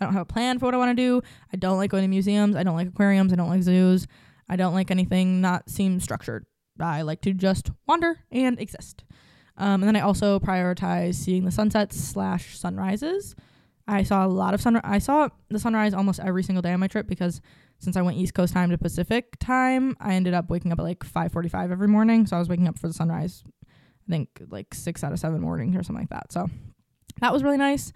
I 0.00 0.04
don't 0.04 0.14
have 0.14 0.22
a 0.22 0.32
plan 0.32 0.58
for 0.58 0.66
what 0.66 0.74
I 0.74 0.78
want 0.78 0.96
to 0.96 1.02
do. 1.02 1.22
I 1.52 1.56
don't 1.56 1.76
like 1.76 1.90
going 1.90 2.02
to 2.02 2.08
museums. 2.08 2.56
I 2.56 2.62
don't 2.62 2.74
like 2.74 2.88
aquariums. 2.88 3.32
I 3.32 3.36
don't 3.36 3.48
like 3.48 3.62
zoos. 3.62 4.06
I 4.48 4.56
don't 4.56 4.74
like 4.74 4.90
anything 4.90 5.40
not 5.40 5.70
seem 5.70 6.00
structured. 6.00 6.46
I 6.80 7.02
like 7.02 7.20
to 7.22 7.32
just 7.32 7.70
wander 7.86 8.18
and 8.32 8.58
exist. 8.58 9.04
Um, 9.56 9.82
and 9.82 9.84
then 9.84 9.96
I 9.96 10.00
also 10.00 10.40
prioritize 10.40 11.14
seeing 11.14 11.44
the 11.44 11.52
sunsets 11.52 11.96
slash 11.96 12.58
sunrises. 12.58 13.36
I 13.86 14.02
saw 14.02 14.26
a 14.26 14.28
lot 14.28 14.54
of 14.54 14.60
sun. 14.60 14.76
I 14.82 14.98
saw 14.98 15.28
the 15.48 15.58
sunrise 15.58 15.94
almost 15.94 16.18
every 16.20 16.42
single 16.42 16.62
day 16.62 16.72
on 16.72 16.80
my 16.80 16.88
trip 16.88 17.06
because 17.06 17.40
since 17.78 17.96
I 17.96 18.02
went 18.02 18.16
East 18.16 18.34
Coast 18.34 18.52
time 18.54 18.70
to 18.70 18.78
Pacific 18.78 19.38
time, 19.38 19.96
I 20.00 20.14
ended 20.14 20.34
up 20.34 20.48
waking 20.50 20.72
up 20.72 20.78
at 20.78 20.82
like 20.82 21.04
5:45 21.04 21.70
every 21.70 21.88
morning. 21.88 22.26
So 22.26 22.36
I 22.36 22.38
was 22.38 22.48
waking 22.48 22.68
up 22.68 22.78
for 22.78 22.88
the 22.88 22.94
sunrise. 22.94 23.44
I 24.06 24.10
think 24.10 24.28
like 24.48 24.74
six 24.74 25.02
out 25.02 25.12
of 25.12 25.18
seven 25.18 25.40
mornings 25.40 25.76
or 25.76 25.82
something 25.82 26.02
like 26.02 26.10
that. 26.10 26.32
So 26.32 26.48
that 27.20 27.32
was 27.32 27.42
really 27.42 27.56
nice. 27.56 27.92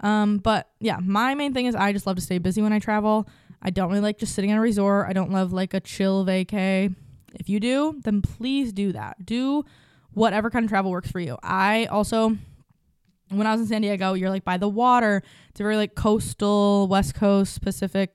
Um, 0.00 0.38
but 0.38 0.68
yeah, 0.80 0.98
my 1.00 1.34
main 1.34 1.54
thing 1.54 1.66
is 1.66 1.74
I 1.74 1.92
just 1.92 2.06
love 2.06 2.16
to 2.16 2.22
stay 2.22 2.38
busy 2.38 2.62
when 2.62 2.72
I 2.72 2.78
travel. 2.78 3.28
I 3.62 3.70
don't 3.70 3.88
really 3.88 4.00
like 4.00 4.18
just 4.18 4.34
sitting 4.34 4.50
in 4.50 4.56
a 4.56 4.60
resort. 4.60 5.08
I 5.08 5.12
don't 5.12 5.30
love 5.30 5.52
like 5.52 5.72
a 5.72 5.80
chill 5.80 6.26
vacay. 6.26 6.94
If 7.34 7.48
you 7.48 7.60
do, 7.60 8.00
then 8.02 8.20
please 8.22 8.72
do 8.72 8.92
that. 8.92 9.24
Do 9.24 9.64
whatever 10.12 10.50
kind 10.50 10.64
of 10.64 10.68
travel 10.68 10.90
works 10.90 11.10
for 11.10 11.20
you. 11.20 11.38
I 11.42 11.86
also 11.86 12.36
when 13.28 13.46
I 13.46 13.52
was 13.52 13.62
in 13.62 13.66
San 13.66 13.82
Diego, 13.82 14.12
you're 14.12 14.30
like 14.30 14.44
by 14.44 14.58
the 14.58 14.68
water. 14.68 15.22
It's 15.50 15.60
a 15.60 15.62
very 15.62 15.76
like 15.76 15.94
coastal, 15.94 16.86
West 16.88 17.14
Coast, 17.14 17.62
Pacific, 17.62 18.12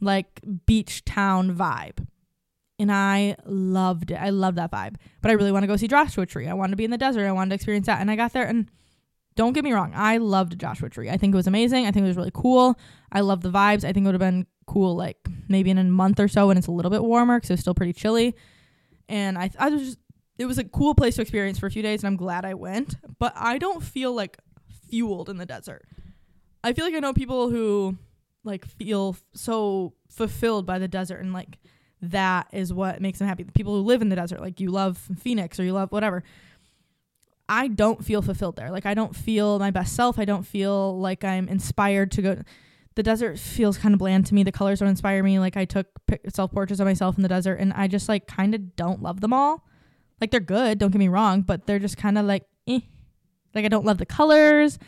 like 0.00 0.40
beach 0.66 1.04
town 1.04 1.54
vibe. 1.54 2.06
And 2.78 2.90
I 2.90 3.36
loved 3.44 4.10
it. 4.10 4.14
I 4.14 4.30
love 4.30 4.54
that 4.54 4.72
vibe. 4.72 4.96
But 5.20 5.30
I 5.30 5.34
really 5.34 5.52
want 5.52 5.64
to 5.64 5.66
go 5.66 5.76
see 5.76 5.88
Joshua 5.88 6.24
Tree. 6.24 6.48
I 6.48 6.54
wanted 6.54 6.70
to 6.70 6.76
be 6.76 6.84
in 6.84 6.90
the 6.90 6.98
desert. 6.98 7.26
I 7.26 7.32
wanted 7.32 7.50
to 7.50 7.54
experience 7.56 7.86
that. 7.86 8.00
And 8.00 8.10
I 8.10 8.16
got 8.16 8.32
there 8.32 8.46
and 8.46 8.70
don't 9.36 9.52
get 9.52 9.64
me 9.64 9.72
wrong, 9.72 9.92
I 9.94 10.18
loved 10.18 10.58
Joshua 10.58 10.90
Tree. 10.90 11.08
I 11.08 11.16
think 11.16 11.34
it 11.34 11.36
was 11.36 11.46
amazing. 11.46 11.86
I 11.86 11.92
think 11.92 12.04
it 12.04 12.08
was 12.08 12.16
really 12.16 12.32
cool. 12.32 12.78
I 13.12 13.20
love 13.20 13.42
the 13.42 13.50
vibes. 13.50 13.84
I 13.84 13.92
think 13.92 14.04
it 14.04 14.08
would 14.08 14.14
have 14.14 14.20
been 14.20 14.46
cool 14.66 14.94
like 14.96 15.16
maybe 15.48 15.70
in 15.70 15.78
a 15.78 15.84
month 15.84 16.20
or 16.20 16.28
so 16.28 16.46
when 16.46 16.56
it's 16.56 16.66
a 16.66 16.72
little 16.72 16.90
bit 16.90 17.02
warmer 17.02 17.38
because 17.38 17.50
it's 17.50 17.60
still 17.60 17.74
pretty 17.74 17.92
chilly. 17.92 18.34
And 19.08 19.38
I, 19.38 19.50
I 19.58 19.68
was 19.68 19.82
just 19.82 19.98
it 20.38 20.46
was 20.46 20.58
a 20.58 20.64
cool 20.64 20.94
place 20.94 21.16
to 21.16 21.22
experience 21.22 21.58
for 21.58 21.66
a 21.66 21.70
few 21.70 21.82
days 21.82 22.02
and 22.02 22.08
I'm 22.08 22.16
glad 22.16 22.44
I 22.44 22.54
went, 22.54 22.96
but 23.18 23.32
I 23.36 23.58
don't 23.58 23.82
feel 23.82 24.14
like 24.14 24.38
fueled 24.88 25.28
in 25.28 25.36
the 25.36 25.46
desert. 25.46 25.86
I 26.62 26.72
feel 26.72 26.84
like 26.84 26.94
I 26.94 27.00
know 27.00 27.12
people 27.12 27.50
who 27.50 27.98
like 28.44 28.64
feel 28.66 29.16
so 29.34 29.94
fulfilled 30.08 30.66
by 30.66 30.78
the 30.78 30.88
desert 30.88 31.20
and 31.20 31.32
like 31.32 31.58
that 32.02 32.48
is 32.52 32.72
what 32.72 33.00
makes 33.00 33.18
them 33.18 33.28
happy. 33.28 33.42
The 33.42 33.52
people 33.52 33.74
who 33.74 33.82
live 33.82 34.02
in 34.02 34.08
the 34.08 34.16
desert, 34.16 34.40
like 34.40 34.60
you 34.60 34.70
love 34.70 34.98
Phoenix 35.18 35.60
or 35.60 35.64
you 35.64 35.72
love 35.72 35.92
whatever. 35.92 36.22
I 37.48 37.68
don't 37.68 38.04
feel 38.04 38.22
fulfilled 38.22 38.56
there. 38.56 38.70
Like 38.70 38.86
I 38.86 38.94
don't 38.94 39.14
feel 39.14 39.58
my 39.58 39.70
best 39.70 39.94
self. 39.94 40.18
I 40.18 40.24
don't 40.24 40.46
feel 40.46 40.98
like 40.98 41.24
I'm 41.24 41.48
inspired 41.48 42.10
to 42.12 42.22
go. 42.22 42.42
The 42.94 43.02
desert 43.02 43.38
feels 43.38 43.76
kind 43.76 43.92
of 43.92 43.98
bland 43.98 44.26
to 44.26 44.34
me. 44.34 44.42
The 44.42 44.52
colors 44.52 44.80
don't 44.80 44.88
inspire 44.88 45.22
me. 45.22 45.38
Like 45.38 45.56
I 45.56 45.64
took 45.64 45.86
self 46.28 46.52
portraits 46.52 46.80
of 46.80 46.86
myself 46.86 47.16
in 47.16 47.22
the 47.22 47.28
desert 47.28 47.56
and 47.56 47.72
I 47.72 47.88
just 47.88 48.08
like 48.08 48.26
kind 48.26 48.54
of 48.54 48.76
don't 48.76 49.02
love 49.02 49.20
them 49.20 49.32
all. 49.32 49.66
Like 50.20 50.30
they're 50.30 50.40
good, 50.40 50.78
don't 50.78 50.90
get 50.90 50.98
me 50.98 51.08
wrong, 51.08 51.42
but 51.42 51.66
they're 51.66 51.78
just 51.78 51.96
kind 51.96 52.18
of 52.18 52.24
like, 52.24 52.44
eh. 52.66 52.80
Like 53.54 53.64
I 53.64 53.68
don't 53.68 53.84
love 53.84 53.98
the 53.98 54.06
colors. 54.06 54.78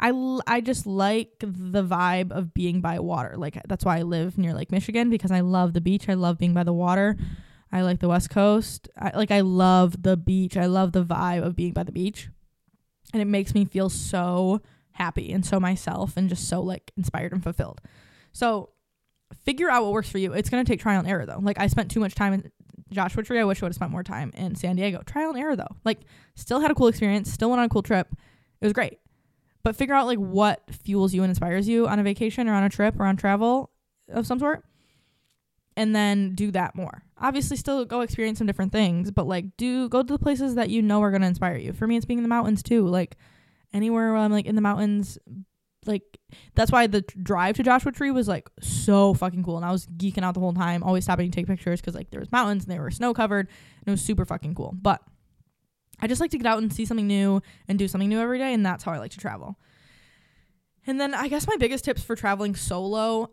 I, 0.00 0.40
I 0.46 0.60
just 0.62 0.86
like 0.86 1.34
the 1.40 1.84
vibe 1.84 2.32
of 2.32 2.54
being 2.54 2.80
by 2.80 2.98
water. 3.00 3.34
Like 3.36 3.58
that's 3.68 3.84
why 3.84 3.98
I 3.98 4.02
live 4.02 4.38
near 4.38 4.54
Lake 4.54 4.72
Michigan 4.72 5.10
because 5.10 5.30
I 5.30 5.40
love 5.40 5.74
the 5.74 5.80
beach. 5.80 6.08
I 6.08 6.14
love 6.14 6.38
being 6.38 6.54
by 6.54 6.64
the 6.64 6.72
water. 6.72 7.18
I 7.70 7.82
like 7.82 8.00
the 8.00 8.08
West 8.08 8.30
Coast. 8.30 8.88
I 8.98 9.16
like 9.16 9.30
I 9.30 9.40
love 9.42 10.02
the 10.02 10.16
beach. 10.16 10.56
I 10.56 10.66
love 10.66 10.92
the 10.92 11.04
vibe 11.04 11.44
of 11.44 11.54
being 11.54 11.72
by 11.72 11.82
the 11.82 11.92
beach. 11.92 12.30
And 13.12 13.20
it 13.20 13.26
makes 13.26 13.54
me 13.54 13.64
feel 13.66 13.90
so 13.90 14.62
happy 14.92 15.32
and 15.32 15.44
so 15.44 15.60
myself 15.60 16.16
and 16.16 16.28
just 16.28 16.48
so 16.48 16.62
like 16.62 16.92
inspired 16.96 17.32
and 17.32 17.42
fulfilled. 17.42 17.80
So 18.32 18.70
figure 19.44 19.70
out 19.70 19.82
what 19.82 19.92
works 19.92 20.10
for 20.10 20.18
you. 20.18 20.32
It's 20.32 20.48
going 20.48 20.64
to 20.64 20.70
take 20.70 20.80
trial 20.80 21.00
and 21.00 21.08
error 21.08 21.26
though. 21.26 21.40
Like 21.40 21.60
I 21.60 21.66
spent 21.66 21.90
too 21.90 22.00
much 22.00 22.14
time 22.14 22.32
in 22.32 22.50
Joshua 22.90 23.22
Tree. 23.22 23.38
I 23.38 23.44
wish 23.44 23.62
I 23.62 23.66
would 23.66 23.70
have 23.70 23.76
spent 23.76 23.92
more 23.92 24.02
time 24.02 24.32
in 24.34 24.54
San 24.54 24.76
Diego. 24.76 25.02
Trial 25.04 25.30
and 25.30 25.38
error 25.38 25.56
though. 25.56 25.76
Like 25.84 26.00
still 26.36 26.60
had 26.60 26.70
a 26.70 26.74
cool 26.74 26.88
experience, 26.88 27.30
still 27.30 27.50
went 27.50 27.60
on 27.60 27.66
a 27.66 27.68
cool 27.68 27.82
trip. 27.82 28.08
It 28.60 28.64
was 28.64 28.72
great. 28.72 28.98
But 29.62 29.76
figure 29.76 29.94
out 29.94 30.06
like 30.06 30.18
what 30.18 30.62
fuels 30.70 31.12
you 31.12 31.22
and 31.22 31.30
inspires 31.30 31.68
you 31.68 31.86
on 31.86 31.98
a 31.98 32.02
vacation 32.02 32.48
or 32.48 32.54
on 32.54 32.64
a 32.64 32.70
trip 32.70 32.98
or 32.98 33.04
on 33.04 33.16
travel 33.16 33.70
of 34.08 34.26
some 34.26 34.38
sort. 34.38 34.64
And 35.76 35.94
then 35.94 36.34
do 36.34 36.50
that 36.50 36.74
more. 36.74 37.02
Obviously 37.18 37.56
still 37.56 37.84
go 37.84 38.00
experience 38.00 38.38
some 38.38 38.46
different 38.46 38.72
things, 38.72 39.10
but 39.10 39.26
like 39.26 39.56
do 39.56 39.88
go 39.88 40.02
to 40.02 40.12
the 40.12 40.18
places 40.18 40.54
that 40.54 40.70
you 40.70 40.82
know 40.82 41.02
are 41.02 41.10
going 41.10 41.22
to 41.22 41.28
inspire 41.28 41.56
you. 41.56 41.72
For 41.72 41.86
me 41.86 41.96
it's 41.96 42.06
being 42.06 42.18
in 42.18 42.24
the 42.24 42.28
mountains 42.28 42.62
too. 42.62 42.86
Like 42.86 43.16
anywhere 43.72 44.12
where 44.12 44.22
I'm 44.22 44.32
like 44.32 44.46
in 44.46 44.56
the 44.56 44.62
mountains 44.62 45.18
like 45.86 46.02
that's 46.54 46.70
why 46.70 46.86
the 46.86 47.00
drive 47.00 47.56
to 47.56 47.62
Joshua 47.62 47.92
Tree 47.92 48.10
was 48.10 48.28
like 48.28 48.48
so 48.60 49.14
fucking 49.14 49.42
cool, 49.42 49.56
and 49.56 49.64
I 49.64 49.72
was 49.72 49.86
geeking 49.86 50.22
out 50.22 50.34
the 50.34 50.40
whole 50.40 50.52
time, 50.52 50.82
always 50.82 51.04
stopping 51.04 51.30
to 51.30 51.34
take 51.34 51.46
pictures 51.46 51.80
because 51.80 51.94
like 51.94 52.10
there 52.10 52.20
was 52.20 52.30
mountains 52.30 52.64
and 52.64 52.72
they 52.72 52.78
were 52.78 52.90
snow 52.90 53.14
covered, 53.14 53.48
and 53.48 53.88
it 53.88 53.90
was 53.90 54.02
super 54.02 54.24
fucking 54.24 54.54
cool. 54.54 54.74
But 54.80 55.02
I 56.00 56.06
just 56.06 56.20
like 56.20 56.30
to 56.30 56.38
get 56.38 56.46
out 56.46 56.58
and 56.58 56.72
see 56.72 56.84
something 56.84 57.06
new 57.06 57.42
and 57.68 57.78
do 57.78 57.88
something 57.88 58.08
new 58.08 58.20
every 58.20 58.38
day, 58.38 58.54
and 58.54 58.64
that's 58.64 58.84
how 58.84 58.92
I 58.92 58.98
like 58.98 59.12
to 59.12 59.18
travel. 59.18 59.58
And 60.86 61.00
then 61.00 61.14
I 61.14 61.28
guess 61.28 61.46
my 61.46 61.56
biggest 61.56 61.84
tips 61.84 62.02
for 62.02 62.16
traveling 62.16 62.54
solo, 62.54 63.30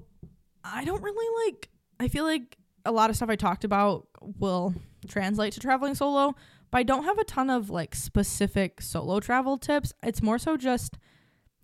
I 0.64 0.86
don't 0.86 1.02
really 1.02 1.46
like. 1.48 1.70
I 2.00 2.08
feel 2.08 2.24
like 2.24 2.58
a 2.86 2.92
lot 2.92 3.10
of 3.10 3.16
stuff 3.16 3.30
I 3.30 3.36
talked 3.36 3.64
about 3.64 4.08
will 4.22 4.74
translate 5.08 5.54
to 5.54 5.60
traveling 5.60 5.96
solo, 5.96 6.36
but 6.72 6.80
I 6.80 6.84
don't 6.84 7.06
have 7.06 7.18
a 7.18 7.24
ton 7.24 7.50
of 7.50 7.70
like 7.70 7.96
specific 7.96 8.82
solo 8.82 9.20
travel 9.20 9.58
tips. 9.58 9.94
It's 10.04 10.22
more 10.22 10.38
so 10.38 10.58
just 10.58 10.98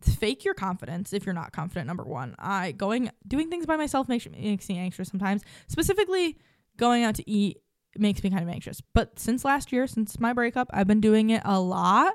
fake 0.02 0.44
your 0.44 0.54
confidence 0.54 1.14
if 1.14 1.26
you're 1.26 1.34
not 1.34 1.54
confident 1.54 1.88
number 1.88 2.04
one 2.04 2.36
i 2.38 2.74
going 2.74 3.10
doing 3.26 3.50
things 3.50 3.66
by 3.66 3.78
myself 3.78 4.10
makes, 4.10 4.28
makes 4.30 4.68
me 4.68 4.78
anxious 4.78 5.08
sometimes 5.08 5.44
specifically 5.68 6.38
going 6.76 7.04
out 7.04 7.16
to 7.16 7.30
eat 7.30 7.60
makes 7.98 8.24
me 8.24 8.30
kind 8.30 8.44
of 8.44 8.50
anxious 8.50 8.82
but 8.94 9.20
since 9.20 9.46
last 9.46 9.72
year 9.72 9.88
since 9.88 10.20
my 10.20 10.34
breakup 10.34 10.70
i've 10.74 10.88
been 10.88 11.02
doing 11.02 11.30
it 11.30 11.42
a 11.46 11.60
lot 11.60 12.14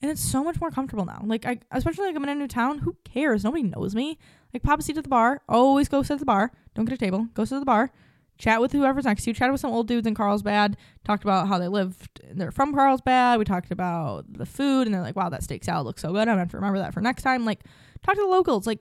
and 0.00 0.10
it's 0.10 0.20
so 0.20 0.42
much 0.42 0.60
more 0.60 0.70
comfortable 0.70 1.04
now 1.04 1.20
like 1.24 1.44
i 1.44 1.58
especially 1.72 2.06
like 2.06 2.16
i'm 2.16 2.22
in 2.22 2.28
a 2.30 2.34
new 2.34 2.48
town 2.48 2.78
who 2.78 2.96
cares 3.04 3.44
nobody 3.44 3.62
knows 3.62 3.94
me 3.94 4.18
like 4.52 4.62
pop 4.62 4.78
a 4.78 4.82
seat 4.82 4.96
at 4.96 5.04
the 5.04 5.08
bar 5.08 5.42
always 5.48 5.88
go 5.88 6.02
sit 6.02 6.14
at 6.14 6.18
the 6.20 6.24
bar 6.24 6.50
don't 6.74 6.84
get 6.84 6.94
a 6.94 6.98
table 6.98 7.28
go 7.34 7.44
sit 7.44 7.56
at 7.56 7.60
the 7.60 7.66
bar 7.66 7.92
chat 8.38 8.60
with 8.60 8.72
whoever's 8.72 9.04
next 9.04 9.24
to 9.24 9.30
you. 9.30 9.34
Chatted 9.34 9.52
with 9.52 9.60
some 9.60 9.72
old 9.72 9.88
dudes 9.88 10.06
in 10.06 10.14
Carlsbad. 10.14 10.76
Talked 11.04 11.24
about 11.24 11.48
how 11.48 11.58
they 11.58 11.68
lived. 11.68 12.20
They're 12.32 12.50
from 12.50 12.72
Carlsbad. 12.72 13.38
We 13.38 13.44
talked 13.44 13.70
about 13.70 14.32
the 14.32 14.46
food, 14.46 14.86
and 14.86 14.94
they're 14.94 15.02
like, 15.02 15.16
"Wow, 15.16 15.28
that 15.28 15.42
steak 15.42 15.64
salad 15.64 15.86
looks 15.86 16.00
so 16.00 16.12
good. 16.12 16.20
I'm 16.20 16.26
gonna 16.28 16.40
have 16.40 16.50
to 16.50 16.56
remember 16.56 16.78
that 16.78 16.94
for 16.94 17.00
next 17.00 17.22
time." 17.22 17.44
Like, 17.44 17.64
talk 18.02 18.14
to 18.14 18.20
the 18.20 18.26
locals. 18.26 18.66
Like, 18.66 18.80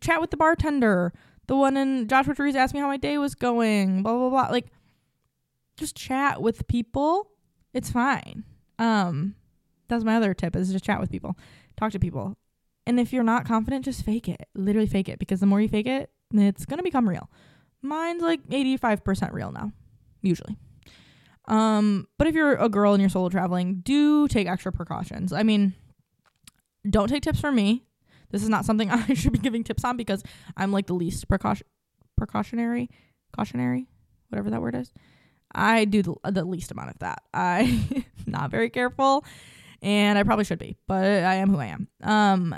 chat 0.00 0.20
with 0.20 0.30
the 0.30 0.36
bartender. 0.36 1.12
The 1.48 1.56
one 1.56 1.76
in 1.76 2.06
Joshua 2.06 2.34
Trees 2.34 2.54
asked 2.54 2.74
me 2.74 2.80
how 2.80 2.86
my 2.86 2.98
day 2.98 3.18
was 3.18 3.34
going. 3.34 4.02
Blah 4.02 4.12
blah 4.12 4.30
blah. 4.30 4.48
Like, 4.50 4.70
just 5.76 5.96
chat 5.96 6.42
with 6.42 6.66
people. 6.68 7.30
It's 7.72 7.90
fine. 7.90 8.44
Um, 8.78 9.34
that's 9.88 10.04
my 10.04 10.16
other 10.16 10.34
tip 10.34 10.56
is 10.56 10.72
just 10.72 10.84
chat 10.84 11.00
with 11.00 11.10
people. 11.10 11.36
Talk 11.76 11.92
to 11.92 11.98
people. 11.98 12.36
And 12.86 12.98
if 12.98 13.12
you're 13.12 13.22
not 13.22 13.46
confident, 13.46 13.84
just 13.84 14.04
fake 14.04 14.28
it. 14.28 14.48
Literally 14.54 14.88
fake 14.88 15.08
it 15.08 15.18
because 15.18 15.40
the 15.40 15.46
more 15.46 15.60
you 15.60 15.68
fake 15.68 15.86
it, 15.86 16.10
it's 16.32 16.64
gonna 16.64 16.82
become 16.82 17.08
real. 17.08 17.30
Mine's 17.82 18.22
like 18.22 18.46
85% 18.48 19.32
real 19.32 19.52
now, 19.52 19.72
usually. 20.22 20.56
Um, 21.46 22.06
but 22.18 22.26
if 22.26 22.34
you're 22.34 22.54
a 22.54 22.68
girl 22.68 22.94
and 22.94 23.00
you're 23.00 23.10
solo 23.10 23.28
traveling, 23.28 23.80
do 23.82 24.28
take 24.28 24.46
extra 24.46 24.72
precautions. 24.72 25.32
I 25.32 25.42
mean, 25.42 25.74
don't 26.88 27.08
take 27.08 27.22
tips 27.22 27.40
from 27.40 27.56
me. 27.56 27.84
This 28.30 28.42
is 28.42 28.48
not 28.48 28.64
something 28.64 28.90
I 28.90 29.14
should 29.14 29.32
be 29.32 29.38
giving 29.38 29.64
tips 29.64 29.84
on 29.84 29.96
because 29.96 30.22
I'm 30.56 30.72
like 30.72 30.86
the 30.86 30.94
least 30.94 31.28
precaution 31.28 31.66
precautionary, 32.16 32.88
cautionary, 33.36 33.88
whatever 34.28 34.50
that 34.50 34.60
word 34.60 34.74
is. 34.74 34.92
I 35.54 35.84
do 35.84 36.02
the, 36.02 36.14
the 36.30 36.44
least 36.44 36.70
amount 36.70 36.90
of 36.90 36.98
that. 37.00 37.22
I 37.32 38.04
not 38.26 38.50
very 38.50 38.70
careful, 38.70 39.24
and 39.80 40.18
I 40.18 40.22
probably 40.22 40.44
should 40.44 40.58
be, 40.58 40.76
but 40.86 41.04
I 41.04 41.36
am 41.36 41.50
who 41.50 41.58
I 41.58 41.66
am. 41.66 41.88
Um, 42.02 42.56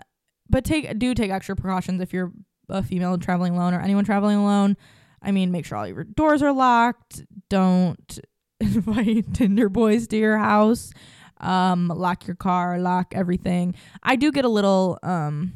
but 0.49 0.64
take 0.64 0.99
do 0.99 1.14
take 1.14 1.30
extra 1.30 1.57
precautions 1.57 2.01
if 2.01 2.12
you're 2.12 2.32
a 2.68 2.82
female 2.82 3.18
traveling 3.18 3.55
alone 3.55 3.74
or 3.74 3.80
anyone 3.80 4.05
traveling 4.05 4.36
alone. 4.36 4.76
I 5.22 5.32
mean, 5.32 5.51
make 5.51 5.64
sure 5.64 5.78
all 5.78 5.86
your 5.86 6.05
doors 6.05 6.42
are 6.42 6.53
locked. 6.53 7.24
Don't 7.49 8.18
invite 8.61 9.32
Tinder 9.34 9.68
boys 9.68 10.07
to 10.09 10.16
your 10.16 10.38
house. 10.38 10.92
Um, 11.40 11.88
lock 11.88 12.26
your 12.26 12.36
car, 12.36 12.78
lock 12.78 13.12
everything. 13.14 13.74
I 14.03 14.16
do 14.16 14.30
get 14.30 14.45
a 14.45 14.49
little 14.49 14.99
um 15.03 15.53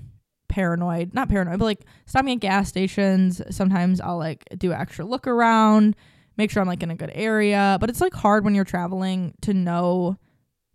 paranoid, 0.49 1.15
not 1.15 1.29
paranoid, 1.29 1.59
but 1.59 1.65
like 1.67 1.85
stopping 2.07 2.33
at 2.33 2.41
gas 2.41 2.69
stations. 2.69 3.41
Sometimes 3.51 4.01
I'll 4.01 4.19
like 4.19 4.45
do 4.57 4.73
extra 4.73 5.05
look 5.05 5.27
around, 5.27 5.95
make 6.39 6.51
sure 6.51 6.63
I'm 6.63 6.69
like 6.69 6.83
in 6.83 6.91
a 6.91 6.97
good 6.97 7.11
area. 7.13 7.77
But 7.81 7.91
it's 7.91 8.01
like 8.01 8.15
hard 8.15 8.45
when 8.45 8.55
you're 8.55 8.65
traveling 8.65 9.35
to 9.43 9.53
know 9.53 10.17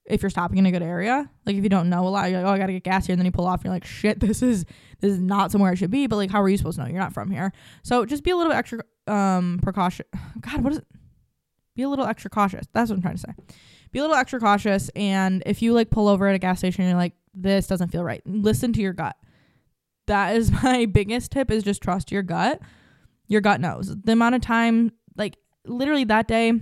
if 0.06 0.22
you're 0.22 0.30
stopping 0.30 0.58
in 0.58 0.66
a 0.66 0.72
good 0.72 0.84
area. 0.84 1.30
Like 1.46 1.56
if 1.56 1.64
you 1.64 1.70
don't 1.70 1.90
know 1.90 2.06
a 2.06 2.10
lot, 2.10 2.30
you're 2.30 2.42
like, 2.42 2.50
oh, 2.50 2.54
I 2.54 2.58
gotta 2.58 2.74
get 2.74 2.84
gas 2.84 3.06
here, 3.06 3.14
and 3.14 3.20
then 3.20 3.26
you 3.26 3.32
pull 3.32 3.48
off, 3.48 3.62
and 3.62 3.66
you're 3.66 3.74
like, 3.74 3.86
shit, 3.86 4.20
this 4.20 4.42
is 4.42 4.66
this 5.00 5.14
is 5.14 5.20
not 5.20 5.52
somewhere 5.52 5.72
I 5.72 5.76
should 5.76 5.92
be. 5.92 6.08
But 6.08 6.18
like, 6.18 6.32
how 6.32 6.42
are 6.42 6.50
you 6.50 6.58
supposed 6.58 6.78
to 6.78 6.84
know? 6.84 6.90
You're 6.90 7.00
not 7.00 7.14
from 7.14 7.32
here, 7.32 7.52
so 7.84 8.06
just 8.06 8.24
be 8.24 8.32
a 8.32 8.36
little 8.36 8.52
bit 8.52 8.58
extra 8.58 8.84
um 9.08 9.60
precaution. 9.62 10.06
God, 10.42 10.62
what 10.62 10.74
is 10.74 10.80
it? 10.80 10.88
Be 11.76 11.84
a 11.84 11.90
little 11.90 12.06
extra 12.06 12.30
cautious. 12.30 12.68
That's 12.74 12.90
what 12.90 12.98
I'm 12.98 13.02
trying 13.02 13.16
to 13.16 13.22
say. 13.22 13.34
Be 13.92 14.00
a 14.00 14.02
little 14.02 14.16
extra 14.16 14.40
cautious, 14.40 14.90
and 14.96 15.44
if 15.46 15.62
you 15.62 15.74
like 15.74 15.90
pull 15.90 16.08
over 16.08 16.28
at 16.28 16.36
a 16.36 16.40
gas 16.40 16.60
station, 16.60 16.84
and 16.84 16.92
you're 16.92 17.00
like, 17.00 17.14
this 17.34 17.68
doesn't 17.68 17.90
feel 17.90 18.04
right. 18.04 18.22
Listen 18.26 18.74
to 18.74 18.82
your 18.82 18.94
gut. 18.94 19.16
That 20.08 20.36
is 20.36 20.52
my 20.64 20.86
biggest 20.86 21.32
tip: 21.32 21.50
is 21.50 21.64
just 21.64 21.82
trust 21.82 22.12
your 22.12 22.24
gut. 22.24 22.60
Your 23.28 23.42
gut 23.42 23.62
knows. 23.62 23.96
The 24.04 24.12
amount 24.12 24.36
of 24.36 24.42
time, 24.42 24.92
like 25.16 25.38
literally 25.66 26.04
that 26.06 26.28
day, 26.28 26.54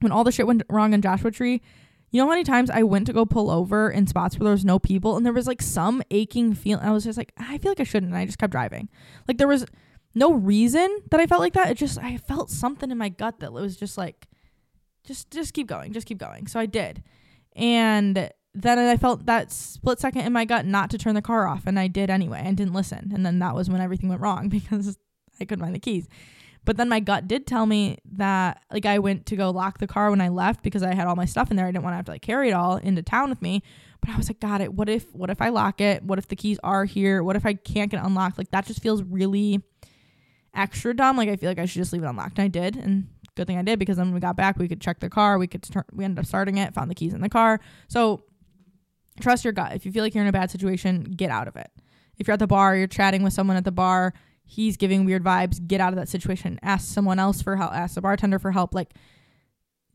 when 0.00 0.12
all 0.12 0.24
the 0.24 0.32
shit 0.32 0.46
went 0.46 0.62
wrong 0.68 0.92
in 0.92 1.02
Joshua 1.02 1.30
Tree 1.30 1.62
you 2.10 2.20
know 2.20 2.26
how 2.26 2.30
many 2.30 2.44
times 2.44 2.70
I 2.70 2.82
went 2.82 3.06
to 3.08 3.12
go 3.12 3.26
pull 3.26 3.50
over 3.50 3.90
in 3.90 4.06
spots 4.06 4.38
where 4.38 4.44
there 4.44 4.52
was 4.52 4.64
no 4.64 4.78
people 4.78 5.16
and 5.16 5.26
there 5.26 5.32
was 5.32 5.46
like 5.46 5.60
some 5.60 6.02
aching 6.10 6.54
feeling. 6.54 6.84
I 6.84 6.92
was 6.92 7.04
just 7.04 7.18
like, 7.18 7.32
I 7.36 7.58
feel 7.58 7.70
like 7.70 7.80
I 7.80 7.84
shouldn't. 7.84 8.12
And 8.12 8.18
I 8.18 8.24
just 8.24 8.38
kept 8.38 8.52
driving. 8.52 8.88
Like 9.26 9.38
there 9.38 9.48
was 9.48 9.66
no 10.14 10.32
reason 10.32 10.98
that 11.10 11.20
I 11.20 11.26
felt 11.26 11.40
like 11.40 11.52
that. 11.54 11.68
It 11.68 11.76
just, 11.76 11.98
I 11.98 12.16
felt 12.16 12.48
something 12.48 12.90
in 12.90 12.98
my 12.98 13.08
gut 13.08 13.40
that 13.40 13.52
was 13.52 13.76
just 13.76 13.98
like, 13.98 14.28
just, 15.04 15.30
just 15.30 15.52
keep 15.52 15.66
going, 15.66 15.92
just 15.92 16.06
keep 16.06 16.18
going. 16.18 16.46
So 16.46 16.60
I 16.60 16.66
did. 16.66 17.02
And 17.54 18.30
then 18.54 18.78
I 18.78 18.96
felt 18.96 19.26
that 19.26 19.52
split 19.52 19.98
second 20.00 20.22
in 20.22 20.32
my 20.32 20.44
gut 20.44 20.64
not 20.64 20.90
to 20.90 20.98
turn 20.98 21.16
the 21.16 21.22
car 21.22 21.46
off. 21.46 21.66
And 21.66 21.78
I 21.78 21.88
did 21.88 22.08
anyway 22.08 22.40
and 22.44 22.56
didn't 22.56 22.72
listen. 22.72 23.10
And 23.14 23.26
then 23.26 23.40
that 23.40 23.54
was 23.54 23.68
when 23.68 23.80
everything 23.80 24.08
went 24.08 24.20
wrong 24.20 24.48
because 24.48 24.96
I 25.40 25.44
couldn't 25.44 25.64
find 25.64 25.74
the 25.74 25.80
keys. 25.80 26.08
But 26.66 26.76
then 26.76 26.88
my 26.88 27.00
gut 27.00 27.28
did 27.28 27.46
tell 27.46 27.64
me 27.64 27.98
that 28.12 28.62
like 28.70 28.84
I 28.84 28.98
went 28.98 29.24
to 29.26 29.36
go 29.36 29.50
lock 29.50 29.78
the 29.78 29.86
car 29.86 30.10
when 30.10 30.20
I 30.20 30.28
left 30.28 30.62
because 30.62 30.82
I 30.82 30.94
had 30.94 31.06
all 31.06 31.14
my 31.16 31.24
stuff 31.24 31.50
in 31.50 31.56
there. 31.56 31.66
I 31.66 31.70
didn't 31.70 31.84
want 31.84 31.92
to 31.92 31.96
have 31.96 32.04
to 32.06 32.10
like 32.12 32.22
carry 32.22 32.50
it 32.50 32.52
all 32.52 32.76
into 32.76 33.02
town 33.02 33.30
with 33.30 33.40
me. 33.40 33.62
But 34.00 34.10
I 34.10 34.16
was 34.16 34.28
like, 34.28 34.40
God, 34.40 34.60
it. 34.60 34.74
What 34.74 34.88
if? 34.88 35.14
What 35.14 35.30
if 35.30 35.40
I 35.40 35.48
lock 35.48 35.80
it? 35.80 36.02
What 36.02 36.18
if 36.18 36.26
the 36.28 36.36
keys 36.36 36.58
are 36.64 36.84
here? 36.84 37.22
What 37.22 37.36
if 37.36 37.46
I 37.46 37.54
can't 37.54 37.90
get 37.90 38.04
unlocked? 38.04 38.36
Like 38.36 38.50
that 38.50 38.66
just 38.66 38.82
feels 38.82 39.02
really 39.02 39.62
extra 40.54 40.94
dumb. 40.94 41.16
Like 41.16 41.28
I 41.28 41.36
feel 41.36 41.48
like 41.48 41.60
I 41.60 41.66
should 41.66 41.80
just 41.80 41.92
leave 41.92 42.02
it 42.02 42.06
unlocked. 42.06 42.38
And 42.38 42.44
I 42.44 42.48
did, 42.48 42.76
and 42.76 43.06
good 43.36 43.46
thing 43.46 43.58
I 43.58 43.62
did 43.62 43.78
because 43.78 43.96
then 43.96 44.06
when 44.06 44.14
we 44.14 44.20
got 44.20 44.36
back, 44.36 44.58
we 44.58 44.66
could 44.66 44.80
check 44.80 44.98
the 44.98 45.08
car. 45.08 45.38
We 45.38 45.46
could 45.46 45.64
start. 45.64 45.86
We 45.92 46.04
ended 46.04 46.18
up 46.18 46.26
starting 46.26 46.58
it. 46.58 46.74
Found 46.74 46.90
the 46.90 46.96
keys 46.96 47.14
in 47.14 47.20
the 47.20 47.28
car. 47.28 47.60
So 47.86 48.24
trust 49.20 49.44
your 49.44 49.52
gut. 49.52 49.72
If 49.76 49.86
you 49.86 49.92
feel 49.92 50.02
like 50.02 50.14
you're 50.14 50.24
in 50.24 50.28
a 50.28 50.32
bad 50.32 50.50
situation, 50.50 51.04
get 51.04 51.30
out 51.30 51.46
of 51.46 51.54
it. 51.54 51.70
If 52.18 52.26
you're 52.26 52.34
at 52.34 52.40
the 52.40 52.46
bar, 52.48 52.76
you're 52.76 52.86
chatting 52.88 53.22
with 53.22 53.34
someone 53.34 53.56
at 53.56 53.64
the 53.64 53.72
bar, 53.72 54.14
he's 54.46 54.76
giving 54.76 55.04
weird 55.04 55.24
vibes, 55.24 55.64
get 55.66 55.80
out 55.80 55.92
of 55.92 55.96
that 55.96 56.08
situation. 56.08 56.58
Ask 56.62 56.86
someone 56.88 57.18
else 57.18 57.42
for 57.42 57.56
help, 57.56 57.72
ask 57.72 57.94
the 57.96 58.00
bartender 58.00 58.38
for 58.38 58.52
help. 58.52 58.74
Like, 58.74 58.94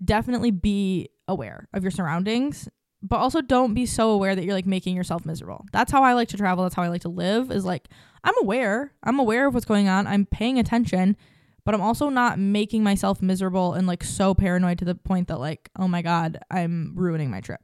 definitely 0.04 0.52
be 0.52 1.10
aware 1.28 1.68
of 1.74 1.84
your 1.84 1.91
surroundings, 1.91 2.68
but 3.02 3.18
also 3.18 3.41
don't 3.41 3.74
be 3.74 3.86
so 3.86 4.12
aware 4.12 4.36
that 4.36 4.43
you're 4.43 4.54
like 4.54 4.66
making 4.66 4.95
yourself 4.95 5.26
miserable. 5.26 5.66
That's 5.72 5.91
how 5.91 6.04
I 6.04 6.14
like 6.14 6.28
to 6.30 6.38
travel. 6.38 6.64
That's 6.64 6.76
how 6.76 6.84
I 6.84 6.89
like 6.89 7.02
to 7.02 7.10
live 7.10 7.52
is 7.52 7.66
like, 7.66 7.88
I'm 8.24 8.36
aware. 8.41 8.93
I'm 9.04 9.20
aware 9.20 9.47
of 9.47 9.54
what's 9.54 9.66
going 9.66 9.88
on. 9.88 10.06
I'm 10.06 10.26
paying 10.26 10.60
attention, 10.60 11.18
but 11.64 11.74
I'm 11.74 11.82
also 11.82 12.10
not 12.10 12.38
making 12.38 12.84
myself 12.84 13.22
miserable 13.22 13.74
and 13.74 13.88
like 13.88 14.04
so 14.04 14.34
paranoid 14.34 14.80
to 14.80 14.86
the 14.86 14.95
point 14.95 15.30
that 15.30 15.39
like, 15.39 15.70
oh 15.80 15.88
my 15.88 16.02
God, 16.02 16.39
I'm 16.52 16.93
ruining 16.95 17.32
my 17.32 17.41
trip. 17.41 17.62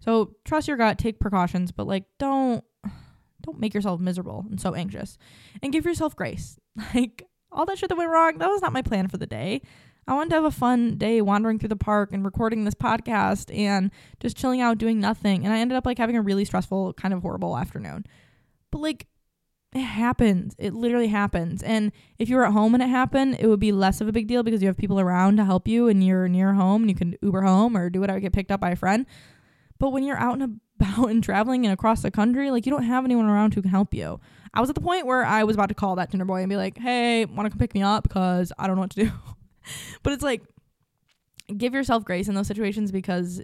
So 0.00 0.34
trust 0.44 0.68
your 0.68 0.76
gut, 0.76 0.98
take 0.98 1.20
precautions, 1.20 1.72
but 1.72 1.86
like, 1.86 2.04
don't 2.18 2.64
don't 3.46 3.60
make 3.60 3.74
yourself 3.74 4.00
miserable 4.00 4.44
and 4.50 4.60
so 4.60 4.74
anxious 4.74 5.16
and 5.62 5.72
give 5.72 5.84
yourself 5.84 6.14
grace. 6.14 6.58
Like 6.94 7.26
all 7.50 7.64
that 7.64 7.78
shit 7.78 7.88
that 7.88 7.96
went 7.96 8.10
wrong, 8.10 8.38
that 8.38 8.50
was 8.50 8.60
not 8.60 8.72
my 8.72 8.82
plan 8.82 9.08
for 9.08 9.16
the 9.16 9.26
day. 9.26 9.62
I 10.06 10.14
wanted 10.14 10.30
to 10.30 10.36
have 10.36 10.44
a 10.44 10.50
fun 10.50 10.98
day 10.98 11.20
wandering 11.20 11.58
through 11.58 11.70
the 11.70 11.76
park 11.76 12.12
and 12.12 12.24
recording 12.24 12.64
this 12.64 12.74
podcast 12.74 13.54
and 13.56 13.90
just 14.20 14.36
chilling 14.36 14.60
out 14.60 14.78
doing 14.78 15.00
nothing. 15.00 15.44
And 15.44 15.52
I 15.52 15.58
ended 15.58 15.76
up 15.76 15.86
like 15.86 15.98
having 15.98 16.16
a 16.16 16.22
really 16.22 16.44
stressful, 16.44 16.92
kind 16.94 17.12
of 17.14 17.22
horrible 17.22 17.56
afternoon. 17.56 18.04
But 18.70 18.82
like 18.82 19.06
it 19.74 19.80
happens. 19.80 20.54
It 20.58 20.74
literally 20.74 21.08
happens. 21.08 21.62
And 21.62 21.92
if 22.18 22.28
you 22.28 22.36
were 22.36 22.46
at 22.46 22.52
home 22.52 22.74
and 22.74 22.82
it 22.82 22.88
happened, 22.88 23.36
it 23.40 23.46
would 23.46 23.60
be 23.60 23.72
less 23.72 24.00
of 24.00 24.08
a 24.08 24.12
big 24.12 24.26
deal 24.26 24.42
because 24.42 24.62
you 24.62 24.68
have 24.68 24.76
people 24.76 25.00
around 25.00 25.36
to 25.36 25.44
help 25.44 25.68
you 25.68 25.88
and 25.88 26.04
you're 26.04 26.28
near 26.28 26.54
home 26.54 26.82
and 26.82 26.90
you 26.90 26.96
can 26.96 27.16
Uber 27.20 27.42
home 27.42 27.76
or 27.76 27.90
do 27.90 28.00
whatever, 28.00 28.20
get 28.20 28.32
picked 28.32 28.50
up 28.50 28.60
by 28.60 28.70
a 28.70 28.76
friend. 28.76 29.06
But 29.78 29.90
when 29.90 30.04
you're 30.04 30.18
out 30.18 30.40
and 30.40 30.60
about 30.80 31.06
and 31.10 31.22
traveling 31.22 31.64
and 31.64 31.72
across 31.72 32.02
the 32.02 32.10
country, 32.10 32.50
like 32.50 32.66
you 32.66 32.72
don't 32.72 32.84
have 32.84 33.04
anyone 33.04 33.26
around 33.26 33.54
who 33.54 33.62
can 33.62 33.70
help 33.70 33.94
you. 33.94 34.20
I 34.54 34.60
was 34.60 34.70
at 34.70 34.74
the 34.74 34.80
point 34.80 35.06
where 35.06 35.24
I 35.24 35.44
was 35.44 35.56
about 35.56 35.68
to 35.68 35.74
call 35.74 35.96
that 35.96 36.10
Tinder 36.10 36.24
boy 36.24 36.40
and 36.40 36.48
be 36.48 36.56
like, 36.56 36.78
"Hey, 36.78 37.24
want 37.24 37.46
to 37.46 37.50
come 37.50 37.58
pick 37.58 37.74
me 37.74 37.82
up 37.82 38.04
because 38.04 38.52
I 38.58 38.66
don't 38.66 38.76
know 38.76 38.82
what 38.82 38.90
to 38.92 39.04
do." 39.04 39.12
but 40.02 40.12
it's 40.12 40.22
like 40.22 40.42
give 41.54 41.74
yourself 41.74 42.04
grace 42.04 42.28
in 42.28 42.34
those 42.34 42.46
situations 42.46 42.90
because 42.90 43.40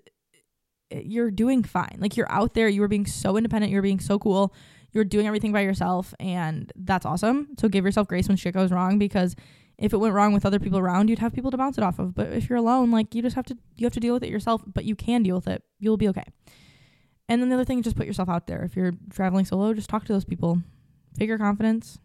eh, 0.91 1.03
you're 1.05 1.30
doing 1.30 1.62
fine. 1.62 1.97
Like 1.99 2.16
you're 2.16 2.30
out 2.30 2.55
there, 2.55 2.68
you 2.68 2.83
are 2.83 2.89
being 2.89 3.07
so 3.07 3.37
independent, 3.37 3.72
you're 3.72 3.83
being 3.83 4.01
so 4.01 4.18
cool. 4.18 4.55
You're 4.93 5.05
doing 5.05 5.26
everything 5.26 5.53
by 5.53 5.61
yourself 5.62 6.12
and 6.20 6.70
that's 6.76 7.07
awesome. 7.07 7.49
So 7.59 7.68
give 7.68 7.85
yourself 7.85 8.09
grace 8.09 8.28
when 8.28 8.37
shit 8.37 8.55
goes 8.55 8.70
wrong 8.70 8.99
because 8.99 9.35
if 9.83 9.93
it 9.93 9.97
went 9.97 10.14
wrong 10.14 10.33
with 10.33 10.47
other 10.47 10.61
people 10.61 10.78
around, 10.78 11.11
you'd 11.11 11.18
have 11.18 11.33
people 11.33 11.51
to 11.51 11.57
bounce 11.57 11.76
it 11.76 11.83
off 11.83 11.99
of. 11.99 12.14
But 12.14 12.33
if 12.33 12.49
you're 12.49 12.59
alone, 12.59 12.93
like 12.93 13.14
you 13.14 13.20
just 13.20 13.35
have 13.35 13.47
to 13.47 13.59
you 13.76 13.85
have 13.85 13.93
to 13.95 14.01
deal 14.01 14.14
with 14.14 14.22
it 14.22 14.30
yourself, 14.30 14.62
but 14.64 14.85
you 14.85 14.95
can 14.95 15.24
deal 15.24 15.35
with 15.35 15.49
it. 15.49 15.62
You'll 15.80 15.97
be 15.97 16.09
okay. 16.09 16.24
And 17.28 17.43
then 17.43 17.49
the 17.49 17.57
other 17.57 17.64
thing 17.64 17.78
is 17.78 17.85
just 17.85 17.97
put 17.97 18.07
yourself 18.07 18.28
out 18.28 18.47
there. 18.47 18.62
If 18.62 18.76
you're 18.76 18.93
traveling 19.11 19.45
solo, 19.45 19.74
just 19.74 19.91
talk 19.91 20.05
to 20.05 20.12
those 20.12 20.24
people. 20.24 20.62
Figure 21.18 21.37
confidence. 21.37 21.99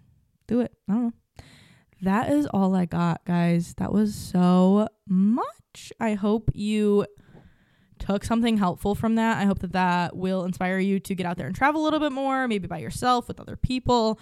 Do 0.47 0.61
it. 0.61 0.71
I 0.89 0.93
don't 0.93 1.03
know. 1.03 1.13
That 2.01 2.31
is 2.31 2.47
all 2.47 2.75
I 2.75 2.85
got, 2.85 3.25
guys. 3.25 3.73
That 3.75 3.91
was 3.91 4.15
so 4.15 4.87
much. 5.07 5.91
I 5.99 6.13
hope 6.13 6.49
you 6.53 7.05
took 7.99 8.23
something 8.23 8.57
helpful 8.57 8.95
from 8.95 9.15
that. 9.15 9.37
I 9.37 9.45
hope 9.45 9.59
that 9.59 9.73
that 9.73 10.15
will 10.15 10.45
inspire 10.45 10.79
you 10.79 10.99
to 10.99 11.15
get 11.15 11.25
out 11.25 11.37
there 11.37 11.47
and 11.47 11.55
travel 11.55 11.81
a 11.81 11.83
little 11.83 11.99
bit 11.99 12.11
more, 12.11 12.47
maybe 12.47 12.67
by 12.67 12.77
yourself 12.79 13.27
with 13.27 13.39
other 13.39 13.55
people. 13.55 14.19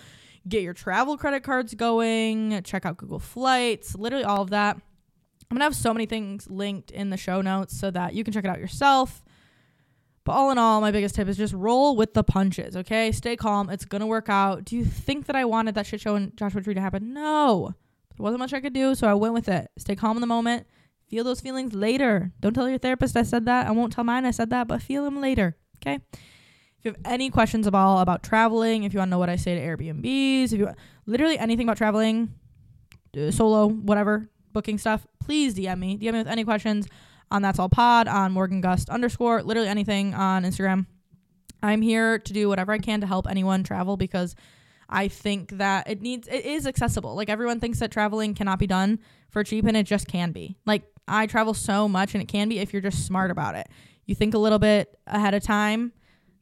Get 0.48 0.62
your 0.62 0.74
travel 0.74 1.18
credit 1.18 1.43
cards 1.43 1.74
going, 1.74 2.62
check 2.64 2.86
out 2.86 2.98
Google 2.98 3.20
Flights, 3.20 3.96
literally 3.96 4.26
all 4.26 4.41
of 4.41 4.52
that. 4.52 4.76
I'm 4.76 5.56
going 5.56 5.60
to 5.60 5.66
have 5.66 5.76
so 5.76 5.93
many 5.93 6.06
things 6.06 6.50
linked 6.50 6.91
in 6.91 7.10
the 7.10 7.18
show 7.18 7.41
notes 7.41 7.78
so 7.80 7.91
that 7.91 8.14
you 8.14 8.24
can 8.24 8.34
check 8.34 8.46
it 8.46 8.50
out 8.50 8.60
yourself. 8.60 9.24
But 10.24 10.34
all 10.34 10.52
in 10.52 10.58
all, 10.58 10.82
my 10.82 10.91
biggest 10.91 11.16
tip 11.16 11.28
is 11.28 11.38
just 11.38 11.54
roll 11.54 11.96
with 11.96 12.16
the 12.16 12.24
punches, 12.24 12.76
okay? 12.76 13.12
Stay 13.12 13.36
calm. 13.36 13.70
It's 13.70 13.86
going 13.86 14.02
to 14.02 14.08
work 14.08 14.28
out. 14.28 14.66
Do 14.66 14.76
you 14.76 14.84
think 14.84 15.28
that 15.28 15.36
I 15.36 15.46
wanted 15.46 15.76
that 15.76 15.86
shit 15.86 16.02
show 16.02 16.16
in 16.16 16.34
Joshua 16.36 16.62
Tree 16.62 16.74
to 16.74 16.82
happen? 16.82 17.14
No. 17.14 17.76
There 18.18 18.24
wasn't 18.24 18.39
much 18.39 18.54
I 18.54 18.60
could 18.60 18.74
do, 18.74 18.96
so 18.96 19.08
I 19.08 19.14
went 19.14 19.36
with 19.36 19.48
it. 19.48 19.70
Stay 19.78 19.96
calm 19.96 20.18
in 20.18 20.22
the 20.22 20.28
moment. 20.28 20.66
Feel 21.08 21.24
those 21.24 21.41
feelings 21.41 21.74
later. 21.74 22.32
Don't 22.39 22.54
tell 22.54 22.68
your 22.68 22.80
therapist 22.80 23.16
I 23.16 23.22
said 23.22 23.46
that. 23.46 23.68
I 23.68 23.72
won't 23.72 23.93
tell 23.93 24.04
mine 24.04 24.26
I 24.26 24.32
said 24.32 24.50
that, 24.50 24.68
but 24.68 24.82
feel 24.82 25.04
them 25.04 25.22
later, 25.22 25.56
okay? 25.78 26.00
If 26.86 26.90
you 26.90 26.98
have 27.04 27.14
any 27.14 27.32
questions 27.32 27.66
about 27.66 28.02
about 28.02 28.22
traveling, 28.22 28.84
if 28.84 28.94
you 28.94 29.00
want 29.00 29.10
to 29.10 29.12
know 29.12 29.18
what 29.18 29.28
I 29.28 29.38
say 29.38 29.56
to 29.56 29.60
Airbnbs, 29.60 30.54
if 30.54 30.60
you 30.60 30.66
want, 30.66 30.78
literally 31.08 31.36
anything 31.40 31.68
about 31.68 31.78
traveling, 31.78 32.32
uh, 33.18 33.32
solo, 33.32 33.68
whatever, 33.68 34.30
booking 34.54 34.78
stuff, 34.78 35.08
please 35.20 35.56
DM 35.56 35.80
me. 35.80 35.98
DM 35.98 36.14
me 36.14 36.20
with 36.20 36.28
any 36.28 36.44
questions 36.44 36.88
on 37.32 37.42
That's 37.42 37.58
All 37.58 37.70
Pod, 37.70 38.08
on 38.08 38.34
Morgan 38.34 38.62
Gust 38.62 38.92
underscore, 38.92 39.42
literally 39.42 39.68
anything 39.68 40.14
on 40.14 40.44
Instagram. 40.44 40.86
I'm 41.64 41.82
here 41.82 42.20
to 42.20 42.34
do 42.34 42.50
whatever 42.50 42.72
I 42.72 42.78
can 42.78 43.02
to 43.02 43.08
help 43.08 43.28
anyone 43.28 43.64
travel 43.64 43.98
because 43.98 44.36
I 44.88 45.08
think 45.08 45.58
that 45.58 45.90
it 45.90 46.04
needs 46.04 46.28
it 46.28 46.46
is 46.46 46.68
accessible. 46.68 47.16
Like 47.16 47.30
everyone 47.30 47.60
thinks 47.60 47.80
that 47.80 47.90
traveling 47.90 48.36
cannot 48.36 48.60
be 48.60 48.68
done 48.68 49.00
for 49.32 49.44
cheap 49.44 49.66
and 49.66 49.76
it 49.76 49.88
just 49.88 50.08
can 50.08 50.32
be. 50.32 50.56
Like 50.68 50.84
I 51.08 51.26
travel 51.26 51.56
so 51.56 51.90
much 51.90 52.14
and 52.14 52.22
it 52.22 52.28
can 52.28 52.48
be 52.48 52.60
if 52.60 52.74
you're 52.74 52.82
just 52.84 53.08
smart 53.08 53.32
about 53.32 53.56
it. 53.56 53.70
You 54.06 54.14
think 54.14 54.36
a 54.36 54.38
little 54.38 54.60
bit 54.60 54.96
ahead 55.08 55.34
of 55.34 55.42
time, 55.42 55.92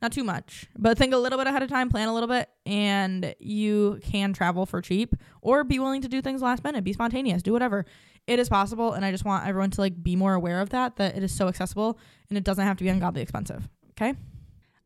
not 0.03 0.11
too 0.11 0.23
much, 0.23 0.67
but 0.77 0.97
think 0.97 1.13
a 1.13 1.17
little 1.17 1.39
bit 1.39 1.47
ahead 1.47 1.63
of 1.63 1.69
time, 1.69 1.89
plan 1.89 2.09
a 2.09 2.13
little 2.13 2.27
bit 2.27 2.49
and 2.65 3.33
you 3.39 3.99
can 4.03 4.33
travel 4.33 4.65
for 4.65 4.81
cheap 4.81 5.15
or 5.41 5.63
be 5.63 5.79
willing 5.79 6.01
to 6.01 6.07
do 6.07 6.21
things 6.21 6.41
last 6.41 6.63
minute, 6.63 6.83
be 6.83 6.93
spontaneous, 6.93 7.41
do 7.41 7.53
whatever. 7.53 7.85
It 8.27 8.39
is 8.39 8.47
possible 8.47 8.93
and 8.93 9.03
i 9.03 9.11
just 9.11 9.25
want 9.25 9.45
everyone 9.45 9.69
to 9.71 9.81
like 9.81 10.01
be 10.01 10.15
more 10.15 10.33
aware 10.33 10.61
of 10.61 10.69
that 10.69 10.95
that 10.95 11.17
it 11.17 11.23
is 11.23 11.33
so 11.33 11.49
accessible 11.49 11.99
and 12.29 12.37
it 12.37 12.45
doesn't 12.45 12.65
have 12.65 12.77
to 12.77 12.83
be 12.85 12.89
ungodly 12.89 13.21
expensive 13.21 13.67
okay 13.91 14.13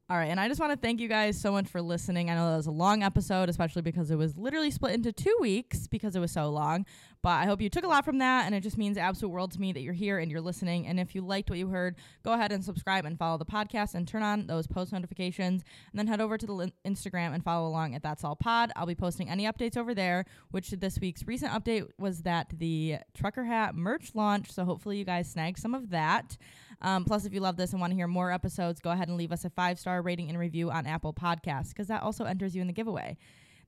all 0.10 0.16
right, 0.16 0.30
and 0.30 0.40
I 0.40 0.48
just 0.48 0.62
want 0.62 0.72
to 0.72 0.78
thank 0.78 1.02
you 1.02 1.10
guys 1.10 1.38
so 1.38 1.52
much 1.52 1.68
for 1.68 1.82
listening. 1.82 2.30
I 2.30 2.36
know 2.36 2.50
that 2.50 2.56
was 2.56 2.68
a 2.68 2.72
long 2.72 3.04
episode, 3.04 3.50
especially 3.50 3.82
because 3.82 4.10
it 4.10 4.16
was 4.16 4.38
literally 4.38 4.72
split 4.72 4.94
into 4.94 5.12
two 5.12 5.36
weeks 5.42 5.86
because 5.86 6.16
it 6.16 6.22
was 6.22 6.32
so 6.32 6.50
long. 6.50 6.86
But 7.22 7.32
I 7.32 7.46
hope 7.46 7.60
you 7.60 7.70
took 7.70 7.84
a 7.84 7.90
lot 7.90 8.06
from 8.06 8.20
that, 8.20 8.46
and 8.46 8.56
it 8.56 8.62
just 8.62 8.78
means 8.78 8.98
absolute 8.98 9.32
world 9.32 9.52
to 9.52 9.60
me 9.60 9.74
that 9.74 9.82
you're 9.82 9.92
here 9.92 10.18
and 10.18 10.32
you're 10.32 10.40
listening. 10.40 10.88
And 10.88 10.98
if 10.98 11.14
you 11.14 11.22
liked 11.22 11.50
what 11.50 11.60
you 11.60 11.68
heard, 11.68 11.98
go 12.24 12.32
ahead 12.32 12.54
and 12.54 12.64
subscribe 12.64 13.04
and 13.04 13.20
follow 13.20 13.38
the 13.38 13.46
podcast 13.46 13.96
and 13.96 14.08
turn 14.08 14.24
on 14.24 14.48
those 14.48 14.66
post 14.66 14.94
notifications. 14.94 15.64
And 15.92 16.00
then 16.00 16.08
head 16.08 16.22
over 16.22 16.38
to 16.38 16.46
the 16.46 16.72
Instagram 16.86 17.34
and 17.34 17.44
follow 17.44 17.68
along 17.68 17.94
at 17.94 18.02
That's 18.02 18.24
All 18.24 18.38
Pod. 18.38 18.72
I'll 18.78 18.86
be 18.86 18.96
posting 18.96 19.30
any 19.30 19.44
updates 19.44 19.76
over 19.76 19.94
there. 19.94 20.24
Which 20.52 20.70
this 20.70 21.00
week's 21.02 21.28
recent 21.28 21.52
update 21.52 21.86
was 21.98 22.22
that 22.22 22.54
the 22.58 23.00
trucker 23.14 23.44
hat 23.44 23.76
merch 23.76 24.12
launched, 24.16 24.54
so 24.54 24.64
hopefully 24.64 25.00
you 25.00 25.04
guys 25.04 25.30
snag 25.30 25.58
some 25.58 25.76
of 25.76 25.90
that. 25.90 26.38
Um, 26.82 27.06
plus, 27.06 27.26
if 27.26 27.34
you 27.34 27.40
love 27.40 27.58
this 27.58 27.72
and 27.72 27.82
want 27.82 27.92
to 27.92 27.96
hear 27.96 28.08
more 28.08 28.32
episodes, 28.32 28.80
go 28.80 28.92
ahead 28.92 29.08
and 29.08 29.18
leave 29.18 29.32
us 29.32 29.46
a 29.46 29.50
five 29.50 29.80
star 29.80 30.02
rating 30.02 30.30
and 30.30 30.38
review 30.38 30.70
on 30.72 30.86
Apple 30.86 31.14
Podcasts 31.14 31.70
because 31.70 31.88
that 31.88 32.04
also 32.04 32.26
enters 32.26 32.56
you 32.56 32.62
in 32.62 32.68
the 32.68 32.74
giveaway. 32.74 33.18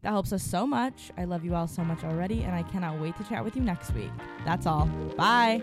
That 0.01 0.11
helps 0.11 0.31
us 0.31 0.43
so 0.43 0.65
much. 0.65 1.11
I 1.17 1.25
love 1.25 1.43
you 1.43 1.55
all 1.55 1.67
so 1.67 1.83
much 1.83 2.03
already, 2.05 2.43
and 2.43 2.55
I 2.55 2.63
cannot 2.63 3.01
wait 3.01 3.17
to 3.17 3.23
chat 3.23 3.43
with 3.43 3.55
you 3.55 3.61
next 3.61 3.93
week. 3.93 4.11
That's 4.45 4.65
all. 4.65 4.85
Bye. 5.17 5.59